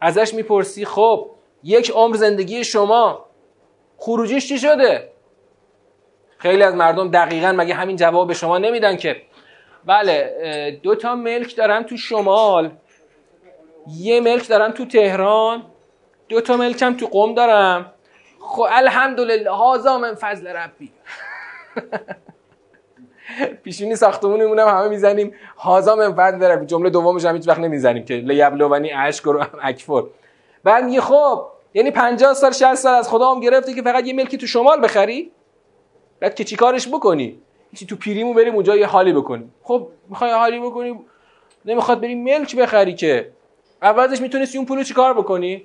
ازش 0.00 0.34
می‌پرسی 0.34 0.84
خب 0.84 1.30
یک 1.64 1.90
عمر 1.90 2.16
زندگی 2.16 2.64
شما. 2.64 3.24
خروجیش 3.98 4.48
چی 4.48 4.58
شده؟ 4.58 5.08
خیلی 6.38 6.62
از 6.62 6.74
مردم 6.74 7.10
دقیقا 7.10 7.52
مگه 7.52 7.74
همین 7.74 7.96
جواب 7.96 8.28
به 8.28 8.34
شما 8.34 8.58
نمیدن 8.58 8.96
که. 8.96 9.22
بله 9.84 10.80
دو 10.82 10.94
تا 10.94 11.14
ملک 11.14 11.56
دارم 11.56 11.82
تو 11.82 11.96
شمال. 11.96 12.70
یه 13.96 14.20
ملک 14.20 14.48
دارم 14.48 14.72
تو 14.72 14.84
تهران. 14.84 15.62
دو 16.28 16.40
تا 16.40 16.56
ملکم 16.56 16.96
تو 16.96 17.06
قم 17.06 17.34
دارم. 17.34 17.92
خب 18.42 18.66
الحمدلله 18.70 19.50
هازا 19.50 19.98
من 19.98 20.14
فضل 20.14 20.46
ربی. 20.46 20.92
پیشونی 23.62 23.96
ساختمونمون 23.96 24.58
هم 24.58 24.68
همه 24.68 24.88
می‌زنیم. 24.88 25.34
هازا 25.56 25.96
من 25.96 26.14
فضل 26.14 26.42
ربی. 26.42 26.66
جمله 26.66 26.90
دومش 26.90 27.24
هم 27.24 27.36
هیچ 27.36 27.48
وقت 27.48 27.58
نمی‌زنیم 27.58 28.04
که 28.04 28.14
لیبلونی 28.14 28.92
اشک 28.92 29.24
رو 29.24 29.44
اکفر. 29.62 30.02
بعد 30.64 30.84
میگه 30.84 31.00
خب 31.00 31.46
یعنی 31.74 31.90
50 31.90 32.34
سال 32.34 32.52
60 32.52 32.74
سال 32.74 32.94
از 32.94 33.08
خدا 33.08 33.34
هم 33.34 33.40
گرفته 33.40 33.74
که 33.74 33.82
فقط 33.82 34.06
یه 34.06 34.12
ملکی 34.12 34.36
تو 34.36 34.46
شمال 34.46 34.84
بخری؟ 34.84 35.32
بعد 36.20 36.34
که 36.34 36.44
چیکارش 36.44 36.88
بکنی؟ 36.88 37.38
چی 37.76 37.86
تو 37.86 37.96
پیریمو 37.96 38.34
بریم 38.34 38.54
اونجا 38.54 38.76
یه 38.76 38.86
حالی 38.86 39.12
بکنیم. 39.12 39.54
خب 39.62 39.88
می‌خوای 40.08 40.30
حالی 40.30 40.60
بکنی؟ 40.60 41.00
نمی‌خواد 41.64 42.00
بریم 42.00 42.24
ملک 42.24 42.56
بخری 42.56 42.94
که. 42.94 43.32
عوضش 43.82 44.20
می‌تونستی 44.20 44.58
اون 44.58 44.66
پولو 44.66 44.82
چیکار 44.82 45.14
بکنی؟ 45.14 45.64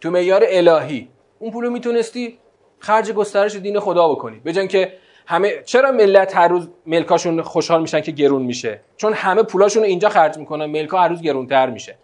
تو 0.00 0.10
معیار 0.10 0.44
الهی. 0.46 1.08
اون 1.38 1.50
پولو 1.50 1.70
می‌تونستی 1.70 2.38
خرج 2.78 3.12
گسترش 3.12 3.56
دین 3.56 3.80
خدا 3.80 4.08
بکنی. 4.08 4.40
به 4.44 4.66
که 4.66 4.92
همه 5.26 5.62
چرا 5.64 5.92
ملت 5.92 6.36
هر 6.36 6.48
روز 6.48 6.68
ملکاشون 6.86 7.42
خوشحال 7.42 7.80
میشن 7.80 8.00
که 8.00 8.12
گرون 8.12 8.42
میشه؟ 8.42 8.80
چون 8.96 9.12
همه 9.12 9.42
پولاشون 9.42 9.82
رو 9.82 9.88
اینجا 9.88 10.08
خرج 10.08 10.38
می‌کنن 10.38 10.66
ملکا 10.66 10.98
هر 10.98 11.08
روز 11.08 11.22
گرونتر 11.22 11.70
میشه. 11.70 11.96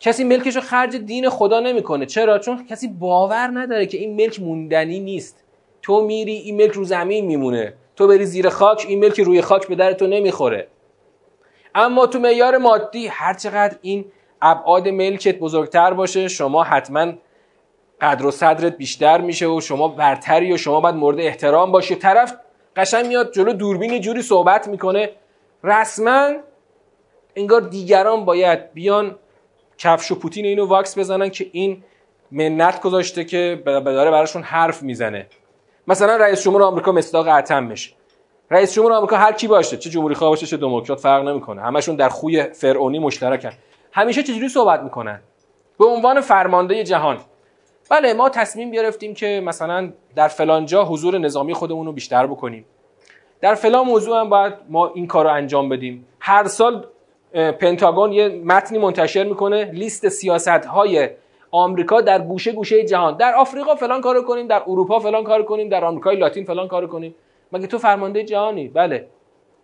کسی 0.00 0.24
ملکش 0.24 0.56
رو 0.56 0.62
خرج 0.62 0.96
دین 0.96 1.28
خدا 1.28 1.60
نمی‌کنه. 1.60 2.06
چرا؟ 2.06 2.38
چون 2.38 2.66
کسی 2.66 2.88
باور 2.88 3.50
نداره 3.54 3.86
که 3.86 3.98
این 3.98 4.16
ملک 4.16 4.40
موندنی 4.40 5.00
نیست. 5.00 5.44
تو 5.82 6.00
میری 6.00 6.32
این 6.32 6.56
ملک 6.56 6.72
رو 6.72 6.84
زمین 6.84 7.26
میمونه. 7.26 7.74
تو 7.96 8.06
بری 8.08 8.26
زیر 8.26 8.48
خاک 8.48 8.84
این 8.88 9.00
ملک 9.00 9.20
روی 9.20 9.42
خاک 9.42 9.68
به 9.68 9.74
در 9.74 9.92
تو 9.92 10.06
نمی‌خوره. 10.06 10.68
اما 11.74 12.06
تو 12.06 12.18
معیار 12.18 12.56
مادی 12.56 13.06
هر 13.06 13.34
چقدر 13.34 13.76
این 13.82 14.04
ابعاد 14.42 14.88
ملکت 14.88 15.38
بزرگتر 15.38 15.94
باشه 15.94 16.28
شما 16.28 16.62
حتما 16.62 17.12
قدر 18.00 18.26
و 18.26 18.30
صدرت 18.30 18.76
بیشتر 18.76 19.20
میشه 19.20 19.46
و 19.46 19.60
شما 19.60 19.88
برتری 19.88 20.52
و 20.52 20.56
شما 20.56 20.80
باید 20.80 20.94
مورد 20.94 21.20
احترام 21.20 21.72
باشی. 21.72 21.94
طرف 21.94 22.34
قشنگ 22.76 23.06
میاد 23.06 23.32
جلو 23.32 23.52
دوربین 23.52 24.00
جوری 24.00 24.22
صحبت 24.22 24.68
می‌کنه. 24.68 25.10
رسما 25.64 26.30
انگار 27.36 27.60
دیگران 27.60 28.24
باید 28.24 28.72
بیان 28.72 29.16
کفش 29.78 30.10
و 30.10 30.14
پوتین 30.14 30.44
اینو 30.44 30.66
واکس 30.66 30.98
بزنن 30.98 31.30
که 31.30 31.46
این 31.52 31.84
منت 32.30 32.80
گذاشته 32.80 33.24
که 33.24 33.62
داره 33.66 34.10
براشون 34.10 34.42
حرف 34.42 34.82
می‌زنه. 34.82 35.26
مثلا 35.86 36.16
رئیس 36.16 36.42
جمهور 36.42 36.62
آمریکا 36.62 36.92
مصداق 36.92 37.28
اتمش 37.28 37.94
رئیس 38.50 38.74
جمهور 38.74 38.92
آمریکا 38.92 39.16
هر 39.16 39.32
کی 39.32 39.48
باشه 39.48 39.76
چه 39.76 39.90
جمهوری 39.90 40.14
خواه 40.14 40.30
باشه 40.30 40.46
چه 40.46 40.56
دموکرات 40.56 41.00
فرق 41.00 41.28
نمی‌کنه. 41.28 41.62
همشون 41.62 41.96
در 41.96 42.08
خوی 42.08 42.42
فرعونی 42.42 42.98
مشترکن. 42.98 43.50
همیشه 43.92 44.22
چجوری 44.22 44.48
صحبت 44.48 44.80
می‌کنن؟ 44.80 45.20
به 45.78 45.86
عنوان 45.86 46.20
فرمانده 46.20 46.84
جهان. 46.84 47.18
بله 47.90 48.14
ما 48.14 48.28
تصمیم 48.28 48.70
گرفتیم 48.70 49.14
که 49.14 49.42
مثلا 49.44 49.92
در 50.16 50.28
فلان 50.28 50.66
جا 50.66 50.84
حضور 50.84 51.18
نظامی 51.18 51.54
خودمون 51.54 51.86
رو 51.86 51.92
بیشتر 51.92 52.26
بکنیم. 52.26 52.64
در 53.40 53.54
فلان 53.54 53.86
موضوع 53.86 54.20
هم 54.20 54.28
باید 54.28 54.54
ما 54.68 54.88
این 54.94 55.06
کار 55.06 55.24
رو 55.24 55.32
انجام 55.32 55.68
بدیم. 55.68 56.06
هر 56.20 56.44
سال 56.44 56.86
پنتاگون 57.32 58.12
یه 58.12 58.28
متنی 58.28 58.78
منتشر 58.78 59.24
می‌کنه 59.24 59.64
لیست 59.64 60.08
سیاست 60.08 60.48
های 60.48 61.10
آمریکا 61.50 62.00
در 62.00 62.22
گوشه 62.22 62.52
گوشه 62.52 62.84
جهان. 62.84 63.16
در 63.16 63.34
آفریقا 63.34 63.74
فلان 63.74 64.00
کارو 64.00 64.22
کنیم 64.22 64.46
در 64.46 64.62
اروپا 64.66 64.98
فلان 64.98 65.24
کارو 65.24 65.44
کنیم 65.44 65.68
در 65.68 65.84
آمریکای 65.84 66.16
لاتین 66.16 66.44
فلان 66.44 66.68
کارو 66.68 66.86
کنیم. 66.86 67.14
مگه 67.52 67.66
تو 67.66 67.78
فرمانده 67.78 68.24
جهانی؟ 68.24 68.68
بله. 68.68 69.06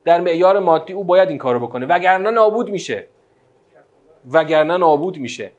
در 0.05 0.21
معیار 0.21 0.59
مادی 0.59 0.93
او 0.93 1.05
باید 1.05 1.29
این 1.29 1.39
کارو 1.39 1.67
بکنه. 1.67 1.87
وگرنه 1.87 2.31
نابود 2.31 2.69
میشه. 2.69 3.07
وگرنه 4.33 4.77
نابود 4.77 5.17
میشه. 5.19 5.53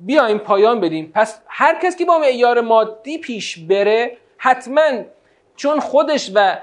بیایم 0.00 0.38
پایان 0.38 0.80
بدیم. 0.80 1.12
پس 1.14 1.40
هر 1.48 1.78
کس 1.82 1.96
که 1.96 2.04
با 2.04 2.18
معیار 2.18 2.60
مادی 2.60 3.18
پیش 3.18 3.58
بره 3.58 4.16
حتما 4.38 4.90
چون 5.56 5.80
خودش 5.80 6.30
و 6.34 6.58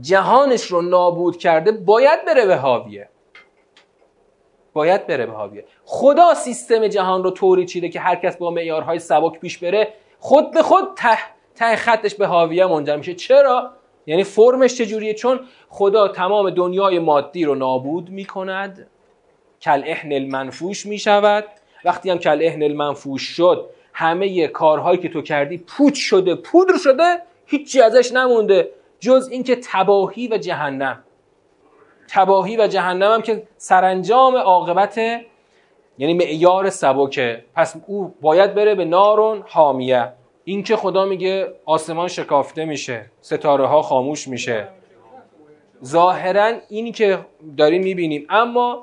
جهانش 0.00 0.64
رو 0.64 0.82
نابود 0.82 1.36
کرده 1.36 1.72
باید 1.72 2.24
بره 2.24 2.46
به 2.46 2.56
حاویه. 2.56 3.08
باید 4.72 5.06
بره 5.06 5.26
به 5.26 5.32
حاویه. 5.32 5.64
خدا 5.84 6.34
سیستم 6.34 6.88
جهان 6.88 7.24
رو 7.24 7.30
طوری 7.30 7.66
چیده 7.66 7.88
که 7.88 8.00
هر 8.00 8.16
کس 8.16 8.36
با 8.36 8.50
معیارهای 8.50 8.98
سبک 8.98 9.40
پیش 9.40 9.58
بره 9.58 9.88
خود 10.18 10.50
به 10.50 10.62
خود 10.62 10.84
ته, 10.96 11.18
ته 11.54 11.76
خطش 11.76 12.14
به 12.14 12.26
حاویه 12.26 12.66
منجر 12.66 12.96
میشه. 12.96 13.14
چرا؟ 13.14 13.70
یعنی 14.06 14.24
فرمش 14.24 14.74
چجوریه؟ 14.74 15.14
چون 15.14 15.40
خدا 15.68 16.08
تمام 16.08 16.50
دنیای 16.50 16.98
مادی 16.98 17.44
رو 17.44 17.54
نابود 17.54 18.10
می‌کند. 18.10 18.86
کل 19.62 19.82
احن 19.86 20.12
المنفوش 20.12 20.86
می‌شود. 20.86 21.44
وقتی 21.84 22.10
هم 22.10 22.18
کل 22.18 22.42
احن 22.42 22.62
المنفوش 22.62 23.22
شد 23.22 23.70
همه 23.92 24.48
کارهایی 24.48 24.98
که 24.98 25.08
تو 25.08 25.22
کردی 25.22 25.58
پوچ 25.58 25.94
شده 25.94 26.34
پودر 26.34 26.78
شده 26.78 27.18
هیچی 27.46 27.80
ازش 27.80 28.12
نمونده. 28.12 28.70
جز 29.00 29.28
اینکه 29.32 29.56
تباهی 29.72 30.28
و 30.28 30.36
جهنم. 30.38 31.04
تباهی 32.08 32.56
و 32.56 32.66
جهنم 32.66 33.12
هم 33.12 33.22
که 33.22 33.42
سرانجام 33.56 34.36
عاقبت 34.36 34.98
یعنی 35.98 36.14
معیار 36.14 36.70
سبکه. 36.70 37.44
پس 37.54 37.76
او 37.86 38.14
باید 38.20 38.54
بره 38.54 38.74
به 38.74 38.84
نارون 38.84 39.44
حامیه. 39.48 40.12
این 40.44 40.62
که 40.62 40.76
خدا 40.76 41.04
میگه 41.04 41.52
آسمان 41.64 42.08
شکافته 42.08 42.64
میشه 42.64 43.10
ستاره 43.20 43.66
ها 43.66 43.82
خاموش 43.82 44.28
میشه. 44.28 44.68
ظاهرا 45.84 46.52
این 46.68 46.92
که 46.92 47.18
داریم 47.56 47.82
می‌بینیم. 47.82 48.26
اما 48.30 48.80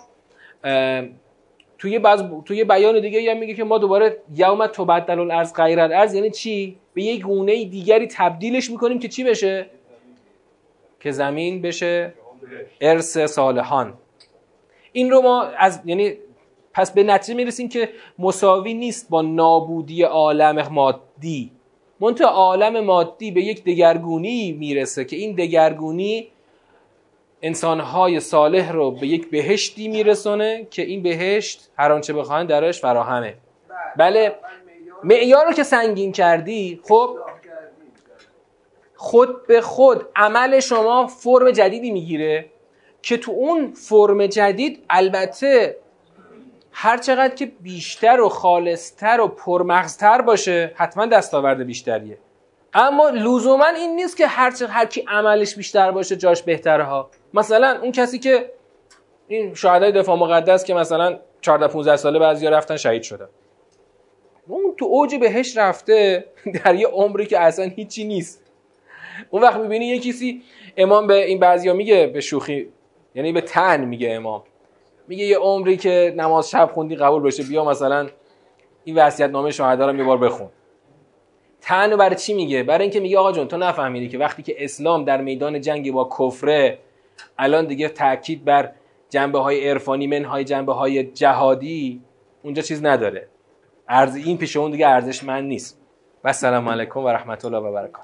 توی 1.81 1.99
بعض 1.99 2.23
توی 2.45 2.63
بیان 2.63 2.99
دیگه 2.99 3.31
هم 3.31 3.37
میگه 3.37 3.53
که 3.53 3.63
ما 3.63 3.77
دوباره 3.77 4.17
یوم 4.35 4.67
تبدل 4.67 5.19
الارض 5.19 5.53
غیر 5.53 5.79
الارض 5.79 6.15
یعنی 6.15 6.29
چی؟ 6.29 6.77
به 6.93 7.03
یک 7.03 7.21
گونه 7.21 7.65
دیگری 7.65 8.07
تبدیلش 8.07 8.69
می‌کنیم 8.69 8.99
که 8.99 9.07
چی 9.07 9.23
بشه؟ 9.23 9.65
که 10.99 11.11
زمین 11.11 11.61
بشه 11.61 12.13
ارث 12.81 13.17
صالحان. 13.17 13.93
این 14.91 15.11
رو 15.11 15.21
ما 15.21 15.43
از 15.43 15.81
یعنی 15.85 16.13
پس 16.73 16.91
به 16.91 17.03
نتیجه 17.03 17.37
می‌رسیم 17.37 17.69
که 17.69 17.89
مساوی 18.19 18.73
نیست 18.73 19.09
با 19.09 19.21
نابودی 19.21 20.03
عالم 20.03 20.67
مادی. 20.71 21.51
منتها 21.99 22.27
عالم 22.27 22.79
مادی 22.79 23.31
به 23.31 23.41
یک 23.41 23.63
دگرگونی 23.63 24.51
می‌رسه 24.51 25.05
که 25.05 25.15
این 25.15 25.35
دگرگونی 25.35 26.27
انسانهای 27.41 28.19
صالح 28.19 28.71
رو 28.71 28.91
به 28.91 29.07
یک 29.07 29.29
بهشتی 29.29 29.87
میرسونه 29.87 30.67
که 30.71 30.81
این 30.81 31.03
بهشت 31.03 31.69
هر 31.77 31.91
آنچه 31.91 32.13
بخواهن 32.13 32.45
درش 32.45 32.81
فراهمه. 32.81 33.33
بله 33.97 34.35
معیار 35.03 35.45
رو 35.45 35.53
که 35.53 35.63
سنگین 35.63 36.11
کردی 36.11 36.79
خب 36.83 37.17
خود 38.95 39.47
به 39.47 39.61
خود 39.61 40.05
عمل 40.15 40.59
شما 40.59 41.07
فرم 41.07 41.51
جدیدی 41.51 41.91
می‌گیره 41.91 42.45
که 43.01 43.17
تو 43.17 43.31
اون 43.31 43.73
فرم 43.73 44.27
جدید 44.27 44.85
البته 44.89 45.77
هر 46.71 46.97
چقدر 46.97 47.35
که 47.35 47.45
بیشتر 47.45 48.21
و 48.21 48.29
خالصتر 48.29 49.21
و 49.21 49.27
پرمغزتر 49.27 50.21
باشه 50.21 50.71
حتما 50.75 51.05
دستاورد 51.05 51.63
بیشتریه. 51.63 52.17
اما 52.73 53.09
لزوما 53.09 53.65
این 53.65 53.95
نیست 53.95 54.17
که 54.17 54.27
هر 54.27 54.51
چقدر 54.51 54.71
هر 54.71 54.85
کی 54.85 55.05
عملش 55.07 55.55
بیشتر 55.55 55.91
باشه 55.91 56.15
جاش 56.15 56.43
بهتره 56.43 56.83
ها. 56.83 57.09
مثلا 57.33 57.79
اون 57.81 57.91
کسی 57.91 58.19
که 58.19 58.51
این 59.27 59.53
شهدای 59.53 59.91
دفاع 59.91 60.17
مقدس 60.17 60.63
که 60.63 60.73
مثلا 60.73 61.19
14 61.41 61.67
15 61.67 61.95
ساله 61.95 62.19
بعضیا 62.19 62.49
رفتن 62.49 62.77
شهید 62.77 63.03
شدن. 63.03 63.27
اون 64.47 64.75
تو 64.77 64.85
اوج 64.85 65.15
بهش 65.15 65.57
رفته 65.57 66.25
در 66.63 66.75
یه 66.75 66.87
عمری 66.87 67.25
که 67.25 67.39
اصلا 67.39 67.65
هیچی 67.65 68.03
نیست. 68.03 68.43
اون 69.29 69.41
وقت 69.41 69.57
می‌بینی 69.57 69.85
یه 69.85 69.99
کسی 69.99 70.41
امام 70.77 71.07
به 71.07 71.25
این 71.25 71.39
بعضیا 71.39 71.73
میگه 71.73 72.07
به 72.07 72.21
شوخی 72.21 72.67
یعنی 73.15 73.31
به 73.31 73.41
تن 73.41 73.85
میگه 73.85 74.13
امام. 74.13 74.43
میگه 75.07 75.25
یه 75.25 75.37
عمری 75.37 75.77
که 75.77 76.13
نماز 76.17 76.49
شب 76.49 76.69
خوندی 76.73 76.95
قبول 76.95 77.23
بشه 77.23 77.43
بیا 77.43 77.65
مثلا 77.65 78.07
این 78.83 78.97
وصیت 78.97 79.29
نامه 79.29 79.51
شهدا 79.51 79.89
رو 79.91 79.97
یه 79.97 80.03
بار 80.03 80.17
بخون. 80.17 80.49
تن 81.61 81.97
برای 81.97 82.15
چی 82.15 82.33
میگه؟ 82.33 82.63
برای 82.63 82.81
اینکه 82.81 82.99
میگه 82.99 83.17
آقا 83.17 83.31
جون 83.31 83.47
تو 83.47 83.57
نفهمیدی 83.57 84.09
که 84.09 84.17
وقتی 84.17 84.43
که 84.43 84.55
اسلام 84.63 85.05
در 85.05 85.21
میدان 85.21 85.61
جنگ 85.61 85.91
با 85.91 86.09
کفره 86.19 86.79
الان 87.39 87.65
دیگه 87.67 87.89
تاکید 87.89 88.45
بر 88.45 88.71
جنبه 89.09 89.39
های 89.39 89.69
عرفانی 89.69 90.07
منهای 90.07 90.43
جنبه 90.43 90.73
های 90.73 91.03
جهادی 91.03 92.01
اونجا 92.43 92.61
چیز 92.61 92.85
نداره. 92.85 93.27
ارز 93.89 94.15
این 94.15 94.37
پیش 94.37 94.57
اون 94.57 94.71
دیگه 94.71 94.87
ارزش 94.87 95.23
من 95.23 95.45
نیست. 95.45 95.81
و 96.23 96.27
السلام 96.27 96.69
علیکم 96.69 96.99
و 96.99 97.09
رحمت 97.09 97.45
الله 97.45 97.57
و 97.57 97.73
برکاته. 97.73 97.99